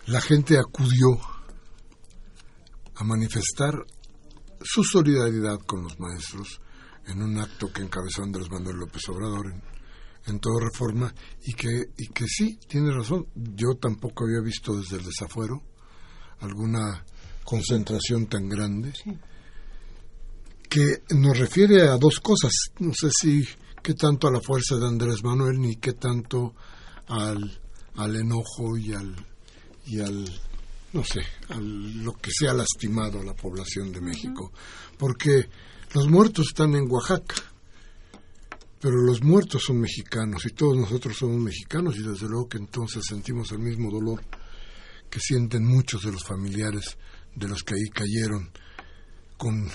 La 0.06 0.22
gente 0.22 0.58
acudió 0.58 1.20
a 2.94 3.04
manifestar 3.04 3.74
su 4.62 4.82
solidaridad 4.84 5.58
con 5.66 5.82
los 5.82 6.00
maestros 6.00 6.62
en 7.08 7.20
un 7.20 7.38
acto 7.38 7.70
que 7.70 7.82
encabezó 7.82 8.22
Andrés 8.22 8.50
Manuel 8.50 8.76
López 8.76 9.02
Obrador 9.10 9.52
en, 9.52 9.62
en 10.28 10.40
toda 10.40 10.64
reforma 10.64 11.14
y 11.42 11.52
que, 11.52 11.90
y 11.98 12.08
que 12.08 12.26
sí, 12.26 12.58
tiene 12.66 12.90
razón, 12.90 13.26
yo 13.34 13.74
tampoco 13.78 14.24
había 14.24 14.40
visto 14.40 14.74
desde 14.74 14.96
el 14.96 15.04
desafuero 15.04 15.73
alguna 16.40 17.04
concentración 17.44 18.26
tan 18.26 18.48
grande 18.48 18.92
que 20.68 21.02
nos 21.10 21.38
refiere 21.38 21.82
a 21.82 21.96
dos 21.96 22.20
cosas, 22.20 22.52
no 22.80 22.92
sé 22.94 23.08
si 23.10 23.46
qué 23.82 23.94
tanto 23.94 24.26
a 24.26 24.32
la 24.32 24.40
fuerza 24.40 24.76
de 24.76 24.86
Andrés 24.86 25.22
Manuel 25.22 25.60
ni 25.60 25.76
qué 25.76 25.92
tanto 25.92 26.54
al, 27.06 27.60
al 27.96 28.16
enojo 28.16 28.76
y 28.76 28.92
al 28.92 29.14
y 29.86 30.00
al, 30.00 30.24
no 30.92 31.04
sé, 31.04 31.20
a 31.48 31.60
lo 31.60 32.14
que 32.14 32.30
sea 32.32 32.54
lastimado 32.54 33.20
a 33.20 33.24
la 33.24 33.34
población 33.34 33.92
de 33.92 34.00
México. 34.00 34.52
Porque 34.98 35.48
los 35.92 36.08
muertos 36.08 36.46
están 36.48 36.74
en 36.74 36.90
Oaxaca, 36.90 37.36
pero 38.80 38.96
los 38.96 39.22
muertos 39.22 39.64
son 39.64 39.80
mexicanos 39.80 40.44
y 40.46 40.50
todos 40.50 40.76
nosotros 40.76 41.16
somos 41.16 41.40
mexicanos 41.40 41.96
y 41.96 42.02
desde 42.02 42.28
luego 42.28 42.48
que 42.48 42.58
entonces 42.58 43.04
sentimos 43.06 43.52
el 43.52 43.58
mismo 43.58 43.90
dolor 43.90 44.22
que 45.14 45.20
sienten 45.20 45.64
muchos 45.64 46.02
de 46.02 46.10
los 46.10 46.24
familiares 46.24 46.98
de 47.36 47.46
los 47.46 47.62
que 47.62 47.74
ahí 47.74 47.88
cayeron 47.94 48.50
con 49.38 49.70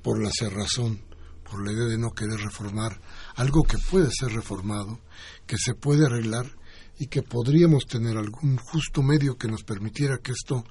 por 0.00 0.22
la 0.22 0.30
cerrazón, 0.30 1.02
por 1.42 1.66
la 1.66 1.72
idea 1.72 1.86
de 1.86 1.98
no 1.98 2.12
querer 2.12 2.38
reformar 2.38 3.00
algo 3.34 3.64
que 3.64 3.78
puede 3.78 4.08
ser 4.12 4.30
reformado, 4.30 5.00
que 5.44 5.58
se 5.58 5.74
puede 5.74 6.06
arreglar 6.06 6.46
y 7.00 7.08
que 7.08 7.22
podríamos 7.22 7.86
tener 7.86 8.16
algún 8.16 8.58
justo 8.58 9.02
medio 9.02 9.36
que 9.36 9.48
nos 9.48 9.64
permitiera 9.64 10.18
que 10.18 10.30
esto 10.30 10.62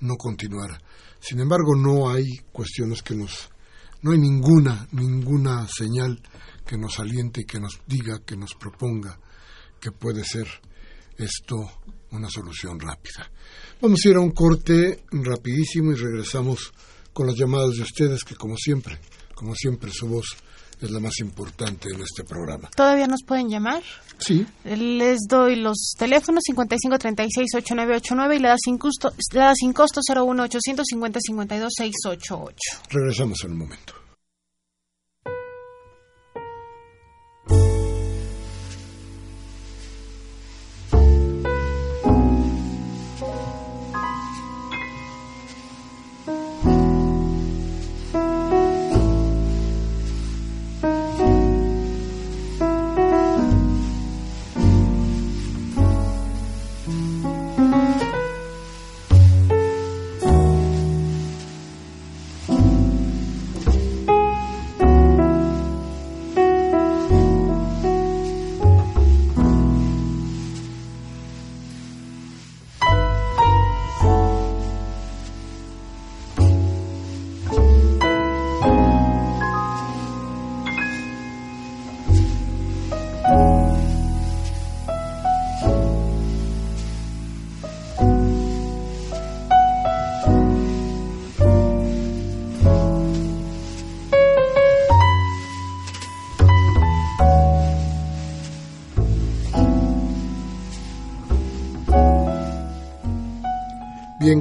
no 0.00 0.16
continuara. 0.16 0.80
Sin 1.20 1.40
embargo, 1.40 1.76
no 1.76 2.08
hay 2.08 2.24
cuestiones 2.52 3.02
que 3.02 3.16
nos 3.16 3.50
no 4.00 4.12
hay 4.12 4.18
ninguna 4.18 4.88
ninguna 4.92 5.68
señal 5.68 6.22
que 6.66 6.78
nos 6.78 6.98
aliente 6.98 7.42
y 7.42 7.44
que 7.44 7.60
nos 7.60 7.82
diga, 7.86 8.24
que 8.24 8.38
nos 8.38 8.54
proponga 8.54 9.20
que 9.78 9.92
puede 9.92 10.24
ser 10.24 10.48
esto 11.18 11.56
una 12.12 12.28
solución 12.28 12.78
rápida. 12.78 13.30
Vamos 13.80 14.00
a 14.04 14.08
ir 14.08 14.16
a 14.16 14.20
un 14.20 14.32
corte 14.32 15.04
rapidísimo 15.10 15.92
y 15.92 15.94
regresamos 15.94 16.72
con 17.12 17.26
las 17.26 17.36
llamadas 17.36 17.76
de 17.76 17.82
ustedes, 17.82 18.24
que 18.24 18.34
como 18.34 18.56
siempre, 18.56 18.98
como 19.34 19.54
siempre 19.54 19.90
su 19.90 20.08
voz 20.08 20.36
es 20.80 20.90
la 20.90 21.00
más 21.00 21.18
importante 21.20 21.90
en 21.92 22.00
este 22.00 22.24
programa. 22.24 22.70
¿Todavía 22.74 23.06
nos 23.06 23.22
pueden 23.22 23.50
llamar? 23.50 23.82
Sí. 24.18 24.46
Les 24.64 25.20
doy 25.28 25.56
los 25.56 25.94
teléfonos 25.98 26.42
5536-8989 26.50 28.36
y 28.36 28.38
le 28.38 28.48
da 28.48 28.56
sin 28.62 28.78
costo, 28.78 29.12
le 29.32 29.40
da 29.40 29.52
sin 29.54 29.72
costo 29.72 30.00
01850-52-688. 30.00 32.54
Regresamos 32.90 33.44
en 33.44 33.52
un 33.52 33.58
momento. 33.58 33.99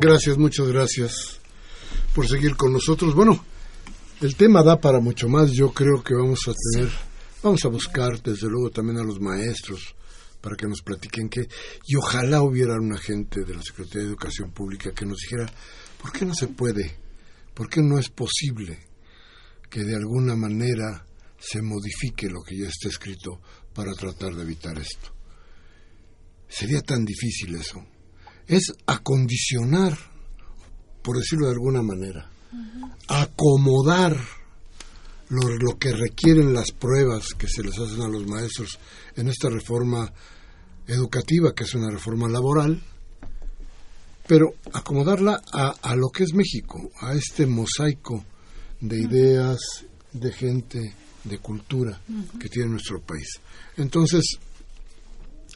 Gracias, 0.09 0.39
muchas 0.39 0.67
gracias 0.69 1.39
por 2.15 2.27
seguir 2.27 2.55
con 2.55 2.73
nosotros. 2.73 3.13
Bueno, 3.13 3.45
el 4.21 4.35
tema 4.35 4.63
da 4.63 4.81
para 4.81 4.99
mucho 4.99 5.29
más. 5.29 5.51
Yo 5.51 5.71
creo 5.71 6.01
que 6.03 6.15
vamos 6.15 6.39
a 6.47 6.53
tener, 6.73 6.89
vamos 7.43 7.63
a 7.63 7.67
buscar 7.67 8.19
desde 8.23 8.49
luego 8.49 8.71
también 8.71 8.97
a 8.97 9.03
los 9.03 9.19
maestros 9.19 9.93
para 10.41 10.55
que 10.55 10.65
nos 10.65 10.81
platiquen 10.81 11.29
qué. 11.29 11.47
Y 11.85 11.95
ojalá 11.95 12.41
hubiera 12.41 12.73
un 12.73 12.91
agente 12.91 13.41
de 13.45 13.53
la 13.53 13.61
Secretaría 13.61 14.01
de 14.01 14.09
Educación 14.09 14.51
Pública 14.51 14.91
que 14.95 15.05
nos 15.05 15.17
dijera, 15.19 15.45
¿por 16.01 16.11
qué 16.11 16.25
no 16.25 16.33
se 16.33 16.47
puede? 16.47 16.97
¿Por 17.53 17.69
qué 17.69 17.81
no 17.83 17.99
es 17.99 18.09
posible 18.09 18.79
que 19.69 19.83
de 19.83 19.95
alguna 19.95 20.35
manera 20.35 21.05
se 21.39 21.61
modifique 21.61 22.27
lo 22.29 22.41
que 22.41 22.57
ya 22.57 22.67
está 22.67 22.89
escrito 22.89 23.41
para 23.75 23.91
tratar 23.93 24.33
de 24.33 24.41
evitar 24.41 24.75
esto? 24.79 25.13
Sería 26.47 26.81
tan 26.81 27.05
difícil 27.05 27.53
eso 27.53 27.85
es 28.49 28.73
acondicionar, 28.87 29.95
por 31.03 31.17
decirlo 31.17 31.45
de 31.45 31.53
alguna 31.53 31.83
manera, 31.83 32.29
acomodar 33.07 34.17
lo, 35.29 35.77
que 35.77 35.93
requieren 35.93 36.51
las 36.51 36.71
pruebas 36.71 37.35
que 37.37 37.47
se 37.47 37.63
les 37.63 37.77
hacen 37.77 38.01
a 38.01 38.07
los 38.07 38.25
maestros 38.25 38.79
en 39.15 39.29
esta 39.29 39.49
reforma 39.49 40.11
educativa, 40.87 41.53
que 41.53 41.63
es 41.63 41.75
una 41.75 41.91
reforma 41.91 42.27
laboral, 42.27 42.81
pero 44.25 44.55
acomodarla 44.73 45.41
a, 45.51 45.95
lo 45.95 46.09
que 46.09 46.23
es 46.23 46.33
México, 46.33 46.89
a 47.01 47.13
este 47.13 47.45
mosaico 47.45 48.25
de 48.81 48.99
ideas, 48.99 49.59
de 50.11 50.31
gente, 50.31 50.95
de 51.23 51.37
cultura 51.37 52.01
que 52.39 52.49
tiene 52.49 52.71
nuestro 52.71 52.99
país. 52.99 53.39
Entonces, 53.77 54.23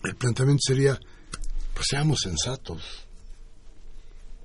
el 0.03 0.15
planteamiento 0.15 0.61
sería 0.67 0.99
pues 1.74 1.88
seamos 1.89 2.19
sensatos. 2.21 3.07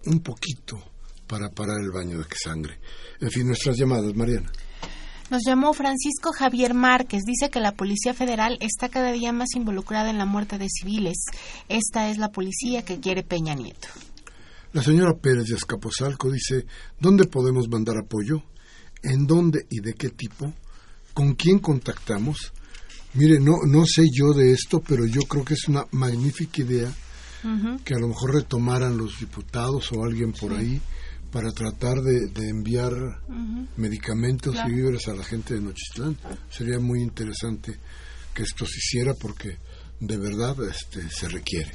Un 0.06 0.20
poquito 0.20 0.82
para 1.26 1.50
parar 1.50 1.76
el 1.80 1.90
baño 1.90 2.18
de 2.18 2.24
sangre. 2.42 2.78
En 3.20 3.30
fin, 3.30 3.46
nuestras 3.46 3.76
llamadas, 3.76 4.14
Mariana. 4.14 4.50
Nos 5.30 5.42
llamó 5.46 5.74
Francisco 5.74 6.32
Javier 6.32 6.72
Márquez. 6.72 7.22
Dice 7.26 7.50
que 7.50 7.60
la 7.60 7.72
Policía 7.72 8.14
Federal 8.14 8.56
está 8.60 8.88
cada 8.88 9.12
día 9.12 9.30
más 9.30 9.48
involucrada 9.54 10.08
en 10.08 10.16
la 10.16 10.24
muerte 10.24 10.56
de 10.56 10.68
civiles. 10.70 11.18
Esta 11.68 12.08
es 12.10 12.16
la 12.16 12.30
policía 12.30 12.82
que 12.82 12.98
quiere 12.98 13.22
Peña 13.22 13.54
Nieto. 13.54 13.88
La 14.72 14.82
señora 14.82 15.14
Pérez 15.14 15.44
de 15.48 15.56
Escaposalco 15.56 16.30
dice, 16.30 16.64
¿dónde 16.98 17.26
podemos 17.26 17.68
mandar 17.68 17.96
apoyo? 17.98 18.42
¿En 19.02 19.26
dónde 19.26 19.66
y 19.68 19.80
de 19.80 19.92
qué 19.94 20.08
tipo? 20.10 20.52
¿Con 21.12 21.34
quién 21.34 21.58
contactamos? 21.58 22.52
Mire, 23.14 23.38
no, 23.38 23.58
no 23.66 23.84
sé 23.84 24.04
yo 24.12 24.32
de 24.32 24.52
esto, 24.52 24.80
pero 24.80 25.04
yo 25.04 25.22
creo 25.22 25.44
que 25.44 25.54
es 25.54 25.68
una 25.68 25.86
magnífica 25.90 26.62
idea 26.62 26.90
que 27.84 27.94
a 27.94 27.98
lo 27.98 28.08
mejor 28.08 28.34
retomaran 28.34 28.96
los 28.96 29.20
diputados 29.20 29.92
o 29.92 30.04
alguien 30.04 30.32
por 30.32 30.52
ahí 30.52 30.80
para 31.30 31.50
tratar 31.52 31.98
de, 32.00 32.48
enviar 32.48 32.92
medicamentos 33.76 34.56
y 34.66 34.72
víveres 34.72 35.08
a 35.08 35.14
la 35.14 35.24
gente 35.24 35.54
de 35.54 35.60
Nochistlán. 35.60 36.16
Sería 36.50 36.78
muy 36.78 37.02
interesante 37.02 37.76
que 38.34 38.42
esto 38.42 38.66
se 38.66 38.78
hiciera 38.78 39.14
porque 39.14 39.58
de 40.00 40.16
verdad 40.16 40.56
este, 40.68 41.08
se 41.10 41.28
requiere. 41.28 41.72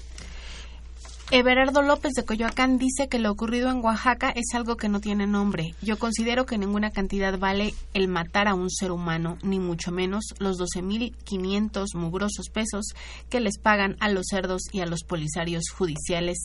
Everardo 1.35 1.81
López 1.81 2.11
de 2.13 2.25
Coyoacán 2.25 2.77
dice 2.77 3.07
que 3.09 3.17
lo 3.17 3.31
ocurrido 3.31 3.71
en 3.71 3.83
Oaxaca 3.83 4.29
es 4.29 4.53
algo 4.53 4.77
que 4.77 4.87
no 4.87 4.99
tiene 4.99 5.25
nombre. 5.25 5.73
Yo 5.81 5.97
considero 5.97 6.45
que 6.45 6.59
ninguna 6.59 6.91
cantidad 6.91 7.39
vale 7.39 7.73
el 7.95 8.07
matar 8.07 8.47
a 8.47 8.53
un 8.53 8.69
ser 8.69 8.91
humano, 8.91 9.39
ni 9.41 9.59
mucho 9.59 9.91
menos 9.91 10.25
los 10.37 10.59
12.500 10.59 11.95
mugrosos 11.95 12.49
pesos 12.53 12.85
que 13.31 13.39
les 13.39 13.57
pagan 13.57 13.97
a 13.99 14.09
los 14.09 14.27
cerdos 14.29 14.61
y 14.71 14.81
a 14.81 14.85
los 14.85 14.99
polisarios 15.05 15.63
judiciales 15.75 16.37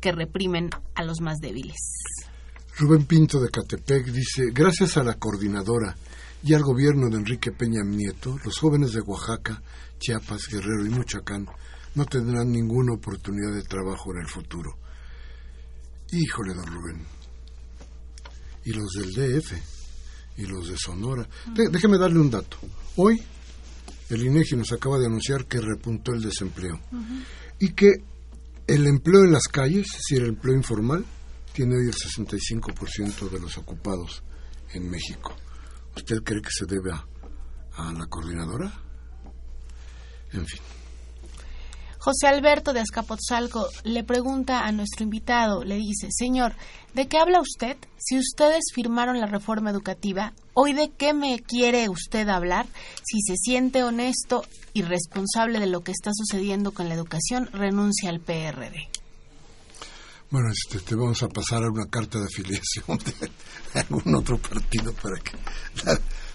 que 0.00 0.12
reprimen 0.12 0.70
a 0.94 1.04
los 1.04 1.20
más 1.20 1.36
débiles. 1.40 1.76
Rubén 2.78 3.04
Pinto 3.04 3.38
de 3.38 3.50
Catepec 3.50 4.06
dice, 4.06 4.44
gracias 4.50 4.96
a 4.96 5.04
la 5.04 5.16
coordinadora 5.16 5.94
y 6.42 6.54
al 6.54 6.62
gobierno 6.62 7.10
de 7.10 7.18
Enrique 7.18 7.52
Peña 7.52 7.84
Nieto, 7.84 8.38
los 8.46 8.58
jóvenes 8.58 8.92
de 8.92 9.02
Oaxaca, 9.02 9.60
Chiapas, 9.98 10.48
Guerrero 10.50 10.86
y 10.86 10.88
Michoacán 10.88 11.48
no 11.94 12.06
tendrán 12.06 12.50
ninguna 12.50 12.94
oportunidad 12.94 13.52
de 13.54 13.62
trabajo 13.62 14.12
en 14.12 14.20
el 14.20 14.28
futuro. 14.28 14.76
Híjole, 16.10 16.54
don 16.54 16.66
Rubén. 16.66 17.06
Y 18.64 18.72
los 18.72 18.90
del 18.92 19.12
DF 19.12 19.52
y 20.36 20.46
los 20.46 20.68
de 20.68 20.76
Sonora. 20.76 21.28
déjeme 21.70 21.98
darle 21.98 22.18
un 22.18 22.30
dato. 22.30 22.58
Hoy 22.96 23.22
el 24.08 24.22
INEGI 24.22 24.56
nos 24.56 24.72
acaba 24.72 24.98
de 24.98 25.06
anunciar 25.06 25.46
que 25.46 25.60
repuntó 25.60 26.12
el 26.12 26.22
desempleo 26.22 26.78
y 27.58 27.72
que 27.72 27.92
el 28.66 28.86
empleo 28.86 29.24
en 29.24 29.32
las 29.32 29.48
calles, 29.48 29.86
es 29.86 29.98
decir, 29.98 30.22
el 30.22 30.30
empleo 30.30 30.54
informal, 30.54 31.04
tiene 31.52 31.76
hoy 31.76 31.86
el 31.86 31.94
65% 31.94 33.30
de 33.30 33.40
los 33.40 33.58
ocupados 33.58 34.22
en 34.72 34.88
México. 34.88 35.34
¿Usted 35.96 36.22
cree 36.22 36.40
que 36.40 36.50
se 36.50 36.66
debe 36.66 36.92
a 36.92 37.92
la 37.92 38.06
coordinadora? 38.06 38.72
En 40.32 40.46
fin. 40.46 40.60
José 42.04 42.26
Alberto 42.26 42.72
de 42.72 42.80
Azcapotzalco 42.80 43.68
le 43.84 44.02
pregunta 44.02 44.66
a 44.66 44.72
nuestro 44.72 45.04
invitado, 45.04 45.62
le 45.62 45.76
dice, 45.76 46.08
Señor, 46.10 46.56
¿de 46.94 47.06
qué 47.06 47.16
habla 47.18 47.40
usted? 47.40 47.76
Si 47.96 48.18
ustedes 48.18 48.72
firmaron 48.74 49.20
la 49.20 49.28
reforma 49.28 49.70
educativa, 49.70 50.32
¿hoy 50.52 50.72
de 50.72 50.90
qué 50.90 51.14
me 51.14 51.38
quiere 51.38 51.88
usted 51.88 52.28
hablar? 52.28 52.66
Si 53.04 53.20
se 53.20 53.36
siente 53.36 53.84
honesto 53.84 54.44
y 54.72 54.82
responsable 54.82 55.60
de 55.60 55.68
lo 55.68 55.84
que 55.84 55.92
está 55.92 56.10
sucediendo 56.12 56.72
con 56.72 56.88
la 56.88 56.96
educación, 56.96 57.48
renuncia 57.52 58.10
al 58.10 58.18
PRD. 58.18 58.88
Bueno, 60.28 60.48
este, 60.50 60.80
te 60.80 60.96
vamos 60.96 61.22
a 61.22 61.28
pasar 61.28 61.62
a 61.62 61.70
una 61.70 61.86
carta 61.86 62.18
de 62.18 62.24
afiliación 62.24 62.98
de 62.98 63.30
algún 63.80 64.12
otro 64.16 64.38
partido 64.38 64.92
para 64.94 65.20
que 65.20 65.36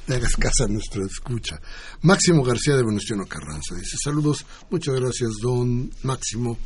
le 0.07 0.15
hagas 0.15 0.35
nuestra 0.69 1.05
escucha. 1.05 1.59
Máximo 2.01 2.43
García 2.43 2.75
de 2.75 2.83
Venustiano 2.83 3.25
Carranza 3.25 3.75
dice, 3.75 3.97
saludos, 4.01 4.45
muchas 4.69 4.95
gracias, 4.95 5.31
don 5.41 5.91
Máximo. 6.03 6.57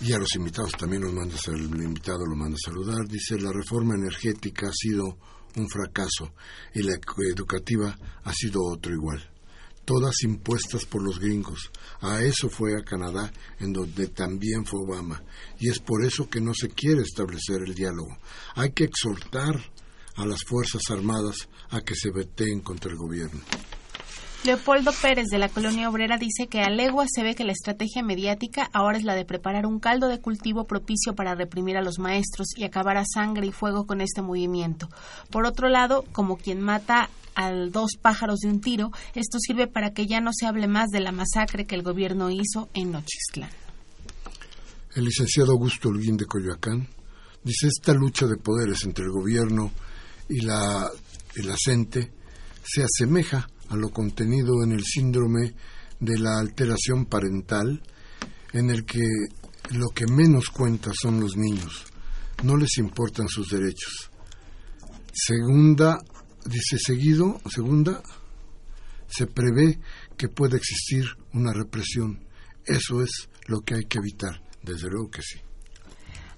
Y 0.00 0.12
a 0.12 0.18
los 0.18 0.34
invitados 0.36 0.72
también 0.72 1.02
los 1.02 1.12
manda, 1.12 1.36
el 1.46 1.82
invitado 1.82 2.26
lo 2.26 2.36
manda 2.36 2.56
a 2.56 2.70
saludar. 2.70 3.06
Dice, 3.08 3.38
la 3.38 3.52
reforma 3.52 3.94
energética 3.94 4.68
ha 4.68 4.72
sido 4.72 5.18
un 5.56 5.68
fracaso 5.68 6.32
y 6.74 6.82
la 6.82 6.98
educativa 7.32 7.96
ha 8.24 8.32
sido 8.32 8.62
otro 8.64 8.92
igual 8.92 9.30
todas 9.84 10.22
impuestas 10.22 10.84
por 10.86 11.02
los 11.02 11.18
gringos. 11.18 11.70
A 12.00 12.22
eso 12.22 12.48
fue 12.48 12.72
a 12.74 12.82
Canadá, 12.82 13.30
en 13.60 13.72
donde 13.72 14.08
también 14.08 14.64
fue 14.64 14.80
Obama. 14.80 15.22
Y 15.58 15.68
es 15.68 15.78
por 15.78 16.04
eso 16.04 16.28
que 16.28 16.40
no 16.40 16.54
se 16.54 16.68
quiere 16.68 17.02
establecer 17.02 17.62
el 17.66 17.74
diálogo. 17.74 18.16
Hay 18.54 18.72
que 18.72 18.84
exhortar 18.84 19.60
a 20.16 20.26
las 20.26 20.44
Fuerzas 20.44 20.82
Armadas 20.90 21.48
a 21.70 21.80
que 21.80 21.94
se 21.94 22.10
veteen 22.10 22.60
contra 22.60 22.90
el 22.90 22.96
gobierno. 22.96 23.40
Leopoldo 24.44 24.92
Pérez 25.00 25.28
de 25.30 25.38
la 25.38 25.48
Colonia 25.48 25.88
Obrera 25.88 26.18
dice 26.18 26.48
que 26.48 26.60
a 26.60 26.68
legua 26.68 27.06
se 27.08 27.22
ve 27.22 27.34
que 27.34 27.44
la 27.44 27.52
estrategia 27.52 28.02
mediática 28.02 28.68
ahora 28.74 28.98
es 28.98 29.04
la 29.04 29.14
de 29.14 29.24
preparar 29.24 29.64
un 29.64 29.80
caldo 29.80 30.06
de 30.06 30.20
cultivo 30.20 30.66
propicio 30.66 31.14
para 31.14 31.34
reprimir 31.34 31.78
a 31.78 31.82
los 31.82 31.98
maestros 31.98 32.48
y 32.54 32.64
acabar 32.64 32.98
a 32.98 33.06
sangre 33.06 33.46
y 33.46 33.52
fuego 33.52 33.86
con 33.86 34.02
este 34.02 34.20
movimiento. 34.20 34.90
Por 35.30 35.46
otro 35.46 35.70
lado, 35.70 36.04
como 36.12 36.36
quien 36.36 36.60
mata 36.60 37.08
a 37.34 37.52
dos 37.52 37.92
pájaros 38.00 38.40
de 38.40 38.48
un 38.48 38.60
tiro, 38.60 38.92
esto 39.14 39.38
sirve 39.38 39.66
para 39.66 39.94
que 39.94 40.06
ya 40.06 40.20
no 40.20 40.30
se 40.34 40.46
hable 40.46 40.68
más 40.68 40.90
de 40.90 41.00
la 41.00 41.10
masacre 41.10 41.64
que 41.64 41.74
el 41.74 41.82
gobierno 41.82 42.30
hizo 42.30 42.68
en 42.74 42.92
Nochistlán. 42.92 43.50
El 44.94 45.04
licenciado 45.06 45.52
Augusto 45.52 45.88
Holguín 45.88 46.18
de 46.18 46.26
Coyoacán 46.26 46.86
dice 47.42 47.68
esta 47.68 47.94
lucha 47.94 48.26
de 48.26 48.36
poderes 48.36 48.84
entre 48.84 49.06
el 49.06 49.10
gobierno 49.10 49.72
y 50.28 50.40
la, 50.40 50.90
y 51.36 51.42
la 51.42 51.54
CENTE 51.62 52.12
se 52.64 52.82
asemeja 52.82 53.48
a 53.68 53.76
lo 53.76 53.90
contenido 53.90 54.62
en 54.62 54.72
el 54.72 54.84
síndrome 54.84 55.54
de 56.00 56.18
la 56.18 56.38
alteración 56.38 57.06
parental, 57.06 57.82
en 58.52 58.70
el 58.70 58.84
que 58.84 59.02
lo 59.70 59.88
que 59.94 60.06
menos 60.06 60.50
cuenta 60.50 60.90
son 60.94 61.20
los 61.20 61.36
niños, 61.36 61.84
no 62.42 62.56
les 62.56 62.76
importan 62.78 63.28
sus 63.28 63.48
derechos. 63.48 64.10
Segunda, 65.12 65.98
dice 66.44 66.78
seguido, 66.78 67.40
segunda, 67.48 68.02
se 69.08 69.26
prevé 69.26 69.78
que 70.16 70.28
pueda 70.28 70.56
existir 70.56 71.04
una 71.32 71.52
represión. 71.52 72.26
Eso 72.64 73.02
es 73.02 73.28
lo 73.46 73.60
que 73.60 73.74
hay 73.76 73.84
que 73.84 73.98
evitar, 73.98 74.42
desde 74.62 74.88
luego 74.88 75.10
que 75.10 75.22
sí. 75.22 75.43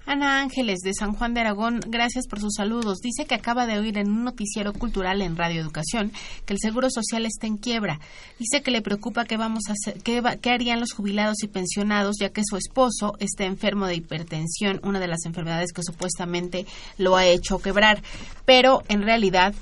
Ana 0.07 0.39
Ángeles 0.39 0.79
de 0.79 0.93
San 0.93 1.11
Juan 1.13 1.33
de 1.33 1.41
Aragón, 1.41 1.81
gracias 1.85 2.27
por 2.27 2.39
sus 2.39 2.53
saludos. 2.55 2.99
Dice 2.99 3.25
que 3.25 3.35
acaba 3.35 3.67
de 3.67 3.77
oír 3.77 3.97
en 3.97 4.09
un 4.09 4.23
noticiero 4.23 4.71
cultural 4.71 5.21
en 5.21 5.35
Radio 5.35 5.59
Educación 5.59 6.13
que 6.45 6.53
el 6.53 6.59
Seguro 6.61 6.89
Social 6.89 7.25
está 7.25 7.45
en 7.45 7.57
quiebra. 7.57 7.99
Dice 8.39 8.61
que 8.61 8.71
le 8.71 8.81
preocupa 8.81 9.25
qué 9.25 9.35
vamos 9.35 9.63
a 9.67 9.73
hacer, 9.73 10.01
qué, 10.01 10.23
qué 10.41 10.51
harían 10.51 10.79
los 10.79 10.93
jubilados 10.93 11.43
y 11.43 11.49
pensionados 11.49 12.15
ya 12.21 12.29
que 12.29 12.43
su 12.45 12.55
esposo 12.55 13.15
está 13.19 13.43
enfermo 13.43 13.85
de 13.85 13.95
hipertensión, 13.95 14.79
una 14.81 15.01
de 15.01 15.09
las 15.09 15.25
enfermedades 15.25 15.73
que 15.73 15.83
supuestamente 15.83 16.65
lo 16.97 17.17
ha 17.17 17.25
hecho 17.25 17.59
quebrar. 17.59 18.01
Pero 18.45 18.83
en 18.87 19.01
realidad 19.01 19.53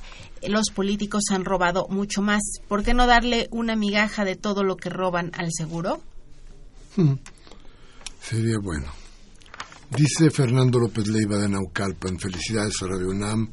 los 0.47 0.69
políticos 0.69 1.23
han 1.31 1.43
robado 1.43 1.87
mucho 1.89 2.21
más. 2.21 2.43
¿Por 2.67 2.83
qué 2.83 2.93
no 2.93 3.07
darle 3.07 3.47
una 3.49 3.75
migaja 3.75 4.23
de 4.25 4.35
todo 4.35 4.63
lo 4.63 4.77
que 4.77 4.91
roban 4.91 5.31
al 5.33 5.49
seguro? 5.51 6.03
Hmm. 6.95 7.15
Sería 8.21 8.59
bueno. 8.61 9.04
Dice 9.89 10.29
Fernando 10.31 10.79
López 10.79 11.07
Leiva 11.07 11.38
de 11.38 11.47
Naucalpan, 11.47 12.19
felicidades 12.19 12.81
a 12.81 12.88
Radio 12.88 13.09
UNAM 13.09 13.49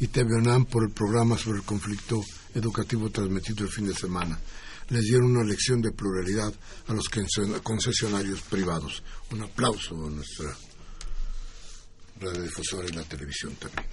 y 0.00 0.08
TV 0.08 0.34
UNAM 0.36 0.64
por 0.64 0.82
el 0.82 0.92
programa 0.92 1.36
sobre 1.36 1.58
el 1.58 1.64
conflicto 1.64 2.22
educativo 2.54 3.10
transmitido 3.10 3.64
el 3.64 3.70
fin 3.70 3.86
de 3.86 3.94
semana. 3.94 4.38
Les 4.88 5.02
dieron 5.02 5.36
una 5.36 5.44
lección 5.44 5.82
de 5.82 5.92
pluralidad 5.92 6.52
a 6.88 6.92
los 6.94 7.08
concesionarios 7.62 8.40
privados. 8.42 9.02
Un 9.30 9.42
aplauso 9.42 9.94
a 10.06 10.10
nuestra 10.10 10.56
radiodifusora 12.18 12.88
y 12.88 12.92
la 12.92 13.02
televisión 13.02 13.54
también. 13.56 13.86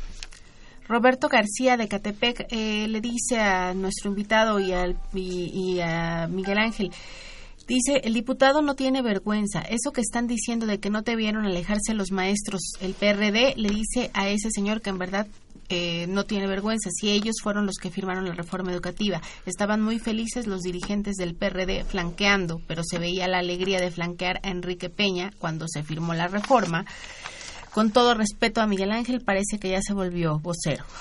Roberto 0.88 1.28
García 1.30 1.78
de 1.78 1.88
Catepec 1.88 2.48
eh, 2.50 2.88
le 2.88 3.02
dice 3.02 3.40
a 3.40 3.74
nuestro 3.74 4.10
invitado 4.10 4.60
y, 4.60 4.72
al, 4.72 4.98
y 5.14 5.80
a 5.80 6.28
Miguel 6.28 6.58
Ángel, 6.58 6.92
Dice, 7.68 8.02
el 8.04 8.14
diputado 8.14 8.62
no 8.62 8.76
tiene 8.76 9.02
vergüenza. 9.02 9.62
Eso 9.62 9.92
que 9.92 10.02
están 10.02 10.28
diciendo 10.28 10.66
de 10.66 10.80
que 10.80 10.90
no 10.90 11.04
te 11.04 11.16
vieron 11.16 11.46
alejarse 11.46 11.94
los 11.94 12.12
maestros, 12.12 12.62
el 12.82 12.94
PRD 12.94 13.54
le 13.56 13.70
dice 13.70 14.12
a 14.14 14.30
ese 14.30 14.50
señor 14.52 14.82
que 14.82 14.90
en 14.90 14.98
verdad 14.98 15.28
eh, 15.70 16.06
no 16.08 16.26
tiene 16.26 16.48
vergüenza. 16.48 16.90
Si 16.92 17.10
ellos 17.10 17.36
fueron 17.42 17.66
los 17.66 17.78
que 17.78 17.92
firmaron 17.92 18.28
la 18.28 18.34
reforma 18.34 18.74
educativa, 18.74 19.22
estaban 19.46 19.82
muy 19.82 20.00
felices 20.00 20.48
los 20.48 20.62
dirigentes 20.62 21.16
del 21.16 21.34
PRD 21.34 21.86
flanqueando, 21.86 22.62
pero 22.68 22.84
se 22.84 23.00
veía 23.00 23.30
la 23.30 23.40
alegría 23.40 23.80
de 23.80 23.90
flanquear 23.90 24.42
a 24.44 24.50
Enrique 24.50 24.90
Peña 24.90 25.32
cuando 25.40 25.68
se 25.70 25.84
firmó 25.84 26.14
la 26.14 26.28
reforma. 26.28 26.86
Con 27.74 27.92
todo 27.92 28.16
respeto 28.16 28.60
a 28.60 28.68
Miguel 28.68 28.92
Ángel, 28.92 29.22
parece 29.22 29.60
que 29.60 29.70
ya 29.70 29.82
se 29.82 29.94
volvió 29.94 30.40
vocero. 30.40 30.84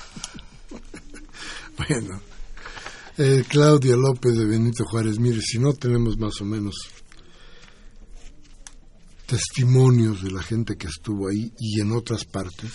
Bueno, 1.89 2.21
eh, 3.23 3.45
Claudia 3.47 3.97
López 3.97 4.35
de 4.35 4.47
Benito 4.47 4.83
Juárez, 4.87 5.19
mire, 5.19 5.43
si 5.43 5.59
no 5.59 5.75
tenemos 5.75 6.17
más 6.17 6.41
o 6.41 6.45
menos 6.47 6.75
testimonios 9.27 10.23
de 10.23 10.31
la 10.31 10.43
gente 10.43 10.77
que 10.77 10.87
estuvo 10.87 11.29
ahí 11.29 11.53
y 11.59 11.81
en 11.83 11.93
otras 11.93 12.25
partes, 12.25 12.73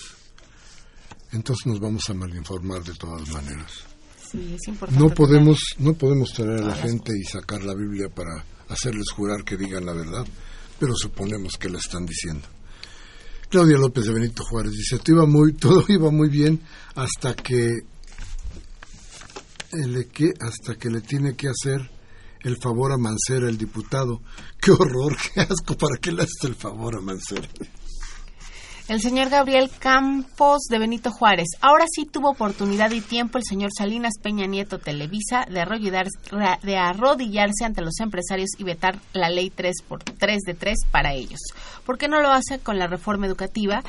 entonces 1.32 1.66
nos 1.66 1.80
vamos 1.80 2.08
a 2.12 2.14
malinformar 2.14 2.84
de 2.84 2.94
todas 2.94 3.28
maneras. 3.30 3.72
no 4.92 5.10
podemos 5.10 5.58
no 5.80 5.94
podemos 5.94 6.32
traer 6.32 6.62
a 6.62 6.68
la 6.68 6.76
gente 6.76 7.12
y 7.18 7.24
sacar 7.24 7.64
la 7.64 7.74
Biblia 7.74 8.10
para 8.10 8.46
hacerles 8.70 9.10
jurar 9.16 9.44
que 9.44 9.58
digan 9.58 9.84
la 9.84 9.94
verdad, 9.94 10.28
pero 10.80 10.94
suponemos 10.96 11.58
que 11.58 11.70
la 11.70 11.80
están 11.80 12.06
diciendo. 12.06 12.48
Claudia 13.50 13.80
López 13.80 14.06
de 14.06 14.14
Benito 14.14 14.44
Juárez 14.44 14.74
dice, 14.74 15.00
todo 15.00 15.16
iba 15.16 15.26
muy, 15.26 15.54
todo 15.58 15.84
iba 15.88 16.12
muy 16.12 16.30
bien 16.30 16.62
hasta 16.94 17.34
que 17.34 17.72
el 19.84 20.08
que, 20.08 20.32
hasta 20.40 20.76
que 20.76 20.90
le 20.90 21.02
tiene 21.02 21.36
que 21.36 21.48
hacer 21.48 21.90
el 22.42 22.58
favor 22.58 22.92
a 22.92 22.98
Mancera, 22.98 23.50
el 23.50 23.58
diputado. 23.58 24.22
¡Qué 24.62 24.72
horror, 24.72 25.16
qué 25.34 25.42
asco! 25.42 25.76
¿Para 25.76 25.98
qué 25.98 26.12
le 26.12 26.24
hace 26.24 26.48
el 26.48 26.56
favor 26.56 26.98
a 26.98 27.02
Mancera? 27.02 27.48
El 28.88 29.02
señor 29.02 29.30
Gabriel 29.30 29.72
Campos 29.80 30.66
de 30.70 30.78
Benito 30.78 31.10
Juárez. 31.10 31.48
Ahora 31.60 31.86
sí 31.92 32.06
tuvo 32.06 32.30
oportunidad 32.30 32.92
y 32.92 33.02
tiempo 33.02 33.40
el 33.40 33.44
señor 33.44 33.72
Salinas 33.76 34.14
Peña 34.22 34.46
Nieto 34.46 34.78
Televisa 34.78 35.44
de, 35.50 35.66
de 36.62 36.78
arrodillarse 36.78 37.66
ante 37.66 37.82
los 37.82 38.00
empresarios 38.00 38.52
y 38.60 38.64
vetar 38.64 39.00
la 39.14 39.30
ley 39.30 39.50
3 39.50 39.82
por 39.88 40.04
3 40.04 40.42
de 40.46 40.54
3 40.54 40.78
para 40.92 41.14
ellos. 41.14 41.40
¿Por 41.84 41.98
qué 41.98 42.08
no 42.08 42.22
lo 42.22 42.30
hace 42.30 42.60
con 42.60 42.78
la 42.78 42.86
reforma 42.86 43.26
educativa? 43.26 43.82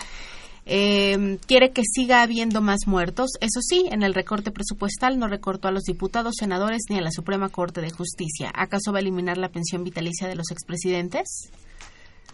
Eh, 0.69 1.39
quiere 1.47 1.71
que 1.71 1.83
siga 1.85 2.23
habiendo 2.23 2.61
más 2.61 2.81
muertos. 2.87 3.31
Eso 3.41 3.61
sí, 3.63 3.87
en 3.91 4.03
el 4.03 4.15
recorte 4.15 4.51
presupuestal 4.51 5.19
no 5.19 5.29
recortó 5.29 5.69
a 5.69 5.71
los 5.71 5.85
diputados, 5.85 6.35
senadores 6.39 6.83
ni 6.91 6.99
a 6.99 7.03
la 7.03 7.13
Suprema 7.13 7.49
Corte 7.49 7.81
de 7.81 7.91
Justicia. 7.91 8.51
¿Acaso 8.53 8.93
va 8.93 8.99
a 8.99 9.01
eliminar 9.01 9.39
la 9.39 9.51
pensión 9.51 9.85
vitalicia 9.85 10.27
de 10.27 10.35
los 10.35 10.51
expresidentes? 10.51 11.51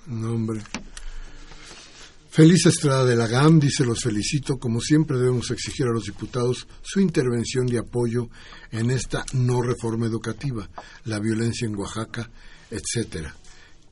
No, 0.07 0.33
hombre. 0.33 0.63
Feliz 2.31 2.65
Estrada 2.65 3.05
de 3.05 3.15
la 3.15 3.27
GAM 3.27 3.61
dice 3.61 3.85
los 3.85 4.01
felicito. 4.01 4.57
Como 4.57 4.81
siempre 4.81 5.19
debemos 5.19 5.51
exigir 5.51 5.85
a 5.87 5.93
los 5.93 6.05
diputados 6.05 6.67
su 6.81 7.01
intervención 7.01 7.67
de 7.67 7.81
apoyo 7.81 8.31
en 8.71 8.91
esta 8.91 9.27
no 9.35 9.61
reforma 9.61 10.07
educativa, 10.07 10.67
la 11.05 11.21
violencia 11.21 11.67
en 11.67 11.77
Oaxaca, 11.77 12.31
etcétera. 12.71 13.37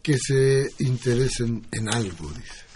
Que 0.03 0.17
se 0.17 0.71
interesen 0.79 1.67
en 1.71 1.95
algo, 1.95 2.31
dice. 2.31 2.70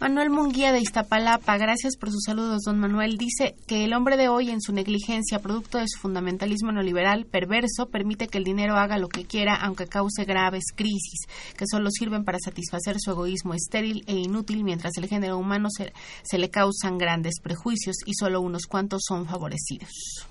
Manuel 0.00 0.30
Munguía 0.30 0.72
de 0.72 0.80
Iztapalapa, 0.80 1.56
gracias 1.56 1.96
por 1.96 2.10
sus 2.10 2.24
saludos, 2.24 2.62
don 2.64 2.78
Manuel. 2.78 3.16
Dice 3.16 3.54
que 3.66 3.84
el 3.84 3.94
hombre 3.94 4.16
de 4.16 4.28
hoy, 4.28 4.50
en 4.50 4.60
su 4.60 4.72
negligencia, 4.72 5.38
producto 5.38 5.78
de 5.78 5.86
su 5.88 5.98
fundamentalismo 5.98 6.72
neoliberal 6.72 7.26
perverso, 7.26 7.86
permite 7.86 8.28
que 8.28 8.38
el 8.38 8.44
dinero 8.44 8.76
haga 8.76 8.98
lo 8.98 9.08
que 9.08 9.24
quiera, 9.24 9.54
aunque 9.54 9.86
cause 9.86 10.24
graves 10.24 10.64
crisis, 10.74 11.20
que 11.56 11.66
solo 11.70 11.90
sirven 11.90 12.24
para 12.24 12.38
satisfacer 12.38 12.96
su 12.98 13.10
egoísmo 13.12 13.54
estéril 13.54 14.04
e 14.06 14.14
inútil, 14.14 14.64
mientras 14.64 14.96
el 14.96 15.08
género 15.08 15.38
humano 15.38 15.68
se, 15.70 15.92
se 16.22 16.38
le 16.38 16.50
causan 16.50 16.98
grandes 16.98 17.40
prejuicios 17.42 17.96
y 18.04 18.14
solo 18.14 18.40
unos 18.40 18.66
cuantos 18.66 19.02
son 19.06 19.26
favorecidos. 19.26 20.26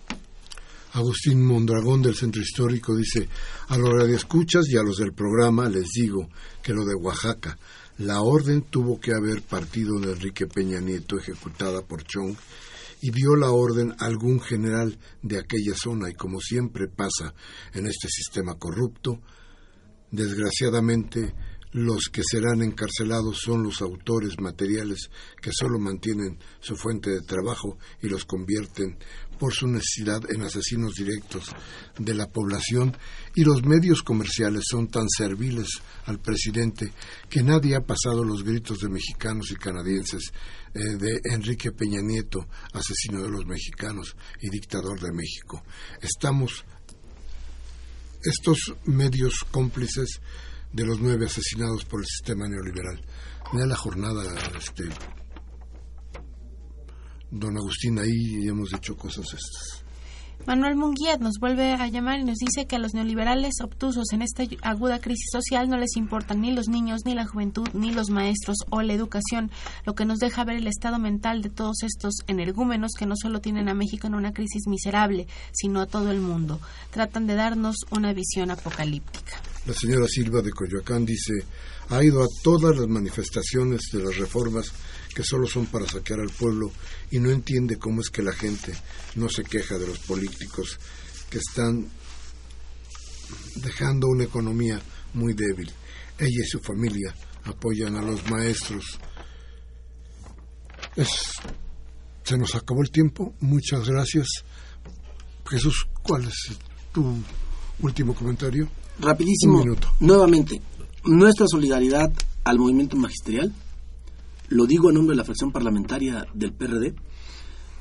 Agustín 0.93 1.43
Mondragón 1.43 2.03
del 2.03 2.15
Centro 2.15 2.41
Histórico 2.41 2.95
dice, 2.95 3.27
a 3.69 3.77
los 3.79 3.89
radioescuchas 3.89 4.69
y 4.69 4.77
a 4.77 4.83
los 4.83 4.97
del 4.97 5.13
programa 5.13 5.67
les 5.67 5.89
digo 5.89 6.29
que 6.61 6.73
lo 6.73 6.85
de 6.85 6.93
Oaxaca 6.93 7.57
la 8.03 8.21
orden 8.21 8.63
tuvo 8.63 8.99
que 8.99 9.13
haber 9.13 9.41
partido 9.41 9.97
de 9.99 10.11
Enrique 10.11 10.45
Peña 10.45 10.81
Nieto 10.81 11.17
ejecutada 11.17 11.81
por 11.81 12.03
Chong 12.03 12.35
y 13.01 13.11
dio 13.11 13.35
la 13.35 13.51
orden 13.51 13.93
a 13.97 14.05
algún 14.05 14.41
general 14.41 14.97
de 15.21 15.39
aquella 15.39 15.73
zona 15.73 16.09
y 16.09 16.13
como 16.13 16.41
siempre 16.41 16.87
pasa 16.87 17.33
en 17.73 17.87
este 17.87 18.09
sistema 18.09 18.55
corrupto, 18.55 19.21
desgraciadamente 20.11 21.33
los 21.73 22.09
que 22.11 22.21
serán 22.23 22.61
encarcelados 22.61 23.39
son 23.43 23.63
los 23.63 23.81
autores 23.81 24.39
materiales 24.39 25.09
que 25.41 25.51
solo 25.51 25.79
mantienen 25.79 26.37
su 26.59 26.75
fuente 26.75 27.09
de 27.09 27.21
trabajo 27.21 27.77
y 28.01 28.09
los 28.09 28.25
convierten 28.25 28.97
por 29.39 29.53
su 29.53 29.67
necesidad 29.67 30.21
en 30.29 30.43
asesinos 30.43 30.93
directos 30.93 31.49
de 31.97 32.13
la 32.13 32.29
población 32.29 32.95
y 33.35 33.43
los 33.43 33.63
medios 33.65 34.03
comerciales 34.03 34.63
son 34.69 34.87
tan 34.87 35.09
serviles 35.09 35.67
al 36.05 36.19
presidente 36.19 36.93
que 37.29 37.41
nadie 37.41 37.75
ha 37.75 37.81
pasado 37.81 38.23
los 38.23 38.43
gritos 38.43 38.79
de 38.79 38.89
mexicanos 38.89 39.51
y 39.51 39.55
canadienses 39.55 40.31
eh, 40.73 40.79
de 40.97 41.21
Enrique 41.25 41.71
Peña 41.71 42.01
Nieto, 42.01 42.47
asesino 42.71 43.21
de 43.23 43.29
los 43.29 43.45
mexicanos 43.45 44.15
y 44.41 44.49
dictador 44.49 44.99
de 44.99 45.11
México. 45.11 45.63
Estamos 46.01 46.63
estos 48.23 48.75
medios 48.85 49.43
cómplices 49.51 50.21
de 50.73 50.85
los 50.85 50.99
nueve 50.99 51.25
asesinados 51.25 51.85
por 51.85 52.01
el 52.01 52.05
sistema 52.07 52.47
neoliberal. 52.47 52.99
Mira 53.53 53.67
la 53.67 53.75
jornada, 53.75 54.23
este, 54.57 54.83
don 57.29 57.55
Agustín, 57.57 57.99
ahí 57.99 58.47
hemos 58.47 58.73
hecho 58.73 58.97
cosas 58.97 59.25
estas. 59.25 59.83
Manuel 60.45 60.75
Munguía 60.75 61.15
nos 61.17 61.39
vuelve 61.39 61.71
a 61.71 61.87
llamar 61.87 62.19
y 62.19 62.25
nos 62.25 62.37
dice 62.37 62.67
que 62.67 62.75
a 62.75 62.79
los 62.79 62.93
neoliberales 62.93 63.61
obtusos 63.63 64.11
en 64.11 64.21
esta 64.21 64.43
aguda 64.61 64.99
crisis 64.99 65.29
social 65.31 65.69
no 65.69 65.77
les 65.77 65.95
importan 65.95 66.41
ni 66.41 66.51
los 66.51 66.67
niños, 66.67 67.05
ni 67.05 67.13
la 67.13 67.25
juventud, 67.25 67.69
ni 67.73 67.93
los 67.93 68.09
maestros 68.09 68.57
o 68.69 68.81
la 68.81 68.91
educación, 68.91 69.51
lo 69.85 69.95
que 69.95 70.03
nos 70.03 70.19
deja 70.19 70.43
ver 70.43 70.57
el 70.57 70.67
estado 70.67 70.99
mental 70.99 71.41
de 71.43 71.49
todos 71.49 71.83
estos 71.83 72.15
energúmenos 72.27 72.91
que 72.97 73.05
no 73.05 73.15
solo 73.15 73.39
tienen 73.39 73.69
a 73.69 73.73
México 73.73 74.07
en 74.07 74.15
una 74.15 74.33
crisis 74.33 74.67
miserable, 74.67 75.27
sino 75.53 75.79
a 75.79 75.85
todo 75.85 76.11
el 76.11 76.19
mundo. 76.19 76.59
Tratan 76.91 77.25
de 77.25 77.35
darnos 77.35 77.77
una 77.91 78.11
visión 78.11 78.51
apocalíptica. 78.51 79.52
La 79.65 79.73
señora 79.73 80.07
Silva 80.07 80.41
de 80.41 80.51
Coyoacán 80.51 81.05
dice, 81.05 81.33
ha 81.89 82.03
ido 82.03 82.21
a 82.21 82.27
todas 82.43 82.77
las 82.77 82.87
manifestaciones 82.87 83.81
de 83.93 84.03
las 84.03 84.17
reformas 84.17 84.71
que 85.15 85.23
solo 85.23 85.47
son 85.47 85.67
para 85.67 85.87
saquear 85.87 86.19
al 86.19 86.31
pueblo 86.31 86.71
y 87.11 87.19
no 87.19 87.29
entiende 87.29 87.77
cómo 87.77 88.01
es 88.01 88.09
que 88.09 88.21
la 88.21 88.33
gente 88.33 88.73
no 89.15 89.29
se 89.29 89.43
queja 89.43 89.77
de 89.77 89.87
los 89.87 89.99
políticos 89.99 90.77
que 91.29 91.37
están 91.37 91.89
dejando 93.55 94.07
una 94.07 94.25
economía 94.25 94.81
muy 95.13 95.33
débil. 95.33 95.71
Ella 96.17 96.43
y 96.43 96.47
su 96.47 96.59
familia 96.59 97.15
apoyan 97.45 97.95
a 97.95 98.01
los 98.01 98.29
maestros. 98.29 98.99
se 102.23 102.37
nos 102.37 102.55
acabó 102.55 102.81
el 102.81 102.91
tiempo. 102.91 103.33
Muchas 103.39 103.87
gracias. 103.87 104.27
Jesús, 105.49 105.87
¿cuál 106.01 106.25
es 106.25 106.57
tu 106.91 107.23
último 107.79 108.13
comentario? 108.13 108.69
Rapidísimo. 108.99 109.63
Nuevamente, 109.99 110.61
nuestra 111.05 111.47
solidaridad 111.47 112.11
al 112.43 112.59
movimiento 112.59 112.95
magisterial 112.95 113.53
lo 114.53 114.65
digo 114.65 114.89
en 114.89 114.95
nombre 114.95 115.13
de 115.13 115.17
la 115.17 115.23
fracción 115.23 115.51
parlamentaria 115.51 116.27
del 116.33 116.53
PRD, 116.53 116.93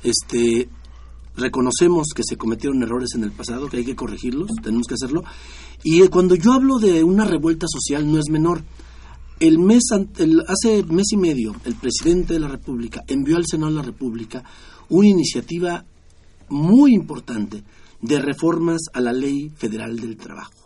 este, 0.03 0.69
reconocemos 1.35 2.07
que 2.15 2.23
se 2.23 2.37
cometieron 2.37 2.81
errores 2.81 3.11
en 3.15 3.23
el 3.23 3.31
pasado, 3.31 3.69
que 3.69 3.77
hay 3.77 3.85
que 3.85 3.95
corregirlos, 3.95 4.49
tenemos 4.61 4.87
que 4.87 4.95
hacerlo. 4.95 5.23
Y 5.83 6.05
cuando 6.07 6.35
yo 6.35 6.53
hablo 6.53 6.79
de 6.79 7.03
una 7.03 7.25
revuelta 7.25 7.67
social 7.69 8.11
no 8.11 8.19
es 8.19 8.29
menor. 8.29 8.63
El 9.39 9.59
mes, 9.59 9.83
hace 10.47 10.83
mes 10.83 11.11
y 11.11 11.17
medio, 11.17 11.55
el 11.65 11.75
presidente 11.75 12.33
de 12.33 12.39
la 12.39 12.47
República 12.47 13.03
envió 13.07 13.37
al 13.37 13.45
Senado 13.45 13.71
de 13.71 13.77
la 13.77 13.83
República 13.83 14.43
una 14.89 15.07
iniciativa 15.07 15.85
muy 16.49 16.93
importante 16.93 17.63
de 18.01 18.21
reformas 18.21 18.81
a 18.93 19.01
la 19.01 19.11
Ley 19.11 19.49
Federal 19.55 19.99
del 19.99 20.17
Trabajo. 20.17 20.62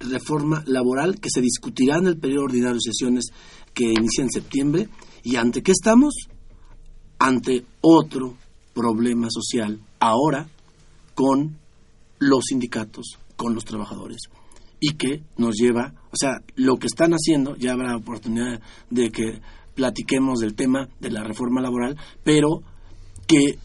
Reforma 0.00 0.62
laboral 0.66 1.20
que 1.20 1.30
se 1.30 1.40
discutirá 1.40 1.98
en 1.98 2.06
el 2.06 2.18
periodo 2.18 2.44
ordinario 2.44 2.74
de 2.74 2.92
sesiones 2.92 3.26
que 3.74 3.84
inicia 3.84 4.22
en 4.22 4.30
septiembre 4.30 4.88
¿Y 5.22 5.36
ante 5.36 5.62
qué 5.62 5.72
estamos? 5.72 6.14
Ante 7.18 7.64
otro 7.82 8.36
problema 8.72 9.28
social, 9.30 9.78
ahora 10.00 10.48
con 11.14 11.58
los 12.18 12.44
sindicatos, 12.46 13.18
con 13.36 13.54
los 13.54 13.64
trabajadores. 13.64 14.22
Y 14.80 14.94
que 14.94 15.22
nos 15.36 15.56
lleva, 15.56 15.92
o 16.12 16.16
sea, 16.16 16.40
lo 16.54 16.76
que 16.76 16.86
están 16.86 17.12
haciendo, 17.12 17.56
ya 17.56 17.72
habrá 17.72 17.96
oportunidad 17.96 18.60
de 18.88 19.10
que 19.10 19.42
platiquemos 19.74 20.38
del 20.38 20.54
tema 20.54 20.88
de 21.00 21.10
la 21.10 21.24
reforma 21.24 21.60
laboral, 21.60 21.96
pero 22.22 22.62
que 23.26 23.58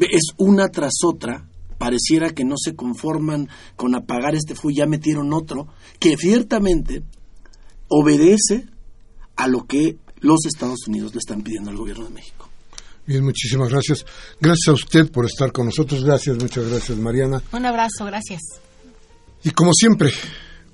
es 0.00 0.34
una 0.36 0.68
tras 0.68 0.92
otra, 1.06 1.48
pareciera 1.82 2.30
que 2.30 2.44
no 2.44 2.54
se 2.56 2.76
conforman 2.76 3.48
con 3.74 3.96
apagar 3.96 4.36
este 4.36 4.54
fuego, 4.54 4.76
ya 4.76 4.86
metieron 4.86 5.32
otro, 5.32 5.66
que 5.98 6.16
ciertamente 6.16 7.02
obedece 7.88 8.68
a 9.34 9.48
lo 9.48 9.66
que 9.66 9.96
los 10.20 10.46
Estados 10.46 10.86
Unidos 10.86 11.12
le 11.12 11.18
están 11.18 11.42
pidiendo 11.42 11.70
al 11.70 11.76
gobierno 11.76 12.04
de 12.04 12.10
México. 12.10 12.48
Bien, 13.04 13.24
muchísimas 13.24 13.68
gracias. 13.68 14.06
Gracias 14.40 14.68
a 14.68 14.74
usted 14.74 15.10
por 15.10 15.26
estar 15.26 15.50
con 15.50 15.66
nosotros. 15.66 16.04
Gracias, 16.04 16.36
muchas 16.40 16.68
gracias, 16.68 16.96
Mariana. 16.98 17.42
Un 17.50 17.66
abrazo, 17.66 18.04
gracias. 18.04 18.40
Y 19.42 19.50
como 19.50 19.72
siempre, 19.74 20.12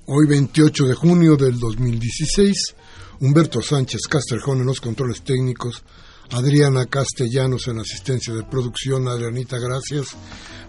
hoy 0.05 0.27
28 0.27 0.85
de 0.85 0.93
junio 0.93 1.35
del 1.37 1.57
2016, 1.57 2.75
Humberto 3.21 3.63
Sánchez 3.63 4.01
Castrejón 4.07 4.59
en 4.59 4.67
los 4.67 4.79
controles 4.79 5.23
técnicos, 5.23 5.83
Adriana 6.31 6.85
Castellanos 6.85 7.67
en 7.67 7.79
asistencia 7.79 8.33
de 8.33 8.43
producción, 8.43 9.07
Adrianita, 9.07 9.57
gracias, 9.57 10.15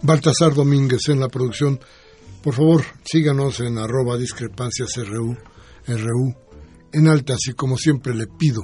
Baltasar 0.03 0.55
Domínguez 0.55 1.09
en 1.09 1.21
la 1.21 1.29
producción. 1.29 1.79
Por 2.43 2.55
favor, 2.55 2.85
síganos 3.05 3.61
en 3.61 3.77
arroba 3.77 4.17
discrepancias 4.17 4.97
RU, 4.97 5.37
en 6.93 7.09
alta, 7.09 7.35
así 7.35 7.53
como 7.53 7.77
siempre 7.77 8.15
le 8.15 8.27
pido, 8.27 8.63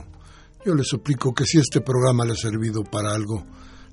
yo 0.64 0.74
le 0.74 0.82
suplico 0.82 1.32
que 1.32 1.44
si 1.44 1.59
este 1.59 1.80
programa 1.80 2.24
le 2.24 2.32
ha 2.32 2.36
servido 2.36 2.82
para 2.82 3.14
algo, 3.14 3.44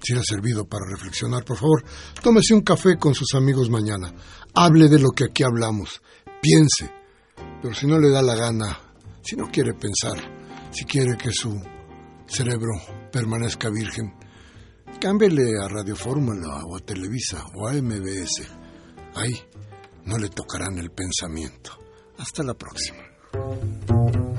si 0.01 0.13
le 0.13 0.21
ha 0.21 0.23
servido 0.23 0.65
para 0.65 0.85
reflexionar, 0.89 1.43
por 1.45 1.57
favor, 1.57 1.83
tómese 2.21 2.53
un 2.53 2.61
café 2.61 2.97
con 2.97 3.13
sus 3.13 3.35
amigos 3.35 3.69
mañana, 3.69 4.13
hable 4.55 4.87
de 4.87 4.99
lo 4.99 5.11
que 5.11 5.25
aquí 5.25 5.43
hablamos, 5.43 6.01
piense, 6.41 6.91
pero 7.61 7.75
si 7.75 7.85
no 7.85 7.99
le 7.99 8.09
da 8.09 8.21
la 8.21 8.35
gana, 8.35 8.79
si 9.21 9.35
no 9.35 9.51
quiere 9.51 9.73
pensar, 9.73 10.17
si 10.71 10.85
quiere 10.85 11.15
que 11.15 11.31
su 11.31 11.61
cerebro 12.33 12.71
permanezca 13.11 13.69
virgen, 13.69 14.11
cámbiele 14.99 15.51
a 15.63 15.67
Radio 15.67 15.95
Fórmula 15.95 16.65
o 16.65 16.77
a 16.77 16.79
Televisa 16.79 17.45
o 17.53 17.67
a 17.67 17.73
MBS. 17.73 18.49
Ahí 19.13 19.39
no 20.05 20.17
le 20.17 20.29
tocarán 20.29 20.79
el 20.79 20.89
pensamiento. 20.89 21.71
Hasta 22.17 22.41
la 22.41 22.55
próxima. 22.55 24.32